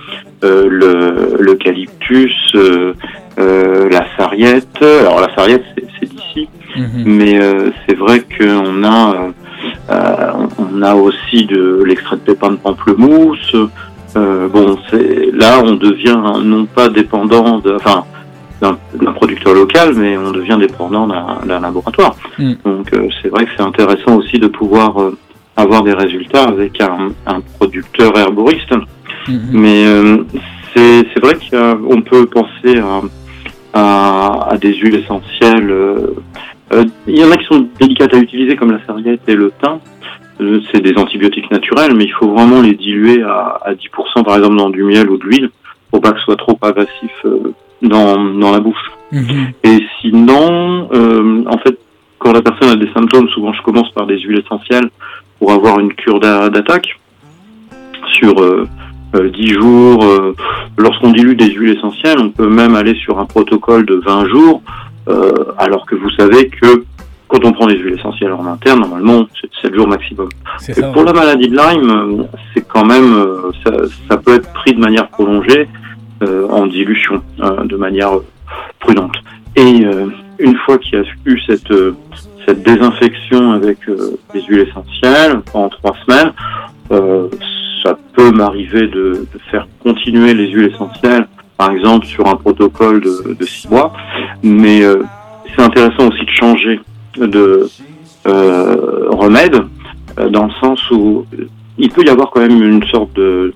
euh, 0.45 0.67
le 0.69 1.37
l'eucalyptus, 1.41 2.35
euh, 2.55 2.93
euh, 3.39 3.89
la 3.89 4.05
sarriette. 4.19 4.83
Alors 4.83 5.21
la 5.21 5.35
sarriette, 5.35 5.65
c'est- 5.75 6.07
d'ici, 6.07 6.49
Mhm. 6.77 7.03
mais 7.07 7.41
euh, 7.41 7.71
c'est 7.87 7.97
vrai 7.97 8.21
qu'on 8.37 8.83
a, 8.85 9.15
euh, 9.15 9.31
euh, 9.91 10.33
on 10.59 10.83
a 10.83 10.95
aussi 10.95 11.47
de 11.47 11.83
l'extrait 11.87 12.17
de 12.17 12.23
pépins 12.23 12.51
de 12.51 12.57
pamplemousse. 12.57 13.57
Euh, 14.17 14.49
bon, 14.49 14.77
c'est 14.91 15.31
là 15.33 15.63
on 15.65 15.75
devient 15.77 16.21
non 16.45 16.67
pas 16.67 16.89
dépendant, 16.91 17.59
de, 17.61 17.75
enfin, 17.77 18.05
d'un 18.63 19.13
producteur 19.13 19.55
local, 19.55 19.95
mais 19.97 20.17
on 20.17 20.31
devient 20.31 20.57
dépendant 20.59 21.07
d'un 21.07 21.61
laboratoire. 21.61 22.15
Mm. 22.39 22.53
Donc 22.65 22.91
c'est 23.21 23.29
vrai 23.29 23.45
que 23.45 23.51
c'est 23.57 23.63
intéressant 23.63 24.17
aussi 24.17 24.39
de 24.39 24.47
pouvoir 24.47 24.95
avoir 25.57 25.83
des 25.83 25.93
résultats 25.93 26.45
avec 26.45 26.81
un, 26.81 27.09
un 27.27 27.41
producteur 27.59 28.17
herboriste. 28.17 28.73
Mhm. 29.29 29.41
Mais 29.53 29.85
c'est 30.75 31.07
c'est 31.13 31.21
vrai 31.21 31.35
qu'on 31.51 32.01
peut 32.03 32.27
penser 32.27 32.79
à, 32.79 33.01
à, 33.75 34.49
à 34.53 34.57
des 34.59 34.75
huiles 34.75 34.97
essentielles. 34.97 35.71
euh, 35.71 36.15
euh, 36.73 36.85
Il 37.07 37.19
y 37.19 37.25
en 37.25 37.31
a 37.31 37.37
qui 37.37 37.45
sont 37.45 37.69
délicates 37.81 38.15
à 38.15 38.19
utiliser 38.19 38.57
comme 38.57 38.73
la 38.73 38.81
sarriette 38.87 39.21
et 39.29 39.35
le 39.35 39.53
thym. 39.63 39.79
Euh, 40.41 40.61
C'est 40.73 40.81
des 40.81 40.97
antibiotiques 40.97 41.51
naturels, 41.51 41.95
mais 41.95 42.05
il 42.05 42.13
faut 42.13 42.31
vraiment 42.31 42.61
les 42.63 42.75
diluer 42.75 43.23
à, 43.23 43.59
à 43.65 43.75
10% 43.75 44.25
par 44.25 44.37
exemple 44.37 44.57
dans 44.57 44.71
du 44.71 44.83
miel 44.83 45.09
ou 45.11 45.19
de 45.19 45.25
l'huile 45.25 45.51
pour 45.91 46.01
pas 46.01 46.13
que 46.13 46.19
ce 46.19 46.25
soit 46.25 46.37
trop 46.37 46.59
agressif 46.63 47.13
euh, 47.27 47.53
dans, 47.83 48.23
dans 48.35 48.51
la 48.53 48.61
bouche. 48.61 48.91
Mhm. 49.13 49.53
Et 49.65 49.81
sinon, 50.01 50.89
euh, 50.93 51.45
en 51.47 51.59
fait, 51.59 51.79
quand 52.19 52.33
la 52.33 52.43
personne 52.43 52.71
a 52.71 52.77
des 52.77 52.91
symptômes, 52.93 53.29
souvent 53.29 53.53
je 53.53 53.63
commence 53.63 53.91
par 53.93 54.07
des 54.07 54.19
huiles 54.21 54.43
essentielles 54.45 54.89
pour 55.39 55.53
avoir 55.53 55.79
une 55.81 55.93
cure 55.93 56.21
d'a- 56.21 56.49
d'attaque 56.49 56.99
sur 58.07 58.41
euh, 58.41 58.67
euh, 59.15 59.29
10 59.31 59.49
jours. 59.55 60.05
euh, 60.05 60.35
Lorsqu'on 60.79 61.11
dilue 61.13 61.35
des 61.35 61.51
huiles 61.51 61.77
essentielles, 61.77 62.19
on 62.19 62.31
peut 62.31 62.49
même 62.49 62.75
aller 62.75 62.95
sur 62.95 63.19
un 63.19 63.27
protocole 63.27 63.85
de 63.87 63.97
20 63.97 64.27
jours, 64.29 64.63
euh, 65.09 65.33
alors 65.59 65.85
que 65.87 65.95
vous 65.97 66.11
savez 66.11 66.49
que 66.49 66.85
quand 67.29 67.45
on 67.45 67.53
prend 67.53 67.67
des 67.67 67.77
huiles 67.79 67.95
essentielles 67.99 68.33
en 68.33 68.47
interne, 68.47 68.81
normalement, 68.81 69.27
c'est 69.41 69.51
7 69.63 69.75
jours 69.75 69.89
maximum. 69.89 70.29
Et 70.69 70.73
pour 70.81 70.97
ouais. 70.99 71.05
la 71.05 71.13
maladie 71.13 71.49
de 71.49 71.57
Lyme, 71.57 71.91
euh, 71.91 72.23
c'est 72.55 72.67
quand 72.69 72.85
même, 72.85 73.15
euh, 73.15 73.51
ça, 73.65 73.73
ça 74.09 74.17
peut 74.19 74.35
être 74.35 74.53
pris 74.53 74.75
de 74.75 74.81
manière 74.81 75.09
prolongée 75.09 75.61
euh, 75.61 75.67
en 76.51 76.67
dilution, 76.67 77.23
euh, 77.41 77.65
de 77.65 77.77
manière 77.77 78.13
prudente. 78.81 79.17
Et 79.57 79.85
euh, 79.85 80.07
une 80.39 80.57
fois 80.57 80.79
qu'il 80.79 80.99
y 80.99 81.03
a 81.03 81.05
eu 81.27 81.41
cette, 81.47 81.71
euh, 81.71 81.95
cette 82.47 82.63
désinfection 82.63 83.53
avec 83.53 83.79
euh, 83.89 84.19
des 84.33 84.43
huiles 84.43 84.67
essentielles 84.69 85.41
pendant 85.53 85.69
trois 85.69 85.95
semaines, 86.07 86.33
euh, 86.91 87.29
ça 87.83 87.99
peut 88.15 88.31
m'arriver 88.31 88.87
de, 88.89 89.27
de 89.33 89.39
faire 89.51 89.67
continuer 89.83 90.35
les 90.35 90.49
huiles 90.51 90.71
essentielles, 90.73 91.27
par 91.57 91.71
exemple 91.73 92.07
sur 92.07 92.27
un 92.27 92.37
protocole 92.37 93.01
de, 93.01 93.35
de 93.35 93.45
six 93.45 93.69
mois. 93.69 93.93
Mais 94.43 94.83
euh, 94.83 95.03
c'est 95.55 95.63
intéressant 95.63 96.09
aussi 96.09 96.25
de 96.25 96.31
changer 96.31 96.81
de 97.17 97.69
euh, 98.27 99.09
remède 99.11 99.57
euh, 100.19 100.29
dans 100.31 100.47
le 100.47 100.53
sens 100.61 100.91
où 100.91 101.27
euh, 101.39 101.49
il 101.79 101.91
peut 101.91 102.05
y 102.05 102.09
avoir 102.09 102.31
quand 102.31 102.41
même 102.41 102.63
une 102.63 102.85
sorte 102.85 103.13
de 103.15 103.53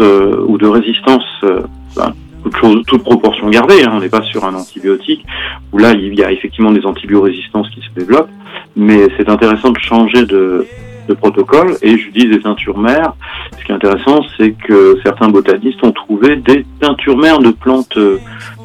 euh, 0.00 0.44
ou 0.46 0.58
de 0.58 0.66
résistance, 0.66 1.24
euh, 1.44 1.60
ben, 1.96 2.12
toute, 2.42 2.56
chose, 2.56 2.82
toute 2.86 3.02
proportion 3.02 3.48
gardée. 3.50 3.82
hein. 3.84 3.92
on 3.94 4.00
n'est 4.00 4.08
pas 4.08 4.22
sur 4.22 4.44
un 4.44 4.54
antibiotique 4.54 5.24
où 5.72 5.78
là 5.78 5.92
il 5.92 6.14
y 6.18 6.22
a 6.24 6.32
effectivement 6.32 6.70
des 6.72 6.84
antibiorésistances 6.86 7.68
qui 7.70 7.80
se 7.80 7.90
développent, 7.98 8.30
mais 8.76 9.08
c'est 9.16 9.28
intéressant 9.28 9.70
de 9.70 9.78
changer 9.78 10.24
de, 10.24 10.66
de 11.08 11.14
protocole. 11.14 11.76
Et 11.82 11.98
je 11.98 12.10
dis 12.10 12.26
des 12.28 12.40
teintures 12.40 12.78
mères. 12.78 13.12
Ce 13.58 13.64
qui 13.64 13.72
est 13.72 13.74
intéressant, 13.74 14.20
c'est 14.36 14.52
que 14.52 14.98
certains 15.02 15.28
botanistes 15.28 15.82
ont 15.84 15.92
trouvé 15.92 16.36
des 16.36 16.64
teintures 16.80 17.16
mères 17.18 17.40
de 17.40 17.50
plantes 17.50 17.96
euh, 17.96 18.18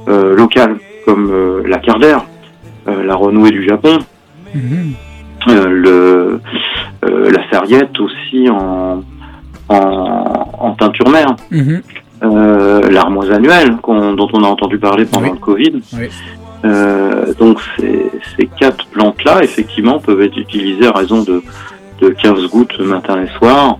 euh, 0.08 0.36
locales 0.36 0.78
comme 1.06 1.30
euh, 1.32 1.62
la 1.68 1.78
cardère, 1.80 2.26
la 2.88 3.16
renouée 3.16 3.52
du 3.52 3.68
Japon, 3.68 3.98
Mhm. 4.54 4.94
le, 5.48 6.40
la 7.04 7.50
sarriette 7.52 8.00
aussi 8.00 8.50
en, 8.50 9.04
en, 9.70 10.50
en 10.60 10.72
teinture 10.74 11.10
mère, 11.10 11.36
Mhm. 11.52 11.82
euh, 12.24 12.90
l'armoise 12.92 13.32
annuelle 13.32 13.78
qu'on- 13.82 14.14
dont 14.14 14.28
on 14.34 14.44
a 14.44 14.48
entendu 14.48 14.78
parler 14.78 15.06
pendant 15.06 15.26
Oui. 15.28 15.32
le 15.34 15.40
Covid. 15.40 15.74
Oui. 15.94 16.08
Euh, 16.64 17.34
donc 17.40 17.60
ces, 17.78 18.10
ces 18.38 18.48
quatre 18.60 18.86
plantes-là, 18.88 19.44
effectivement, 19.44 20.00
peuvent 20.00 20.22
être 20.22 20.38
utilisées 20.38 20.88
à 20.88 20.92
raison 20.92 21.22
de, 21.24 21.44
de 22.02 22.10
15 22.10 22.48
gouttes 22.50 22.80
matin 22.80 23.22
et 23.24 23.38
soir 23.38 23.78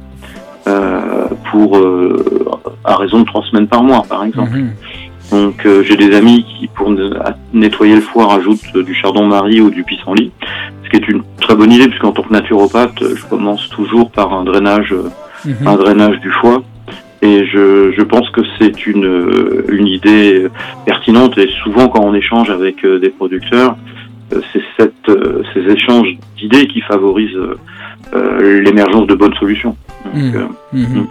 euh, 0.68 1.28
pour 1.52 1.78
euh, 1.78 2.46
à 2.84 2.96
raison 2.96 3.22
de 3.22 3.26
trois 3.26 3.44
semaines 3.44 3.68
par 3.68 3.84
mois, 3.84 4.04
par 4.08 4.24
exemple. 4.24 4.52
Mhm. 4.58 4.72
Donc 5.32 5.66
euh, 5.66 5.82
j'ai 5.84 5.96
des 5.98 6.16
amis 6.16 6.44
qui, 6.46 6.68
pour 6.68 6.92
nettoyer 7.54 7.96
le 7.96 8.02
foie, 8.02 8.28
rajoutent 8.28 8.60
euh, 8.76 8.84
du 8.84 8.94
chardon-marie 8.94 9.60
ou 9.62 9.72
du 9.72 9.84
pissenlit, 9.84 10.32
ce 10.84 10.90
qui 10.90 10.98
est 10.98 11.08
une 11.08 11.24
très 11.42 11.56
bonne 11.56 11.72
idée, 11.72 11.88
puisqu'en 11.88 12.12
tant 12.12 12.22
que 12.22 12.32
naturopathe, 12.34 13.02
euh, 13.02 13.16
je 13.16 13.26
commence 13.26 13.68
toujours 13.70 14.12
par 14.12 14.32
un 14.34 14.44
drainage, 14.44 14.94
euh, 15.48 15.66
un 15.66 15.76
drainage 15.76 16.20
du 16.20 16.30
foie. 16.32 16.64
Et 17.22 17.46
je, 17.48 17.92
je 17.98 18.02
pense 18.04 18.30
que 18.30 18.42
c'est 18.60 18.86
une, 18.86 19.06
euh, 19.06 19.66
une 19.70 19.88
idée 19.88 20.44
euh, 20.44 20.50
pertinente. 20.86 21.38
Et 21.38 21.50
souvent, 21.64 21.88
quand 21.88 22.02
on 22.04 22.14
échange 22.14 22.50
avec 22.52 22.84
euh, 22.86 23.00
des 23.00 23.10
producteurs, 23.10 23.76
euh, 24.34 24.42
c'est 24.54 24.62
cette, 24.78 25.10
euh, 25.10 25.42
ces 25.54 25.62
échanges 25.72 26.10
d'idées 26.38 26.68
qui 26.68 26.82
favorisent 26.82 27.36
euh, 27.36 27.56
euh, 28.14 28.62
l'émergence 28.62 29.08
de 29.08 29.16
bonnes 29.16 29.34
solutions. 29.36 29.76
Donc, 30.06 30.14
Mhm. 30.16 30.36
euh, 30.36 30.48
Mhm. 30.74 31.08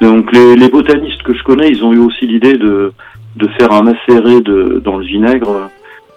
donc 0.00 0.32
les, 0.32 0.56
les 0.56 0.68
botanistes 0.68 1.22
que 1.22 1.34
je 1.34 1.42
connais, 1.42 1.68
ils 1.68 1.84
ont 1.84 1.92
eu 1.92 1.98
aussi 1.98 2.26
l'idée 2.26 2.56
de, 2.56 2.92
de 3.36 3.48
faire 3.58 3.72
un 3.72 3.82
macéré 3.82 4.40
de, 4.40 4.80
dans 4.84 4.96
le 4.96 5.04
vinaigre, 5.04 5.68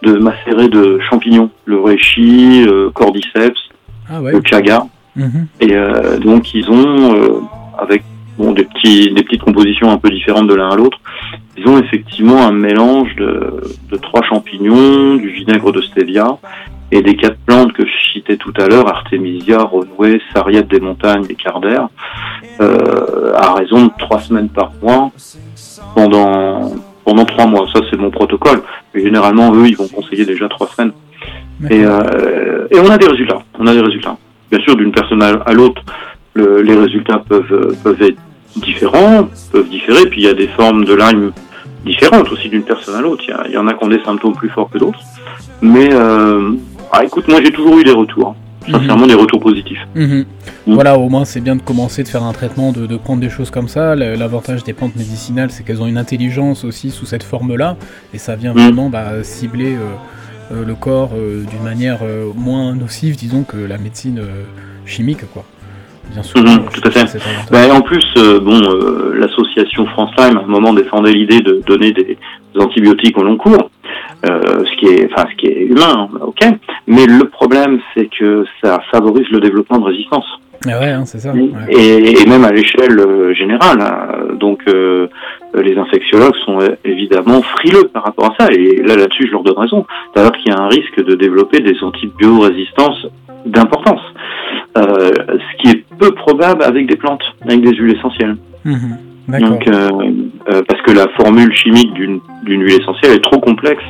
de 0.03 0.13
macérer 0.13 0.69
de 0.69 0.99
champignons, 1.09 1.49
le 1.65 1.77
reishi, 1.81 2.63
le 2.63 2.89
cordyceps, 2.91 3.69
Ah 4.09 4.21
ouais. 4.21 4.31
le 4.31 4.41
chaga. 4.45 4.85
Mhm. 5.19 5.47
Et 5.59 5.73
euh, 5.73 6.17
donc 6.17 6.53
ils 6.53 6.69
ont, 6.69 7.13
euh, 7.13 7.41
avec 7.77 8.03
bon, 8.37 8.53
des, 8.53 8.63
petits, 8.63 9.11
des 9.13 9.23
petites 9.23 9.43
compositions 9.43 9.91
un 9.91 9.97
peu 9.97 10.09
différentes 10.09 10.47
de 10.47 10.55
l'un 10.55 10.69
à 10.69 10.75
l'autre, 10.75 10.99
ils 11.57 11.67
ont 11.67 11.77
effectivement 11.77 12.45
un 12.45 12.53
mélange 12.53 13.13
de, 13.15 13.61
de 13.91 13.97
trois 13.97 14.23
champignons, 14.23 15.15
du 15.15 15.29
vinaigre 15.29 15.71
de 15.71 15.81
stevia 15.81 16.37
et 16.91 17.01
des 17.01 17.15
quatre 17.15 17.37
plantes 17.45 17.73
que 17.73 17.85
je 17.85 18.11
citais 18.13 18.37
tout 18.37 18.53
à 18.57 18.67
l'heure, 18.67 18.87
Artemisia, 18.87 19.59
Renouée, 19.59 20.21
Sarriette 20.33 20.67
des 20.69 20.79
montagnes 20.79 21.25
et 21.29 21.35
Cardère, 21.35 21.89
euh, 22.61 23.33
à 23.35 23.53
raison 23.53 23.85
de 23.87 23.91
trois 23.99 24.19
semaines 24.19 24.49
par 24.49 24.71
mois 24.81 25.11
pendant 25.95 26.71
pendant 27.05 27.25
trois 27.25 27.45
mois. 27.45 27.67
Ça 27.73 27.81
c'est 27.89 27.97
mon 27.97 28.09
protocole. 28.09 28.61
Mais 28.93 29.03
généralement 29.03 29.53
eux 29.53 29.67
ils 29.67 29.77
vont 29.77 29.87
conseiller 29.87 30.25
déjà 30.25 30.47
trois 30.47 30.67
semaines. 30.67 30.93
Et, 31.69 31.83
euh, 31.83 32.67
et 32.71 32.79
on 32.79 32.89
a 32.89 32.97
des 32.97 33.07
résultats. 33.07 33.41
On 33.59 33.67
a 33.67 33.73
des 33.73 33.81
résultats. 33.81 34.17
Bien 34.51 34.59
sûr, 34.61 34.75
d'une 34.75 34.91
personne 34.91 35.21
à 35.21 35.53
l'autre, 35.53 35.81
le- 36.33 36.61
les 36.61 36.75
résultats 36.75 37.21
peuvent, 37.27 37.75
peuvent 37.83 38.01
être 38.01 38.17
différents, 38.55 39.27
peuvent 39.51 39.69
différer. 39.69 40.05
Puis 40.09 40.21
il 40.21 40.25
y 40.25 40.29
a 40.29 40.33
des 40.33 40.47
formes 40.47 40.85
de 40.85 40.95
Lyme 40.95 41.31
différentes 41.85 42.31
aussi 42.31 42.49
d'une 42.49 42.63
personne 42.63 42.95
à 42.95 43.01
l'autre. 43.01 43.23
Il 43.27 43.31
y 43.31 43.33
a- 43.33 43.43
Il 43.47 43.53
y, 43.53 43.57
en 43.57 43.67
a 43.67 43.73
qui 43.73 43.83
ont 43.83 43.87
des 43.89 44.03
symptômes 44.03 44.35
plus 44.35 44.49
forts 44.49 44.69
que 44.69 44.77
d'autres. 44.77 44.99
Mais 45.61 45.89
euh, 45.93 46.51
ah, 46.91 47.03
écoute, 47.03 47.27
moi 47.27 47.39
j'ai 47.43 47.51
toujours 47.51 47.77
eu 47.77 47.83
des 47.83 47.91
retours. 47.91 48.35
Sincèrement, 48.69 49.07
des 49.07 49.15
retours 49.15 49.39
positifs. 49.39 49.79
Mhm. 49.95 50.25
Mm. 50.67 50.73
Voilà, 50.73 50.97
au 50.99 51.09
moins 51.09 51.25
c'est 51.25 51.39
bien 51.41 51.55
de 51.55 51.61
commencer 51.61 52.03
de 52.03 52.07
faire 52.07 52.23
un 52.23 52.33
traitement, 52.33 52.71
de, 52.71 52.85
de 52.85 52.97
prendre 52.97 53.19
des 53.19 53.29
choses 53.29 53.49
comme 53.49 53.67
ça. 53.67 53.95
L'avantage 53.95 54.63
des 54.63 54.73
plantes 54.73 54.95
médicinales, 54.95 55.49
c'est 55.49 55.63
qu'elles 55.63 55.81
ont 55.81 55.87
une 55.87 55.97
intelligence 55.97 56.63
aussi 56.65 56.91
sous 56.91 57.05
cette 57.07 57.23
forme-là, 57.23 57.77
et 58.13 58.19
ça 58.19 58.35
vient 58.35 58.53
Mm. 58.53 58.57
vraiment 58.59 58.89
bah, 58.89 59.23
cibler 59.23 59.73
euh, 59.73 59.95
le 60.51 60.75
corps 60.75 61.11
euh, 61.15 61.43
d'une 61.49 61.63
manière 61.63 61.99
euh, 62.03 62.31
moins 62.35 62.75
nocive, 62.75 63.15
disons, 63.15 63.43
que 63.43 63.57
la 63.57 63.77
médecine 63.77 64.19
euh, 64.19 64.43
chimique, 64.85 65.29
quoi. 65.31 65.43
Bien 66.11 66.23
sûr. 66.23 66.41
Mhm, 66.41 66.65
tout 66.73 66.81
à 66.85 66.91
fait. 66.91 67.19
Bah, 67.51 67.67
et 67.67 67.71
en 67.71 67.81
plus, 67.81 68.05
euh, 68.17 68.39
bon, 68.39 68.59
euh, 68.59 69.13
l'association 69.15 69.85
France 69.87 70.11
Lyme 70.17 70.37
à 70.37 70.41
un 70.41 70.47
moment 70.47 70.73
défendait 70.73 71.11
l'idée 71.11 71.41
de 71.41 71.61
donner 71.67 71.91
des, 71.91 72.17
des 72.55 72.59
antibiotiques 72.59 73.17
au 73.17 73.23
long 73.23 73.37
cours, 73.37 73.69
euh, 74.25 74.63
ce 74.65 74.77
qui 74.77 74.87
est, 74.87 75.07
enfin, 75.11 75.27
ce 75.31 75.35
qui 75.35 75.47
est 75.47 75.65
humain, 75.65 76.09
hein, 76.11 76.19
ok. 76.21 76.39
Mais 76.87 77.05
le 77.05 77.25
problème, 77.25 77.79
c'est 77.93 78.09
que 78.09 78.43
ça 78.63 78.81
favorise 78.91 79.27
le 79.29 79.39
développement 79.39 79.77
de 79.77 79.85
résistance. 79.85 80.25
Ah 80.67 80.79
ouais, 80.79 80.89
hein, 80.89 81.05
c'est 81.05 81.19
ça. 81.19 81.31
ouais. 81.31 81.49
et, 81.69 82.21
et 82.21 82.25
même 82.27 82.43
à 82.43 82.51
l'échelle 82.51 82.99
euh, 82.99 83.33
générale. 83.33 83.79
hein. 83.79 84.35
Donc 84.39 84.61
euh, 84.67 85.07
les 85.55 85.77
infectiologues 85.77 86.35
sont 86.45 86.59
euh, 86.59 86.75
évidemment 86.83 87.41
frileux 87.41 87.87
par 87.93 88.03
rapport 88.03 88.25
à 88.25 88.35
ça. 88.43 88.51
Et 88.51 88.81
là, 88.83 88.95
là-dessus, 88.95 89.27
je 89.27 89.31
leur 89.31 89.43
donne 89.43 89.57
raison. 89.57 89.85
C'est-à-dire 90.13 90.33
qu'il 90.33 90.51
y 90.51 90.55
a 90.55 90.59
un 90.59 90.67
risque 90.67 91.03
de 91.03 91.15
développer 91.15 91.61
des 91.61 91.81
antibiorésistances 91.81 93.07
d'importance. 93.45 94.01
Euh, 94.77 95.11
ce 95.27 95.57
qui 95.61 95.69
est 95.69 95.83
peu 95.97 96.11
probable 96.11 96.63
avec 96.63 96.87
des 96.87 96.95
plantes, 96.97 97.23
avec 97.43 97.61
des 97.61 97.73
huiles 97.75 97.95
essentielles. 97.97 98.35
Mhm. 98.65 98.97
Donc, 99.39 99.67
euh, 99.67 99.89
euh, 100.51 100.61
parce 100.67 100.81
que 100.81 100.91
la 100.91 101.07
formule 101.15 101.53
chimique 101.53 101.93
d'une 101.93 102.19
huile 102.45 102.81
essentielle 102.81 103.13
est 103.13 103.23
trop 103.23 103.39
complexe 103.39 103.83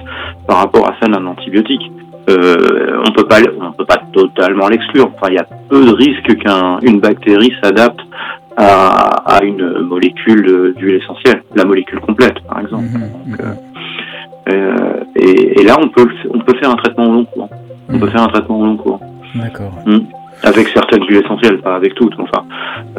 par 0.48 0.58
rapport 0.58 0.86
à 0.88 0.96
celle 1.00 1.12
d'un 1.12 1.26
antibiotique. 1.26 1.82
Euh, 2.30 3.02
on 3.08 3.12
peut 3.12 3.26
pas, 3.28 3.38
on 3.60 3.72
peut 3.72 3.86
pas 3.86 4.02
totalement 4.14 4.68
l'exclure. 4.68 5.10
Enfin, 5.16 5.28
il 5.30 5.36
y 5.36 5.40
a 5.40 5.46
peu 5.70 5.84
de 5.86 5.94
risques 5.94 6.36
qu'une 6.38 7.00
bactérie 7.00 7.54
s'adapte 7.64 8.00
à, 8.58 9.38
à 9.38 9.44
une 9.44 9.80
molécule 9.80 10.74
d'huile 10.78 10.96
essentielle, 11.02 11.44
la 11.56 11.66
molécule 11.66 12.00
complète, 12.02 12.40
par 12.48 12.60
exemple. 12.60 12.84
Mhm, 12.86 13.34
mhm. 13.34 13.56
Euh, 14.52 15.04
et, 15.16 15.62
et 15.62 15.64
là, 15.64 15.76
on 15.82 15.88
peut, 15.90 16.08
on 16.34 16.40
peut 16.40 16.58
faire 16.60 16.72
un 16.72 16.76
traitement 16.76 17.06
au 17.06 17.14
long 17.14 17.26
cours. 17.26 17.50
On 17.90 17.94
Mhm. 17.94 18.00
peut 18.02 18.08
faire 18.08 18.24
un 18.24 18.28
traitement 18.28 18.60
au 18.60 18.66
long 18.66 18.78
cours 18.78 19.00
D'accord. 19.36 19.72
avec 20.44 20.68
certaines 20.70 21.04
huiles 21.06 21.22
essentielles, 21.24 21.60
pas 21.60 21.76
avec 21.76 21.96
toutes. 21.96 22.14
Enfin, 22.20 22.44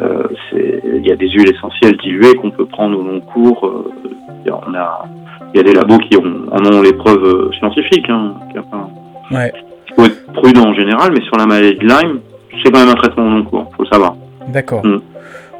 euh, 0.01 0.23
il 0.53 1.05
y 1.05 1.11
a 1.11 1.15
des 1.15 1.29
huiles 1.29 1.49
essentielles 1.55 1.97
diluées 1.97 2.35
qu'on 2.35 2.51
peut 2.51 2.65
prendre 2.65 2.99
au 2.99 3.03
long 3.03 3.19
cours. 3.21 3.65
euh, 3.67 3.91
on 4.67 4.73
a 4.73 5.05
il 5.53 5.57
y 5.57 5.59
a 5.59 5.63
des 5.63 5.73
labos 5.73 5.97
qui 5.99 6.15
ont, 6.17 6.23
en 6.51 6.65
ont 6.73 6.81
les 6.81 6.93
preuves 6.93 7.23
euh, 7.25 7.51
scientifiques. 7.59 8.09
Hein. 8.09 8.33
Ouais. 9.31 9.51
Il 9.89 9.93
faut 9.95 10.05
être 10.05 10.33
prudent 10.33 10.69
en 10.69 10.73
général, 10.73 11.11
mais 11.13 11.21
sur 11.25 11.35
la 11.37 11.45
maladie 11.45 11.77
de 11.77 11.85
Lyme, 11.87 12.19
c'est 12.63 12.71
quand 12.71 12.79
même 12.79 12.89
un 12.89 12.95
traitement 12.95 13.29
long 13.29 13.43
cours, 13.43 13.71
faut 13.75 13.83
le 13.83 13.89
savoir. 13.89 14.15
D'accord. 14.47 14.85
Mm. 14.85 15.01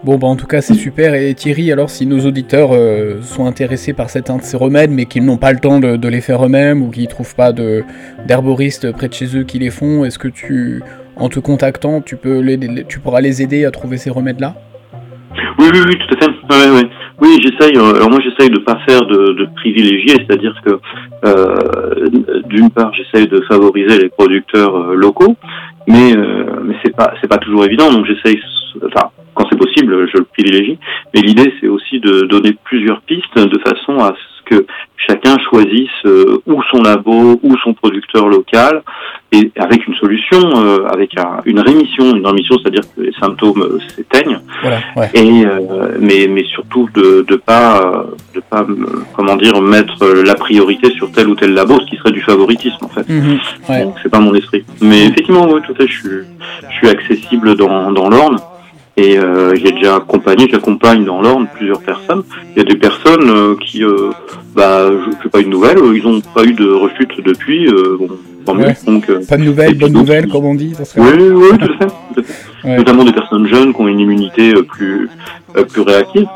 Bon, 0.04 0.18
bah 0.18 0.28
en 0.28 0.36
tout 0.36 0.48
cas, 0.48 0.62
c'est 0.62 0.74
super. 0.74 1.14
Et 1.14 1.32
Thierry, 1.36 1.72
alors, 1.72 1.92
si 1.92 2.08
nos 2.08 2.26
auditeurs 2.26 2.70
euh, 2.74 3.22
sont 3.22 3.46
intéressés 3.46 3.94
par 3.94 4.10
certains 4.10 4.38
de 4.38 4.42
ces 4.42 4.58
remèdes, 4.58 4.90
mais 4.90 5.06
qu'ils 5.06 5.24
n'ont 5.24 5.38
pas 5.38 5.52
le 5.54 5.60
temps 5.60 5.80
de, 5.80 5.96
de 5.96 6.08
les 6.08 6.22
faire 6.22 6.44
eux-mêmes 6.44 6.82
ou 6.82 6.90
qu'ils 6.90 7.08
trouvent 7.08 7.36
pas 7.36 7.54
d'herboristes 8.26 8.92
près 8.94 9.08
de 9.08 9.14
chez 9.14 9.38
eux 9.38 9.44
qui 9.44 9.60
les 9.60 9.70
font, 9.70 10.04
est-ce 10.04 10.18
que 10.18 10.28
tu, 10.28 10.82
en 11.16 11.30
te 11.30 11.40
contactant, 11.40 12.02
tu 12.02 12.16
peux 12.16 12.40
les, 12.40 12.58
les- 12.58 12.84
tu 12.86 13.00
pourras 13.00 13.22
les 13.22 13.42
aider 13.44 13.64
à 13.66 13.72
trouver 13.72 13.98
ces 13.98 14.10
remèdes-là? 14.10 14.56
Oui, 15.60 15.68
oui, 15.72 15.80
oui, 15.88 15.98
tout 16.10 16.16
à 16.16 16.26
fait. 16.26 16.70
Ouais, 16.70 16.76
ouais. 16.82 16.90
Oui, 17.22 17.38
j'essaye. 17.40 17.78
euh, 17.78 17.94
Alors 17.96 18.10
moi, 18.10 18.20
j'essaye 18.20 18.50
de 18.50 18.60
pas 18.60 18.80
faire 18.88 19.02
de, 19.06 19.34
de 19.34 19.48
privilégiés, 19.56 20.16
c'est-à-dire 20.16 20.56
que 20.66 20.80
euh, 21.26 22.10
d'une 22.46 22.72
part, 22.72 22.92
j'essaye 22.96 23.28
de 23.28 23.42
favoriser 23.42 24.00
les 24.02 24.10
producteurs 24.10 24.76
euh, 24.76 24.96
locaux, 24.96 25.36
mais 25.88 26.18
euh, 26.18 26.62
mais 26.64 26.76
c'est 26.84 26.96
pas 26.96 27.14
c'est 27.22 27.28
pas 27.28 27.38
toujours 27.38 27.64
évident. 27.64 27.92
Donc 27.92 28.06
j'essaye, 28.08 28.42
enfin 28.88 29.10
quand 29.36 29.46
c'est 29.52 29.58
possible, 29.58 30.10
je 30.12 30.18
le 30.18 30.24
privilégie. 30.26 30.80
Mais 31.14 31.22
l'idée, 31.22 31.54
c'est 31.62 31.68
aussi 31.68 32.00
de 32.00 32.22
donner 32.26 32.56
plusieurs 32.64 33.02
pistes 33.02 33.38
de 33.38 33.60
façon 33.60 34.00
à 34.00 34.16
que 34.52 34.66
chacun 35.08 35.38
choisisse 35.50 35.90
euh, 36.06 36.38
ou 36.46 36.62
son 36.70 36.82
labo 36.84 37.40
ou 37.42 37.52
son 37.64 37.74
producteur 37.74 38.28
local 38.28 38.84
et 39.32 39.50
avec 39.58 39.88
une 39.88 39.96
solution, 39.96 40.40
euh, 40.58 40.86
avec 40.96 41.18
un- 41.18 41.40
une 41.46 41.60
rémission, 41.70 42.06
une 42.16 42.26
rémission, 42.28 42.56
c'est-à-dire 42.60 42.84
que 42.96 43.02
les 43.02 43.14
symptômes 43.22 43.62
euh, 43.64 43.80
s'éteignent. 43.96 44.40
Voilà, 44.62 44.80
ouais. 44.98 45.10
et 45.14 45.46
mais 46.00 46.28
mais 46.34 46.44
surtout 46.56 46.86
de 46.94 47.26
de 47.32 47.36
pas 47.38 48.06
de 48.36 48.42
pas 48.52 48.66
comment 49.16 49.38
dire 49.38 49.62
mettre 49.62 50.06
la 50.32 50.36
priorité 50.36 50.92
sur 50.92 51.12
tel 51.12 51.28
ou 51.30 51.36
tel 51.36 51.54
labo 51.54 51.80
ce 51.82 51.86
qui 51.90 51.96
serait 51.98 52.12
du 52.20 52.22
favoritisme 52.22 52.84
en 52.86 52.90
fait. 52.90 53.08
Mhm, 53.10 53.38
ouais. 53.70 53.84
donc 53.86 53.96
c'est 54.04 54.10
pas 54.18 54.20
mon 54.20 54.36
esprit. 54.36 54.64
Mais 54.82 55.06
effectivement 55.06 55.48
oui 55.52 55.62
tout 55.66 55.74
à 55.74 55.76
fait 55.78 55.88
je 55.88 56.00
suis 56.02 56.20
je 56.70 56.76
suis 56.78 56.90
accessible 56.90 57.56
dans 57.56 57.92
dans 57.92 58.10
l'Orne. 58.10 58.38
Et 58.98 59.18
euh, 59.18 59.56
j'ai 59.56 59.72
déjà 59.72 59.96
accompagné 59.96 60.50
j'accompagne 60.52 61.06
dans 61.06 61.22
l'Orne 61.22 61.48
plusieurs 61.56 61.82
personnes. 61.82 62.24
Il 62.52 62.58
y 62.58 62.62
a 62.62 62.66
des 62.66 62.76
personnes 62.76 63.30
euh, 63.30 63.56
qui 63.66 63.84
euh, 63.86 64.10
bah 64.56 64.90
je 64.92 65.24
fais 65.24 65.30
pas 65.30 65.40
une 65.40 65.50
nouvelle 65.50 65.78
ils 65.94 66.06
ont 66.06 66.20
pas 66.22 66.44
eu 66.44 66.54
de 66.54 66.68
rechute 66.70 67.24
depuis 67.26 67.68
euh, 67.68 67.96
bon 68.00 68.08
tant 68.46 68.54
mieux 68.56 68.66
Ouais. 68.66 68.76
donc 68.86 69.10
euh, 69.10 69.22
Pas 69.28 69.38
de 69.38 69.44
nouvelles, 69.44 69.72
Et 69.72 69.76
bonne 69.76 69.92
donc, 69.94 70.02
nouvelle, 70.04 70.28
comme 70.28 70.46
on 70.46 70.56
dit 70.56 70.74
ce 70.84 70.96
cas. 70.96 71.02
oui 71.02 71.24
oui 71.32 71.58
tout 71.58 71.66
à 71.66 71.78
fait, 71.78 71.94
tout 72.14 72.20
à 72.20 72.24
fait. 72.24 72.68
Ouais. 72.68 72.78
notamment 72.78 73.04
des 73.04 73.14
personnes 73.14 73.48
jeunes 73.48 73.74
qui 73.74 73.82
ont 73.82 73.88
une 73.88 74.00
immunité 74.00 74.54
euh, 74.56 74.64
plus 74.64 75.10
euh, 75.58 75.64
plus 75.64 75.82
réactive 75.82 76.28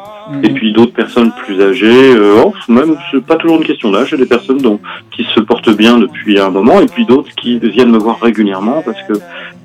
et 0.43 0.47
Mhm. 0.49 0.53
puis 0.55 0.74
d'autres 0.74 0.93
personnes 0.93 1.32
plus 1.45 1.61
âgées, 1.61 1.86
euh, 2.16 2.41
oh, 2.43 2.51
même 2.68 2.97
c'est 3.11 3.24
pas 3.24 3.36
toujours 3.36 3.57
une 3.57 3.63
question 3.63 3.91
d'âge, 3.91 4.07
j'ai 4.09 4.18
des 4.18 4.26
personnes 4.26 4.57
dont, 4.57 4.80
qui 5.16 5.24
se 5.36 5.39
portent 5.39 5.70
bien 5.78 5.99
depuis 5.99 6.39
un 6.39 6.49
moment, 6.49 6.82
et 6.82 6.88
puis 6.88 7.05
d'autres 7.05 7.30
qui 7.39 7.59
viennent 7.59 7.91
me 7.91 7.99
voir 7.99 8.20
régulièrement 8.20 8.82
parce 8.84 8.97
que 9.07 9.13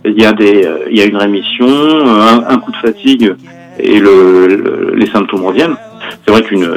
il 0.04 0.20
y 0.20 0.26
a 0.26 0.34
des, 0.34 0.66
euh, 0.66 0.80
il 0.90 0.98
y 0.98 1.00
a 1.00 1.06
une 1.06 1.16
rémission, 1.16 1.66
un, 1.66 2.44
un 2.46 2.58
coup 2.58 2.72
de 2.72 2.76
fatigue 2.76 3.32
et 3.78 3.98
le, 4.00 4.48
le- 4.48 4.92
les 4.96 5.06
symptômes 5.06 5.44
reviennent. 5.46 5.76
C'est 6.24 6.30
vrai 6.32 6.42
qu'une 6.42 6.68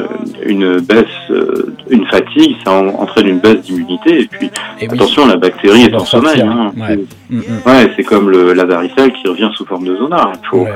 une 0.46 0.78
baisse, 0.80 1.04
euh, 1.30 1.74
une 1.90 2.06
fatigue, 2.06 2.56
ça 2.64 2.72
en- 2.72 2.88
entraîne 2.88 3.26
une 3.28 3.38
baisse 3.40 3.60
d'immunité, 3.62 4.22
et 4.22 4.26
puis 4.26 4.46
Et 4.80 4.88
oui. 4.88 4.94
attention, 4.94 5.26
la 5.26 5.36
bactérie 5.36 5.82
est 5.84 5.94
en 5.94 6.04
sommeil. 6.04 6.40
Hein. 6.40 6.72
ouais. 6.76 6.98
Mhm, 7.30 7.42
Ouais, 7.66 7.90
c'est 7.96 8.04
comme 8.04 8.30
le, 8.30 8.52
la 8.52 8.64
varicelle 8.64 9.12
qui 9.12 9.28
revient 9.28 9.50
sous 9.54 9.64
forme 9.66 9.86
de 9.86 9.96
zonard. 9.96 10.32
Il 10.42 10.46
faut, 10.48 10.58
ouais. 10.64 10.72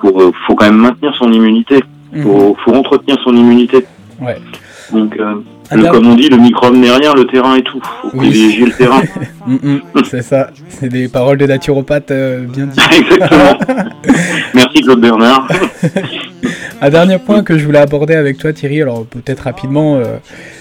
faut, 0.00 0.20
euh, 0.20 0.32
faut 0.46 0.54
quand 0.54 0.66
même 0.66 0.76
maintenir 0.78 1.14
son 1.18 1.32
immunité 1.32 1.82
Mhm. 2.12 2.22
faut, 2.22 2.56
faut 2.64 2.74
entretenir 2.74 3.18
son 3.22 3.34
immunité. 3.36 3.84
Ouais. 4.20 4.36
Donc, 4.92 5.14
euh, 5.18 5.34
le- 5.70 5.90
comme 5.90 6.06
on 6.06 6.14
dit, 6.14 6.30
le 6.30 6.38
microbe 6.38 6.74
n'est 6.74 6.90
rien, 6.90 7.12
le 7.14 7.26
terrain 7.26 7.54
est 7.56 7.62
tout. 7.62 7.80
Faut 8.00 8.08
Oui. 8.14 8.28
privilégier 8.30 8.64
le 8.66 8.72
terrain. 8.72 9.02
Mhm, 9.46 9.80
C'est 10.04 10.22
ça, 10.22 10.48
c'est 10.68 10.88
des 10.90 11.08
paroles 11.08 11.36
de 11.38 11.46
naturopathe 11.46 12.10
euh, 12.10 12.44
bien 12.46 12.66
dites. 12.66 12.80
Exactement. 12.98 13.58
Merci 14.54 14.80
Claude 14.82 15.00
Bernard. 15.00 15.46
Un 16.80 16.90
dernier 16.90 17.18
point 17.18 17.42
que 17.42 17.58
je 17.58 17.64
voulais 17.66 17.80
aborder 17.80 18.14
avec 18.14 18.38
toi 18.38 18.52
Thierry, 18.52 18.82
alors 18.82 19.04
peut-être 19.04 19.40
rapidement, 19.40 19.96
euh, 19.96 20.18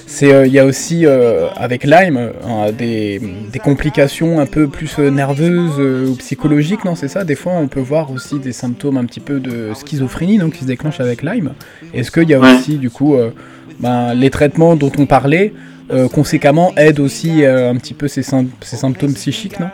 c'est 0.07 0.33
euh, 0.33 0.47
il 0.47 0.53
y 0.53 0.57
a 0.57 0.65
aussi 0.65 1.05
euh, 1.05 1.47
avec 1.55 1.83
Lyme 1.83 2.31
des, 2.77 3.21
des 3.51 3.59
complications 3.59 4.39
un 4.39 4.47
peu 4.47 4.67
plus 4.67 4.97
nerveuses 4.97 5.79
ou 6.09 6.15
psychologiques, 6.15 6.85
non 6.85 6.95
c'est 6.95 7.07
ça? 7.07 7.23
Des 7.23 7.35
fois 7.35 7.53
on 7.53 7.67
peut 7.67 7.79
voir 7.79 8.11
aussi 8.11 8.39
des 8.39 8.51
symptômes 8.51 8.97
un 8.97 9.05
petit 9.05 9.19
peu 9.19 9.39
de 9.39 9.73
schizophrénie 9.75 10.39
donc 10.39 10.53
qui 10.53 10.61
se 10.61 10.65
déclenchent 10.65 10.99
avec 11.01 11.21
Lyme. 11.21 11.51
Est-ce 11.93 12.09
qu'il 12.09 12.27
y 12.29 12.33
a 12.33 12.39
aussi 12.39 12.77
du 12.77 12.89
coup 12.89 13.15
ben, 13.79 14.15
les 14.15 14.31
traitements 14.31 14.75
dont 14.75 14.91
on 14.97 15.05
parlait 15.05 15.53
conséquemment 16.13 16.73
aident 16.77 16.99
aussi 16.99 17.45
un 17.45 17.75
petit 17.75 17.93
peu 17.93 18.07
ces, 18.07 18.21
sym- 18.21 18.49
ces 18.61 18.75
symptômes 18.77 19.13
psychiques, 19.13 19.59
non? 19.59 19.67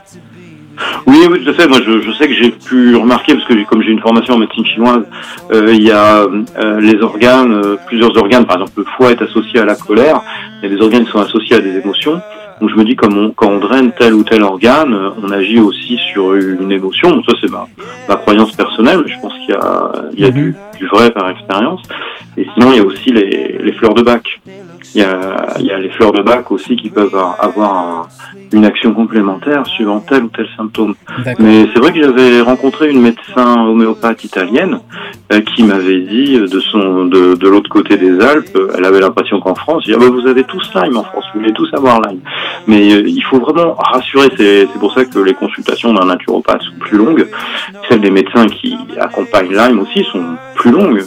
Oui, 1.07 1.17
oui, 1.29 1.43
tout 1.43 1.49
à 1.49 1.53
fait. 1.53 1.67
Moi, 1.67 1.79
je, 1.85 2.01
je 2.01 2.11
sais 2.13 2.27
que 2.27 2.33
j'ai 2.33 2.51
pu 2.51 2.95
remarquer, 2.95 3.33
parce 3.35 3.45
que 3.47 3.53
comme 3.65 3.81
j'ai 3.83 3.91
une 3.91 3.99
formation 4.01 4.35
en 4.35 4.37
médecine 4.39 4.65
chinoise, 4.65 5.03
euh, 5.51 5.73
il 5.73 5.83
y 5.83 5.91
a 5.91 6.21
euh, 6.23 6.79
les 6.79 7.01
organes, 7.01 7.53
euh, 7.53 7.75
plusieurs 7.87 8.15
organes. 8.17 8.45
Par 8.45 8.57
exemple, 8.57 8.71
le 8.77 8.85
foie 8.97 9.11
est 9.11 9.21
associé 9.21 9.59
à 9.59 9.65
la 9.65 9.75
colère. 9.75 10.21
Il 10.61 10.69
y 10.69 10.73
a 10.73 10.75
des 10.75 10.81
organes 10.81 11.05
qui 11.05 11.11
sont 11.11 11.19
associés 11.21 11.55
à 11.55 11.59
des 11.59 11.77
émotions. 11.77 12.21
Donc, 12.61 12.69
je 12.69 12.75
me 12.75 12.83
dis, 12.85 12.95
comme 12.95 13.17
on, 13.17 13.31
quand 13.31 13.47
on 13.49 13.57
draine 13.59 13.91
tel 13.97 14.13
ou 14.13 14.23
tel 14.23 14.43
organe, 14.43 14.93
euh, 14.93 15.09
on 15.21 15.31
agit 15.31 15.59
aussi 15.59 15.97
sur 16.11 16.35
une 16.35 16.71
émotion. 16.71 17.09
Donc, 17.11 17.25
ça, 17.27 17.33
c'est 17.41 17.49
ma, 17.49 17.67
ma 18.07 18.15
croyance 18.15 18.51
personnelle. 18.53 19.03
Je 19.07 19.19
pense 19.19 19.33
qu'il 19.39 19.49
y 19.49 19.57
a, 19.57 19.91
il 20.13 20.19
y 20.21 20.25
a 20.25 20.29
Mhm. 20.29 20.33
du, 20.33 20.55
du 20.79 20.87
vrai 20.87 21.11
par 21.11 21.29
expérience. 21.29 21.81
Et 22.37 22.47
sinon, 22.53 22.71
il 22.71 22.77
y 22.77 22.79
a 22.79 22.83
aussi 22.83 23.11
les, 23.11 23.57
les 23.61 23.73
fleurs 23.73 23.93
de 23.95 24.01
bac. 24.03 24.39
Il 24.95 25.01
y, 25.01 25.03
a, 25.03 25.55
il 25.59 25.65
y 25.65 25.71
a 25.71 25.79
les 25.79 25.89
fleurs 25.89 26.11
de 26.11 26.21
bac 26.21 26.51
aussi 26.51 26.75
qui 26.75 26.89
peuvent 26.89 27.15
avoir 27.39 27.73
un- 27.75 28.07
une 28.53 28.65
action 28.65 28.93
complémentaire 28.93 29.65
suivant 29.67 29.99
tel 29.99 30.23
ou 30.23 30.29
tel 30.29 30.47
symptôme. 30.55 30.93
Mais 31.39 31.67
c'est 31.73 31.79
vrai 31.79 31.91
que 31.91 32.01
j'avais 32.01 32.39
rencontré 32.41 32.89
une 32.89 33.01
médecin 33.01 33.65
homéopathe 33.65 34.23
italienne 34.23 34.79
euh, 35.31 35.41
qui 35.41 35.63
m'avait 35.63 36.01
dit 36.01 36.37
euh, 36.37 36.47
de 36.47 36.59
son 36.59 37.05
de, 37.05 37.35
de 37.35 37.47
l'autre 37.49 37.69
côté 37.69 37.97
des 37.97 38.19
Alpes, 38.21 38.55
euh, 38.55 38.71
elle 38.77 38.85
avait 38.85 38.99
l'impression 38.99 39.39
qu'en 39.39 39.55
France, 39.55 39.83
dit, 39.85 39.93
ah 39.95 39.99
bah, 39.99 40.05
vous 40.09 40.27
avez 40.27 40.43
tous 40.43 40.69
Lyme 40.75 40.97
en 40.97 41.03
France, 41.03 41.25
vous 41.33 41.39
voulez 41.41 41.53
tous 41.53 41.69
avoir 41.73 41.99
Lyme. 42.01 42.19
Mais 42.67 42.93
euh, 42.93 43.03
il 43.07 43.23
faut 43.23 43.39
vraiment 43.39 43.73
rassurer, 43.73 44.29
c'est 44.37 44.67
pour 44.79 44.93
ça 44.93 45.03
que 45.05 45.19
les 45.19 45.33
consultations 45.33 45.93
d'un 45.93 46.05
naturopathe 46.05 46.61
sont 46.61 46.77
plus 46.79 46.97
longues. 46.97 47.27
Celles 47.89 48.01
des 48.01 48.11
médecins 48.11 48.45
qui 48.47 48.77
accompagnent 48.99 49.51
Lyme 49.53 49.79
aussi 49.79 50.03
sont 50.11 50.23
plus 50.55 50.71
longues. 50.71 51.03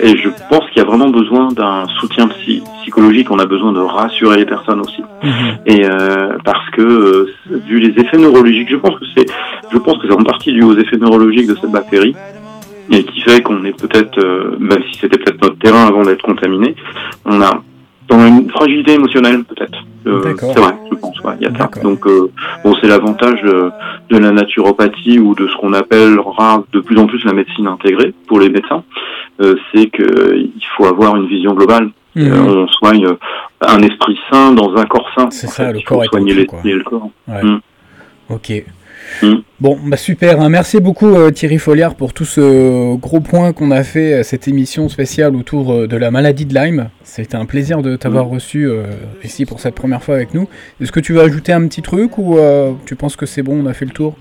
Et 0.00 0.16
je 0.16 0.28
pense 0.50 0.64
qu'il 0.70 0.78
y 0.82 0.84
a 0.84 0.88
vraiment 0.88 1.08
besoin 1.10 1.48
d'un 1.52 1.86
soutien 2.00 2.28
psy- 2.28 2.62
psychologique, 2.82 3.30
on 3.30 3.38
a 3.38 3.46
besoin 3.46 3.72
de 3.72 3.80
rassurer 3.80 4.36
les 4.38 4.46
personnes 4.46 4.80
aussi 4.80 5.02
Mhm. 5.22 5.58
et 5.66 5.84
euh, 5.84 6.36
parce 6.44 6.68
que 6.70 6.82
euh, 6.88 7.34
vu 7.66 7.78
les 7.78 8.00
effets 8.00 8.18
neurologiques, 8.18 8.70
je 8.70 8.76
pense 8.76 8.98
que 8.98 9.04
c'est, 9.16 9.26
je 9.72 9.78
pense 9.78 9.98
que 9.98 10.08
c'est 10.08 10.14
en 10.14 10.22
partie 10.22 10.52
dû 10.52 10.62
aux 10.62 10.76
effets 10.76 10.96
neurologiques 10.96 11.48
de 11.48 11.56
cette 11.56 11.70
bactérie 11.70 12.14
et 12.90 13.04
qui 13.04 13.20
fait 13.20 13.42
qu'on 13.42 13.64
est 13.64 13.78
peut-être, 13.78 14.18
euh, 14.18 14.56
même 14.58 14.82
si 14.90 14.98
c'était 15.00 15.18
peut-être 15.18 15.42
notre 15.42 15.58
terrain 15.58 15.86
avant 15.86 16.04
d'être 16.04 16.22
contaminé, 16.22 16.74
on 17.24 17.40
a 17.42 17.62
dans 18.08 18.26
une 18.26 18.48
fragilité 18.50 18.94
émotionnelle 18.94 19.44
peut-être. 19.44 19.78
Euh, 20.06 20.34
c'est 20.38 20.58
vrai, 20.58 20.74
je 20.90 20.96
pense. 20.96 21.20
Ouais, 21.20 21.34
il 21.40 21.46
y 21.46 21.50
a 21.50 21.54
ça. 21.54 21.68
Donc 21.82 22.06
euh, 22.06 22.30
bon, 22.64 22.74
c'est 22.80 22.88
l'avantage 22.88 23.42
de, 23.42 23.70
de 24.08 24.18
la 24.18 24.30
naturopathie 24.30 25.18
ou 25.18 25.34
de 25.34 25.46
ce 25.46 25.56
qu'on 25.56 25.74
appellera 25.74 26.64
de 26.72 26.80
plus 26.80 26.98
en 26.98 27.06
plus 27.06 27.22
la 27.24 27.34
médecine 27.34 27.66
intégrée 27.66 28.14
pour 28.26 28.40
les 28.40 28.48
médecins, 28.48 28.82
c'est 29.38 29.90
que 29.90 30.34
il 30.36 30.66
faut 30.76 30.86
avoir 30.86 31.16
une 31.16 31.26
vision 31.26 31.52
globale. 31.52 31.90
Mhm. 32.18 32.32
Euh, 32.32 32.64
on 32.64 32.66
soigne 32.68 33.06
euh, 33.06 33.16
un 33.60 33.80
esprit 33.82 34.18
sain 34.30 34.52
dans 34.52 34.74
un 34.76 34.84
corps 34.86 35.08
sain. 35.16 35.28
C'est 35.30 35.46
ça, 35.46 35.66
fait. 35.66 35.72
le 35.72 35.80
corps 35.80 36.04
est 36.04 36.08
soigner 36.08 36.34
tout, 36.44 36.46
quoi. 36.46 36.60
le 36.64 36.82
corps. 36.82 37.10
Ouais. 37.28 37.42
Mm. 37.42 37.60
Ok. 38.30 38.52
Mm. 39.22 39.34
Bon, 39.60 39.78
bah 39.86 39.96
super. 39.96 40.40
hein. 40.40 40.48
Merci 40.48 40.80
beaucoup 40.80 41.06
euh, 41.14 41.30
Thierry 41.30 41.58
Folliard 41.58 41.94
pour 41.94 42.12
tout 42.12 42.24
ce 42.24 42.94
gros 42.96 43.20
point 43.20 43.52
qu'on 43.52 43.70
a 43.70 43.82
fait 43.82 44.14
à 44.14 44.22
cette 44.24 44.48
émission 44.48 44.88
spéciale 44.88 45.34
autour 45.34 45.72
euh, 45.72 45.86
de 45.86 45.96
la 45.96 46.10
maladie 46.10 46.44
de 46.44 46.54
Lyme. 46.54 46.90
C'était 47.04 47.36
un 47.36 47.46
plaisir 47.46 47.80
de 47.82 47.96
t'avoir 47.96 48.26
reçu 48.26 48.66
euh, 48.66 48.84
ici 49.24 49.46
pour 49.46 49.60
cette 49.60 49.74
première 49.74 50.02
fois 50.02 50.16
avec 50.16 50.34
nous. 50.34 50.48
Est-ce 50.80 50.92
que 50.92 51.00
tu 51.00 51.14
veux 51.14 51.22
ajouter 51.22 51.52
un 51.52 51.66
petit 51.68 51.82
truc 51.82 52.18
ou 52.18 52.38
euh, 52.38 52.72
tu 52.86 52.96
penses 52.96 53.16
que 53.16 53.24
c'est 53.26 53.42
bon, 53.42 53.62
on 53.64 53.66
a 53.66 53.72
fait 53.72 53.86
le 53.86 53.92
tour? 53.92 54.14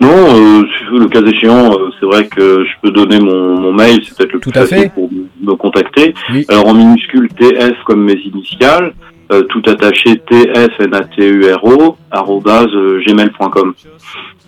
Non, 0.00 0.08
euh, 0.10 0.62
le 0.98 1.06
cas 1.08 1.22
échéant, 1.22 1.72
euh, 1.72 1.90
c'est 1.98 2.06
vrai 2.06 2.26
que 2.26 2.64
je 2.64 2.70
peux 2.82 2.90
donner 2.90 3.18
mon, 3.20 3.58
mon 3.60 3.72
mail, 3.72 4.00
c'est 4.04 4.16
peut-être 4.16 4.32
le 4.34 4.40
Tout 4.40 4.50
plus 4.50 4.58
à 4.60 4.62
facile 4.66 4.78
fait. 4.84 4.88
pour 4.94 5.10
me 5.12 5.54
contacter. 5.54 6.14
Oui. 6.32 6.44
Alors 6.48 6.68
en 6.68 6.74
minuscule 6.74 7.28
TS 7.30 7.72
comme 7.86 8.04
mes 8.04 8.18
initiales, 8.24 8.92
euh, 9.32 9.42
tout 9.44 9.62
attaché 9.66 10.20
tsnaturo 10.30 11.96
arrobase, 12.10 12.70
gmail.com. 13.06 13.74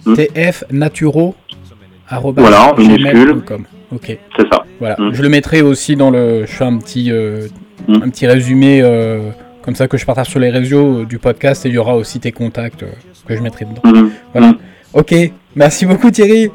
Mm. 0.06 0.14
TF 0.14 0.64
Naturo 0.70 1.34
Voilà, 2.36 2.72
en 2.72 2.76
minuscule. 2.76 3.42
Ok. 3.92 4.18
C'est 4.36 4.48
ça. 4.52 4.64
Voilà. 4.78 4.96
Mm. 4.98 5.14
Je 5.14 5.22
le 5.22 5.28
mettrai 5.28 5.62
aussi 5.62 5.96
dans 5.96 6.10
le. 6.10 6.42
Je 6.46 6.52
fais 6.52 6.64
un 6.64 6.76
petit, 6.78 7.10
euh, 7.10 7.46
Mm. 7.88 7.94
un 8.02 8.08
petit 8.08 8.26
résumé 8.26 8.80
euh, 8.82 9.30
comme 9.62 9.74
ça 9.74 9.88
que 9.88 9.96
je 9.98 10.06
partage 10.06 10.28
sur 10.28 10.40
les 10.40 10.48
réseaux 10.50 11.04
du 11.04 11.18
podcast 11.18 11.66
et 11.66 11.68
il 11.68 11.74
y 11.74 11.78
aura 11.78 11.96
aussi 11.96 12.18
tes 12.20 12.32
contacts 12.32 12.84
que 13.26 13.36
je 13.36 13.42
mettrai 13.42 13.66
dedans. 13.66 13.82
Voilà. 14.32 14.52
Ok. 14.94 15.14
Merci 15.56 15.86
beaucoup 15.86 16.10
Thierry. 16.10 16.50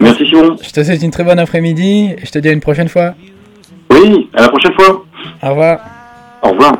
Merci 0.00 0.26
Simon. 0.26 0.56
Je 0.62 0.70
te 0.70 0.82
souhaite 0.82 1.02
une 1.02 1.10
très 1.10 1.22
bonne 1.22 1.38
après-midi 1.38 2.14
et 2.16 2.24
je 2.26 2.30
te 2.30 2.38
dis 2.38 2.48
à 2.48 2.52
une 2.52 2.60
prochaine 2.60 2.88
fois. 2.88 3.14
Oui, 3.90 4.28
à 4.34 4.42
la 4.42 4.48
prochaine 4.48 4.72
fois. 4.78 5.04
Au 5.42 5.48
revoir. 5.50 5.80
Au 6.42 6.48
revoir. 6.50 6.72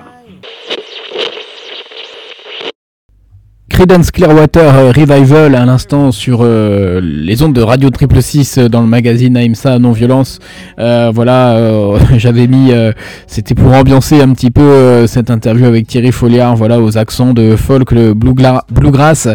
Credence 3.82 4.12
Clearwater 4.12 4.76
euh, 4.76 4.92
Revival 4.92 5.56
à 5.56 5.64
l'instant 5.64 6.12
sur 6.12 6.42
euh, 6.42 7.00
les 7.02 7.42
ondes 7.42 7.52
de 7.52 7.62
Radio 7.62 7.90
Triple 7.90 8.22
6 8.22 8.58
euh, 8.58 8.68
dans 8.68 8.80
le 8.80 8.86
magazine 8.86 9.36
AIMSA 9.36 9.80
Non 9.80 9.90
Violence. 9.90 10.38
voilà, 10.78 11.58
j'avais 12.16 12.46
mis, 12.46 12.70
c'était 13.26 13.56
pour 13.56 13.72
ambiancer 13.72 14.20
un 14.20 14.32
petit 14.34 14.52
peu 14.52 15.04
cette 15.08 15.30
interview 15.30 15.66
avec 15.66 15.88
Thierry 15.88 16.12
Folliard, 16.12 16.54
voilà, 16.54 16.80
aux 16.80 16.96
accents 16.96 17.34
de 17.34 17.56
folk, 17.56 17.90
le 17.90 18.14
bluegrass, 18.14 19.28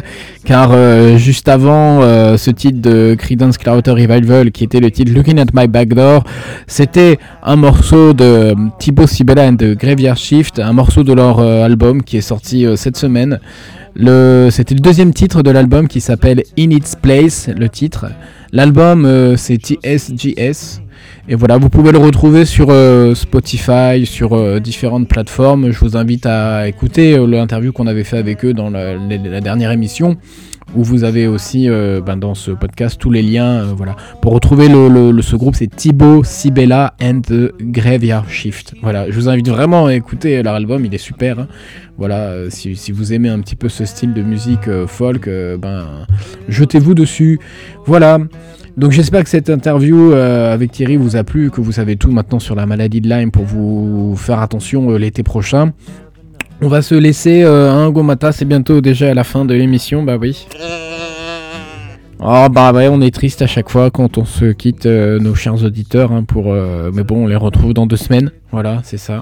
car 0.45 0.71
juste 1.17 1.49
avant 1.49 2.01
ce 2.01 2.51
titre 2.51 2.79
de 2.81 3.15
Credence 3.17 3.57
Clearwater 3.57 3.95
Revival, 3.95 4.51
qui 4.51 4.63
était 4.63 4.79
le 4.79 4.91
titre 4.91 5.11
Looking 5.13 5.39
at 5.39 5.47
My 5.53 5.67
Back 5.67 5.89
Door, 5.89 6.23
c'était 6.67 7.17
un 7.43 7.55
morceau 7.57 8.13
de 8.13 8.55
Thibaut 8.79 9.07
Sibella 9.07 9.51
de 9.51 9.73
Graveyard 9.73 10.17
Shift, 10.17 10.59
un 10.59 10.73
morceau 10.73 11.03
de 11.03 11.13
leur 11.13 11.39
album 11.39 12.01
qui 12.03 12.17
est 12.17 12.21
sorti 12.21 12.65
cette 12.75 12.97
semaine. 12.97 13.39
C'était 13.97 14.75
le 14.75 14.79
deuxième 14.79 15.11
titre 15.11 15.41
de 15.41 15.49
l'album 15.49 15.87
qui 15.87 16.01
s'appelle 16.01 16.43
In 16.57 16.69
Its 16.69 16.95
Place, 17.01 17.49
le 17.49 17.67
titre. 17.67 18.05
L'album 18.51 19.05
euh, 19.05 19.35
c'est 19.37 19.55
TSGS. 19.55 20.81
Et 21.29 21.35
voilà, 21.35 21.57
vous 21.57 21.69
pouvez 21.69 21.91
le 21.91 21.97
retrouver 21.97 22.45
sur 22.45 22.67
euh, 22.69 23.15
Spotify, 23.15 24.05
sur 24.05 24.33
euh, 24.33 24.59
différentes 24.59 25.07
plateformes. 25.07 25.71
Je 25.71 25.79
vous 25.79 25.97
invite 25.97 26.27
à 26.27 26.67
écouter 26.67 27.17
l'interview 27.25 27.71
qu'on 27.71 27.87
avait 27.87 28.03
fait 28.03 28.19
avec 28.19 28.45
eux 28.45 28.53
dans 28.53 28.69
la 28.69 29.41
dernière 29.41 29.71
émission 29.71 30.17
où 30.75 30.83
vous 30.83 31.05
avez 31.05 31.27
aussi 31.27 31.69
ben, 31.69 32.17
dans 32.17 32.35
ce 32.35 32.51
podcast 32.51 32.99
tous 32.99 33.09
les 33.09 33.21
liens. 33.21 33.63
Voilà. 33.73 33.95
Pour 34.21 34.33
retrouver 34.33 34.67
le, 34.67 35.21
ce 35.21 35.35
groupe, 35.37 35.55
c'est 35.55 35.73
Thibaut 35.73 36.23
Sibella 36.25 36.93
and 37.01 37.21
the 37.21 37.53
Graveyard 37.61 38.29
Shift. 38.29 38.75
Voilà, 38.81 39.09
je 39.09 39.15
vous 39.15 39.29
invite 39.29 39.47
vraiment 39.47 39.85
à 39.85 39.93
écouter 39.93 40.43
leur 40.43 40.55
album, 40.55 40.83
il 40.83 40.93
est 40.93 40.99
super. 40.99 41.39
Hein. 41.39 41.47
Voilà, 41.97 42.29
euh, 42.29 42.49
si, 42.49 42.91
vous 42.91 43.13
aimez 43.13 43.29
un 43.29 43.39
petit 43.39 43.55
peu 43.55 43.69
ce 43.69 43.85
style 43.85 44.13
de 44.13 44.21
musique 44.21 44.69
folk, 44.87 45.29
ben 45.59 46.05
jetez-vous 46.47 46.93
dessus. 46.93 47.39
Voilà. 47.85 48.19
Donc 48.77 48.91
j'espère 48.91 49.23
que 49.23 49.29
cette 49.29 49.49
interview 49.49 50.11
avec 50.13 50.71
Thierry 50.71 50.97
vous 50.97 51.15
a 51.15 51.23
plu, 51.23 51.49
que 51.49 51.61
vous 51.61 51.71
savez 51.71 51.95
tout 51.95 52.11
maintenant 52.11 52.39
sur 52.39 52.53
la 52.53 52.65
maladie 52.65 53.01
de 53.01 53.09
Lyme 53.09 53.31
pour 53.31 53.45
vous 53.45 54.15
faire 54.15 54.39
attention 54.39 54.91
l'été 54.97 55.23
prochain. 55.23 55.73
On 56.59 56.69
va 56.69 56.81
se 56.81 56.95
laisser 56.95 57.43
euh, 57.43 57.71
un 57.71 57.91
Gomata, 57.91 58.31
c'est 58.31 58.45
bientôt 58.45 58.81
déjà 58.81 59.11
à 59.11 59.13
la 59.13 59.23
fin 59.23 59.45
de 59.45 59.53
l'émission, 59.53 60.01
bah 60.01 60.17
oui. 60.19 60.47
Oh 62.19 62.47
bah 62.51 62.73
ouais, 62.73 62.87
on 62.87 62.99
est 62.99 63.13
triste 63.13 63.43
à 63.43 63.47
chaque 63.47 63.69
fois 63.69 63.91
quand 63.91 64.17
on 64.17 64.25
se 64.25 64.45
quitte 64.45 64.87
euh, 64.87 65.19
nos 65.19 65.35
chers 65.35 65.63
auditeurs, 65.63 66.11
hein, 66.11 66.23
pour, 66.23 66.51
euh, 66.51 66.89
mais 66.91 67.03
bon, 67.03 67.25
on 67.25 67.27
les 67.27 67.35
retrouve 67.35 67.75
dans 67.75 67.85
deux 67.85 67.95
semaines, 67.95 68.31
voilà, 68.51 68.81
c'est 68.83 68.97
ça. 68.97 69.21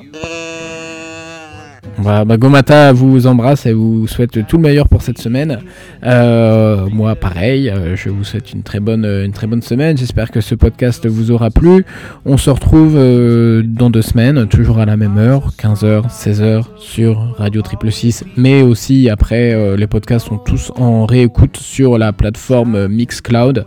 Bah, 1.98 2.26
bah, 2.26 2.36
Gomata 2.36 2.91
vous 2.91 3.26
embrasse 3.26 3.66
et 3.66 3.74
vous 3.74 4.06
souhaite 4.08 4.46
tout 4.48 4.58
le 4.58 4.64
meilleur 4.64 4.89
pour 4.89 5.02
cette 5.02 5.18
semaine. 5.18 5.60
Euh, 6.04 6.88
moi, 6.91 7.16
pareil, 7.16 7.70
euh, 7.70 7.96
je 7.96 8.10
vous 8.10 8.26
souhaite 8.26 8.52
une 8.52 8.64
très 8.64 8.82
bonne, 8.82 9.06
une 9.06 9.32
très 9.32 9.48
bonne 9.48 9.62
semaine. 9.62 9.98
J'espère 9.98 10.30
que 10.30 10.41
ce 10.41 10.56
podcast 10.56 11.08
vous 11.08 11.32
aura 11.32 11.52
plu. 11.52 11.86
On 12.26 12.36
se 12.36 12.50
retrouve 12.50 12.96
euh, 12.98 13.64
dans 13.66 13.89
deux 13.89 14.02
semaines, 14.02 14.46
toujours 14.48 14.80
à 14.80 14.86
la 14.86 14.98
même 14.98 15.18
heure, 15.18 15.52
15h, 15.58 16.10
16h 16.10 16.66
sur 16.78 17.34
Radio 17.38 17.62
Triple 17.62 17.91
6. 17.91 18.26
Mais 18.36 18.62
aussi 18.62 19.10
après, 19.10 19.78
les 19.78 19.88
podcasts 19.88 20.28
sont 20.28 20.38
tous 20.38 20.72
en 20.76 21.06
réécoute 21.06 21.58
sur 21.58 21.98
la 21.98 22.12
plateforme 22.12 22.88
Mixcloud. 22.88 23.66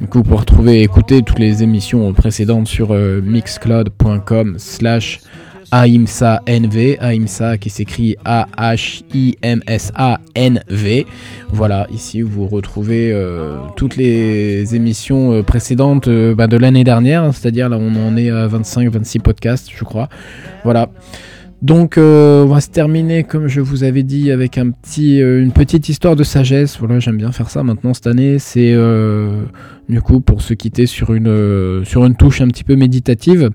Du 0.00 0.06
coup, 0.06 0.22
pouvez 0.22 0.36
retrouver 0.36 0.82
écouter 0.82 1.22
toutes 1.22 1.38
les 1.38 1.62
émissions 1.62 2.12
précédentes 2.12 2.66
sur 2.66 2.92
mixcloud.com 2.92 4.56
slash 4.58 5.20
AIMSA 5.72 6.42
NV, 6.46 6.98
AIMSA 7.00 7.58
qui 7.58 7.70
s'écrit 7.70 8.16
A-H-I-M-S-A-N-V. 8.24 8.66
Voilà, 11.50 11.86
ici 11.92 12.22
vous 12.22 12.46
retrouvez 12.46 13.12
euh, 13.12 13.58
toutes 13.76 13.96
les 13.96 14.74
émissions 14.74 15.32
euh, 15.32 15.42
précédentes 15.42 16.08
euh, 16.08 16.34
bah, 16.34 16.46
de 16.46 16.56
l'année 16.56 16.84
dernière, 16.84 17.32
c'est-à-dire 17.34 17.68
là 17.68 17.76
on 17.78 17.94
en 17.96 18.16
est 18.16 18.30
à 18.30 18.48
25-26 18.48 19.20
podcasts, 19.20 19.70
je 19.74 19.84
crois. 19.84 20.08
Voilà. 20.64 20.88
Donc 21.62 21.94
on 21.96 22.46
va 22.46 22.60
se 22.60 22.68
terminer 22.68 23.24
comme 23.24 23.46
je 23.48 23.62
vous 23.62 23.84
avais 23.84 24.02
dit 24.02 24.30
avec 24.30 24.58
un 24.58 24.70
petit, 24.70 25.18
une 25.20 25.52
petite 25.52 25.88
histoire 25.88 26.14
de 26.14 26.22
sagesse. 26.22 26.76
Voilà, 26.78 26.98
j'aime 26.98 27.16
bien 27.16 27.32
faire 27.32 27.48
ça 27.48 27.62
maintenant 27.62 27.94
cette 27.94 28.06
année. 28.06 28.38
C'est 28.38 28.76
du 29.88 30.02
coup 30.02 30.20
pour 30.20 30.42
se 30.42 30.52
quitter 30.52 30.84
sur 30.84 31.14
une, 31.14 31.82
sur 31.86 32.04
une 32.04 32.16
touche 32.16 32.42
un 32.42 32.48
petit 32.48 32.64
peu 32.64 32.76
méditative. 32.76 33.50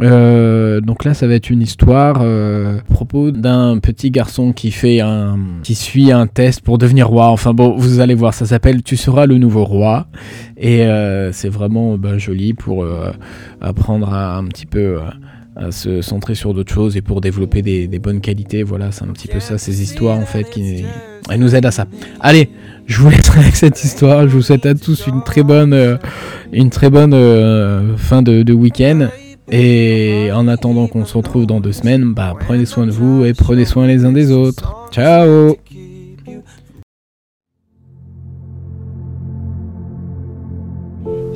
Euh, 0.00 0.80
donc 0.80 1.04
là, 1.04 1.14
ça 1.14 1.26
va 1.26 1.34
être 1.34 1.50
une 1.50 1.62
histoire 1.62 2.18
euh, 2.20 2.78
à 2.78 2.92
propos 2.92 3.30
d'un 3.30 3.78
petit 3.78 4.10
garçon 4.10 4.52
qui 4.52 4.70
fait 4.70 5.00
un, 5.00 5.38
qui 5.62 5.74
suit 5.74 6.10
un 6.10 6.26
test 6.26 6.60
pour 6.60 6.78
devenir 6.78 7.08
roi. 7.08 7.28
Enfin 7.28 7.54
bon, 7.54 7.76
vous 7.76 8.00
allez 8.00 8.14
voir, 8.14 8.34
ça 8.34 8.46
s'appelle 8.46 8.82
"Tu 8.82 8.96
seras 8.96 9.26
le 9.26 9.38
nouveau 9.38 9.64
roi" 9.64 10.06
et 10.56 10.82
euh, 10.82 11.32
c'est 11.32 11.48
vraiment 11.48 11.96
bah, 11.96 12.18
joli 12.18 12.54
pour 12.54 12.86
apprendre 13.60 14.12
à, 14.12 14.36
un 14.36 14.44
petit 14.46 14.66
peu 14.66 14.98
à 15.56 15.70
se 15.70 16.02
centrer 16.02 16.34
sur 16.34 16.52
d'autres 16.52 16.72
choses 16.72 16.96
et 16.96 17.00
pour 17.00 17.20
développer 17.20 17.62
des, 17.62 17.98
bonnes 18.00 18.20
qualités. 18.20 18.64
Voilà, 18.64 18.90
c'est 18.90 19.04
un 19.04 19.12
petit 19.12 19.28
peu 19.28 19.38
ça, 19.38 19.58
ces 19.58 19.82
histoires 19.82 20.18
en 20.18 20.26
fait 20.26 20.50
qui 20.50 20.84
elles 21.30 21.40
nous 21.40 21.54
aident 21.54 21.66
à 21.66 21.70
ça. 21.70 21.86
Allez, 22.20 22.50
je 22.86 23.00
vous 23.00 23.08
laisse 23.10 23.30
avec 23.30 23.54
cette 23.54 23.82
histoire. 23.84 24.22
Je 24.28 24.34
vous 24.34 24.42
souhaite 24.42 24.66
à 24.66 24.74
tous 24.74 25.06
une 25.06 25.22
très 25.22 25.44
bonne, 25.44 25.98
une 26.52 26.70
très 26.70 26.90
bonne 26.90 27.96
fin 27.96 28.22
de 28.22 28.52
week-end 28.52 29.08
et 29.50 30.30
en 30.32 30.48
attendant 30.48 30.86
qu'on 30.86 31.04
se 31.04 31.16
retrouve 31.16 31.46
dans 31.46 31.60
deux 31.60 31.72
semaines, 31.72 32.14
bah, 32.14 32.34
prenez 32.38 32.64
soin 32.64 32.86
de 32.86 32.90
vous 32.90 33.24
et 33.24 33.34
prenez 33.34 33.64
soin 33.64 33.86
les 33.86 34.04
uns 34.04 34.12
des 34.12 34.32
autres. 34.32 34.88
Ciao 34.90 35.56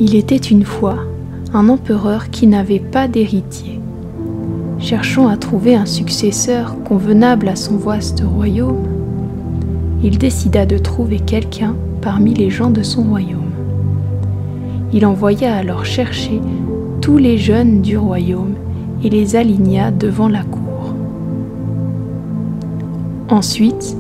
Il 0.01 0.15
était 0.15 0.37
une 0.37 0.65
fois 0.65 0.99
un 1.53 1.69
empereur 1.69 2.31
qui 2.31 2.47
n'avait 2.47 2.79
pas 2.79 3.09
d'héritier. 3.09 3.81
Cherchant 4.79 5.27
à 5.27 5.37
trouver 5.37 5.75
un 5.75 5.87
successeur 5.87 6.77
convenable 6.85 7.49
à 7.49 7.57
son 7.57 7.77
vaste 7.77 8.23
royaume, 8.25 8.87
il 10.03 10.19
décida 10.19 10.67
de 10.67 10.79
trouver 10.79 11.19
quelqu'un 11.19 11.75
parmi 12.01 12.33
les 12.33 12.49
gens 12.49 12.71
de 12.71 12.83
son 12.85 13.03
royaume. 13.03 13.51
Il 14.93 15.05
envoya 15.05 15.55
alors 15.55 15.85
chercher 15.85 16.41
les 17.17 17.39
jeunes 17.39 17.81
du 17.81 17.97
royaume 17.97 18.55
et 19.03 19.09
les 19.09 19.37
aligna 19.37 19.91
devant 19.91 20.29
la 20.29 20.43
cour. 20.43 20.95
Ensuite, 23.31 23.97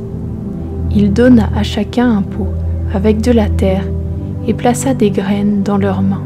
il 0.95 1.13
donna 1.13 1.49
à 1.57 1.63
chacun 1.63 2.19
un 2.19 2.23
pot 2.23 2.49
avec 2.93 3.21
de 3.21 3.33
la 3.33 3.49
terre 3.49 3.85
et 4.47 4.55
plaça 4.55 4.95
des 4.95 5.11
graines 5.11 5.63
dans 5.63 5.79
leurs 5.79 6.03
mains. 6.03 6.23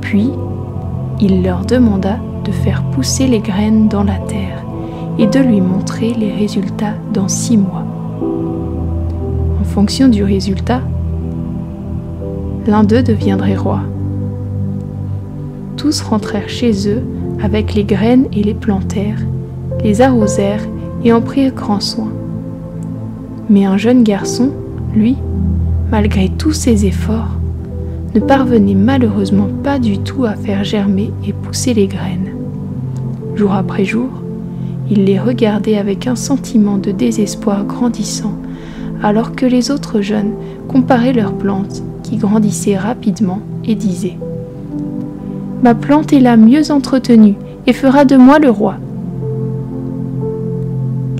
Puis, 0.00 0.30
il 1.20 1.42
leur 1.42 1.64
demanda 1.64 2.18
de 2.44 2.52
faire 2.52 2.82
pousser 2.92 3.26
les 3.26 3.40
graines 3.40 3.88
dans 3.88 4.04
la 4.04 4.16
terre 4.16 4.64
et 5.18 5.26
de 5.26 5.38
lui 5.38 5.60
montrer 5.60 6.14
les 6.14 6.32
résultats 6.32 6.94
dans 7.12 7.28
six 7.28 7.56
mois. 7.56 7.84
En 9.60 9.64
fonction 9.64 10.08
du 10.08 10.24
résultat, 10.24 10.80
l'un 12.66 12.84
d'eux 12.84 13.02
deviendrait 13.02 13.56
roi 13.56 13.80
tous 15.82 16.00
rentrèrent 16.00 16.48
chez 16.48 16.88
eux 16.88 17.02
avec 17.42 17.74
les 17.74 17.82
graines 17.82 18.28
et 18.32 18.44
les 18.44 18.54
plantèrent, 18.54 19.18
les 19.82 20.00
arrosèrent 20.00 20.62
et 21.02 21.12
en 21.12 21.20
prirent 21.20 21.54
grand 21.54 21.80
soin. 21.80 22.12
Mais 23.50 23.64
un 23.64 23.76
jeune 23.76 24.04
garçon, 24.04 24.52
lui, 24.94 25.16
malgré 25.90 26.28
tous 26.28 26.52
ses 26.52 26.86
efforts, 26.86 27.36
ne 28.14 28.20
parvenait 28.20 28.76
malheureusement 28.76 29.48
pas 29.64 29.80
du 29.80 29.98
tout 29.98 30.24
à 30.24 30.36
faire 30.36 30.62
germer 30.62 31.10
et 31.26 31.32
pousser 31.32 31.74
les 31.74 31.88
graines. 31.88 32.30
Jour 33.34 33.52
après 33.52 33.84
jour, 33.84 34.22
il 34.88 35.02
les 35.02 35.18
regardait 35.18 35.78
avec 35.78 36.06
un 36.06 36.14
sentiment 36.14 36.78
de 36.78 36.92
désespoir 36.92 37.64
grandissant, 37.64 38.36
alors 39.02 39.34
que 39.34 39.46
les 39.46 39.72
autres 39.72 40.00
jeunes 40.00 40.34
comparaient 40.68 41.12
leurs 41.12 41.34
plantes 41.34 41.82
qui 42.04 42.18
grandissaient 42.18 42.78
rapidement 42.78 43.40
et 43.64 43.74
disaient 43.74 44.18
Ma 45.62 45.76
plante 45.76 46.12
est 46.12 46.18
la 46.18 46.36
mieux 46.36 46.72
entretenue 46.72 47.36
et 47.68 47.72
fera 47.72 48.04
de 48.04 48.16
moi 48.16 48.40
le 48.40 48.50
roi. 48.50 48.74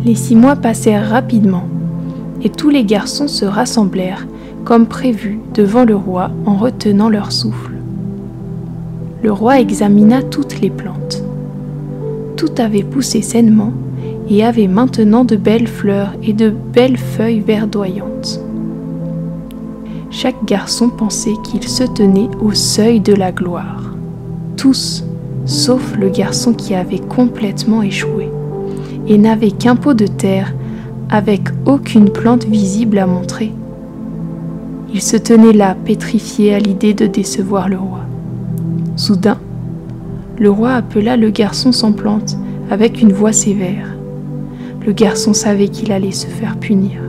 Les 0.04 0.16
six 0.16 0.34
mois 0.34 0.56
passèrent 0.56 1.08
rapidement, 1.08 1.68
et 2.42 2.48
tous 2.48 2.68
les 2.68 2.84
garçons 2.84 3.28
se 3.28 3.44
rassemblèrent, 3.44 4.26
comme 4.64 4.86
prévu, 4.86 5.38
devant 5.54 5.84
le 5.84 5.94
roi 5.94 6.32
en 6.44 6.56
retenant 6.56 7.08
leur 7.08 7.30
souffle. 7.30 7.74
Le 9.22 9.30
roi 9.30 9.60
examina 9.60 10.22
toutes 10.22 10.60
les 10.60 10.70
plantes. 10.70 11.22
Tout 12.36 12.50
avait 12.58 12.82
poussé 12.82 13.22
sainement 13.22 13.72
et 14.28 14.44
avait 14.44 14.66
maintenant 14.66 15.24
de 15.24 15.36
belles 15.36 15.68
fleurs 15.68 16.14
et 16.24 16.32
de 16.32 16.50
belles 16.50 16.96
feuilles 16.96 17.40
verdoyantes. 17.46 18.40
Chaque 20.10 20.44
garçon 20.44 20.88
pensait 20.88 21.36
qu'il 21.44 21.62
se 21.62 21.84
tenait 21.84 22.28
au 22.40 22.52
seuil 22.52 22.98
de 22.98 23.14
la 23.14 23.30
gloire 23.30 23.81
tous, 24.62 25.02
sauf 25.44 25.96
le 25.98 26.08
garçon 26.08 26.52
qui 26.52 26.76
avait 26.76 27.00
complètement 27.00 27.82
échoué. 27.82 28.30
et 29.08 29.18
n'avait 29.18 29.50
qu'un 29.50 29.74
pot 29.74 29.94
de 29.94 30.06
terre 30.06 30.54
avec 31.10 31.40
aucune 31.66 32.10
plante 32.10 32.44
visible 32.44 32.98
à 32.98 33.08
montrer. 33.08 33.52
Il 34.94 35.02
se 35.02 35.16
tenait 35.16 35.52
là, 35.52 35.74
pétrifié 35.84 36.54
à 36.54 36.60
l'idée 36.60 36.94
de 36.94 37.08
décevoir 37.08 37.68
le 37.68 37.76
roi. 37.76 38.02
Soudain, 38.94 39.38
le 40.38 40.48
roi 40.48 40.74
appela 40.74 41.16
le 41.16 41.30
garçon 41.30 41.72
sans 41.72 41.90
plante 41.90 42.38
avec 42.70 43.02
une 43.02 43.12
voix 43.12 43.32
sévère. 43.32 43.88
Le 44.86 44.92
garçon 44.92 45.34
savait 45.34 45.68
qu'il 45.68 45.90
allait 45.90 46.12
se 46.12 46.28
faire 46.28 46.56
punir. 46.56 47.00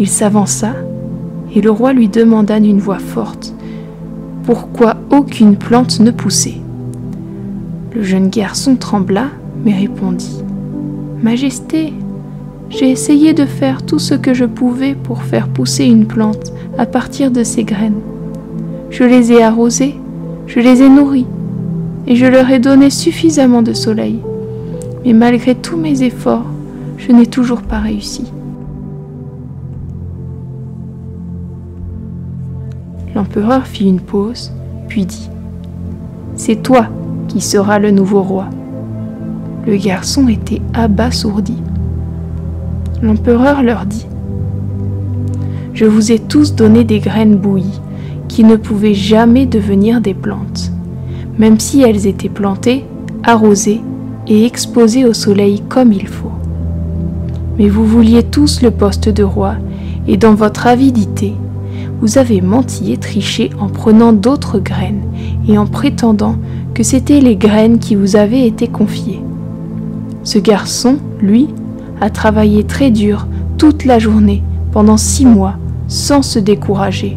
Il 0.00 0.08
s'avança 0.08 0.72
et 1.54 1.60
le 1.60 1.70
roi 1.70 1.92
lui 1.92 2.08
demanda 2.08 2.58
d'une 2.58 2.80
voix 2.80 2.98
forte 2.98 3.53
pourquoi 4.44 4.96
aucune 5.10 5.56
plante 5.56 6.00
ne 6.00 6.10
poussait. 6.10 6.60
Le 7.94 8.02
jeune 8.02 8.28
garçon 8.28 8.76
trembla, 8.76 9.28
mais 9.64 9.74
répondit 9.74 10.42
Majesté, 11.22 11.94
j'ai 12.68 12.90
essayé 12.90 13.32
de 13.32 13.46
faire 13.46 13.82
tout 13.82 13.98
ce 13.98 14.14
que 14.14 14.34
je 14.34 14.44
pouvais 14.44 14.94
pour 14.94 15.22
faire 15.22 15.48
pousser 15.48 15.84
une 15.84 16.06
plante 16.06 16.52
à 16.76 16.84
partir 16.84 17.30
de 17.30 17.42
ses 17.42 17.64
graines. 17.64 18.00
Je 18.90 19.04
les 19.04 19.32
ai 19.32 19.42
arrosées, 19.42 19.94
je 20.46 20.60
les 20.60 20.82
ai 20.82 20.88
nourries, 20.88 21.26
et 22.06 22.16
je 22.16 22.26
leur 22.26 22.50
ai 22.50 22.58
donné 22.58 22.90
suffisamment 22.90 23.62
de 23.62 23.72
soleil. 23.72 24.18
Mais 25.04 25.14
malgré 25.14 25.54
tous 25.54 25.76
mes 25.76 26.02
efforts, 26.02 26.46
je 26.98 27.12
n'ai 27.12 27.26
toujours 27.26 27.62
pas 27.62 27.78
réussi. 27.78 28.24
L'empereur 33.14 33.66
fit 33.66 33.88
une 33.88 34.00
pause, 34.00 34.50
puis 34.88 35.06
dit 35.06 35.30
C'est 36.34 36.62
toi 36.62 36.88
qui 37.28 37.40
seras 37.40 37.78
le 37.78 37.92
nouveau 37.92 38.22
roi. 38.22 38.46
Le 39.66 39.76
garçon 39.76 40.26
était 40.26 40.60
abasourdi. 40.72 41.56
L'empereur 43.02 43.62
leur 43.62 43.86
dit 43.86 44.06
Je 45.74 45.84
vous 45.84 46.10
ai 46.10 46.18
tous 46.18 46.56
donné 46.56 46.82
des 46.82 46.98
graines 46.98 47.36
bouillies 47.36 47.80
qui 48.26 48.42
ne 48.42 48.56
pouvaient 48.56 48.94
jamais 48.94 49.46
devenir 49.46 50.00
des 50.00 50.14
plantes, 50.14 50.72
même 51.38 51.60
si 51.60 51.82
elles 51.82 52.08
étaient 52.08 52.28
plantées, 52.28 52.84
arrosées 53.22 53.80
et 54.26 54.44
exposées 54.44 55.04
au 55.04 55.12
soleil 55.12 55.62
comme 55.68 55.92
il 55.92 56.08
faut. 56.08 56.32
Mais 57.58 57.68
vous 57.68 57.86
vouliez 57.86 58.24
tous 58.24 58.60
le 58.60 58.72
poste 58.72 59.08
de 59.08 59.22
roi, 59.22 59.54
et 60.08 60.16
dans 60.16 60.34
votre 60.34 60.66
avidité, 60.66 61.34
vous 62.04 62.18
avez 62.18 62.42
menti 62.42 62.92
et 62.92 62.98
triché 62.98 63.48
en 63.58 63.70
prenant 63.70 64.12
d'autres 64.12 64.58
graines 64.58 65.00
et 65.48 65.56
en 65.56 65.64
prétendant 65.64 66.36
que 66.74 66.82
c'étaient 66.82 67.22
les 67.22 67.34
graines 67.34 67.78
qui 67.78 67.94
vous 67.94 68.16
avaient 68.16 68.46
été 68.46 68.68
confiées. 68.68 69.22
Ce 70.22 70.38
garçon, 70.38 70.98
lui, 71.22 71.48
a 72.02 72.10
travaillé 72.10 72.64
très 72.64 72.90
dur 72.90 73.26
toute 73.56 73.86
la 73.86 73.98
journée 73.98 74.42
pendant 74.70 74.98
six 74.98 75.24
mois 75.24 75.54
sans 75.88 76.20
se 76.20 76.38
décourager, 76.38 77.16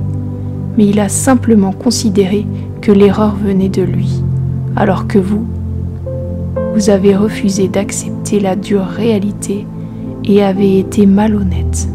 mais 0.78 0.86
il 0.86 1.02
a 1.02 1.10
simplement 1.10 1.74
considéré 1.74 2.48
que 2.80 2.94
l'erreur 2.94 3.36
venait 3.36 3.68
de 3.68 3.82
lui, 3.82 4.24
alors 4.78 5.06
que 5.06 5.20
vous, 5.20 5.46
vous 6.76 6.90
avez 6.90 7.14
refusé 7.14 7.68
d'accepter 7.68 8.40
la 8.40 8.56
dure 8.56 8.86
réalité 8.86 9.68
et 10.24 10.42
avez 10.42 10.80
été 10.80 11.06
malhonnête. 11.06 11.90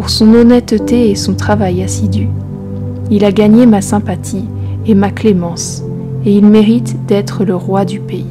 Pour 0.00 0.08
son 0.08 0.32
honnêteté 0.32 1.10
et 1.10 1.14
son 1.14 1.34
travail 1.34 1.82
assidu, 1.82 2.26
il 3.10 3.22
a 3.22 3.32
gagné 3.32 3.66
ma 3.66 3.82
sympathie 3.82 4.46
et 4.86 4.94
ma 4.94 5.10
clémence, 5.10 5.82
et 6.24 6.32
il 6.32 6.46
mérite 6.46 7.04
d'être 7.04 7.44
le 7.44 7.54
roi 7.54 7.84
du 7.84 8.00
pays. 8.00 8.24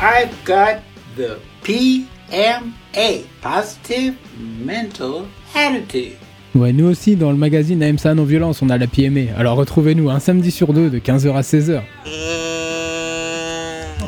I've 0.00 0.30
got 0.44 0.78
the 1.16 1.38
PMA. 1.64 2.62
Ouais, 6.54 6.72
nous 6.72 6.84
aussi, 6.84 7.16
dans 7.16 7.30
le 7.30 7.38
magazine 7.38 7.82
AMSA 7.82 8.14
Non-Violence, 8.14 8.60
on 8.60 8.68
a 8.68 8.76
la 8.76 8.86
PMA. 8.86 9.32
Alors 9.38 9.56
retrouvez-nous 9.56 10.10
un 10.10 10.20
samedi 10.20 10.50
sur 10.50 10.74
deux 10.74 10.90
de 10.90 10.98
15h 10.98 11.34
à 11.34 11.40
16h. 11.40 11.80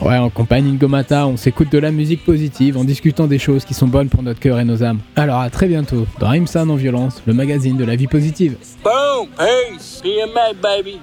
Ouais, 0.04 0.18
en 0.18 0.28
compagnie 0.28 0.72
de 0.72 0.78
Gomata, 0.78 1.26
on 1.26 1.38
s'écoute 1.38 1.72
de 1.72 1.78
la 1.78 1.90
musique 1.90 2.22
positive 2.22 2.76
en 2.76 2.84
discutant 2.84 3.26
des 3.26 3.38
choses 3.38 3.64
qui 3.64 3.72
sont 3.72 3.86
bonnes 3.86 4.10
pour 4.10 4.22
notre 4.22 4.40
cœur 4.40 4.60
et 4.60 4.64
nos 4.64 4.82
âmes. 4.82 4.98
Alors 5.16 5.40
à 5.40 5.48
très 5.48 5.66
bientôt 5.66 6.06
dans 6.20 6.28
AMSA 6.28 6.66
Non-Violence, 6.66 7.22
le 7.26 7.32
magazine 7.32 7.78
de 7.78 7.84
la 7.84 7.96
vie 7.96 8.08
positive. 8.08 8.56
Boom! 8.82 9.28
Peace! 9.38 10.02
PMA, 10.02 10.52
baby! 10.62 11.00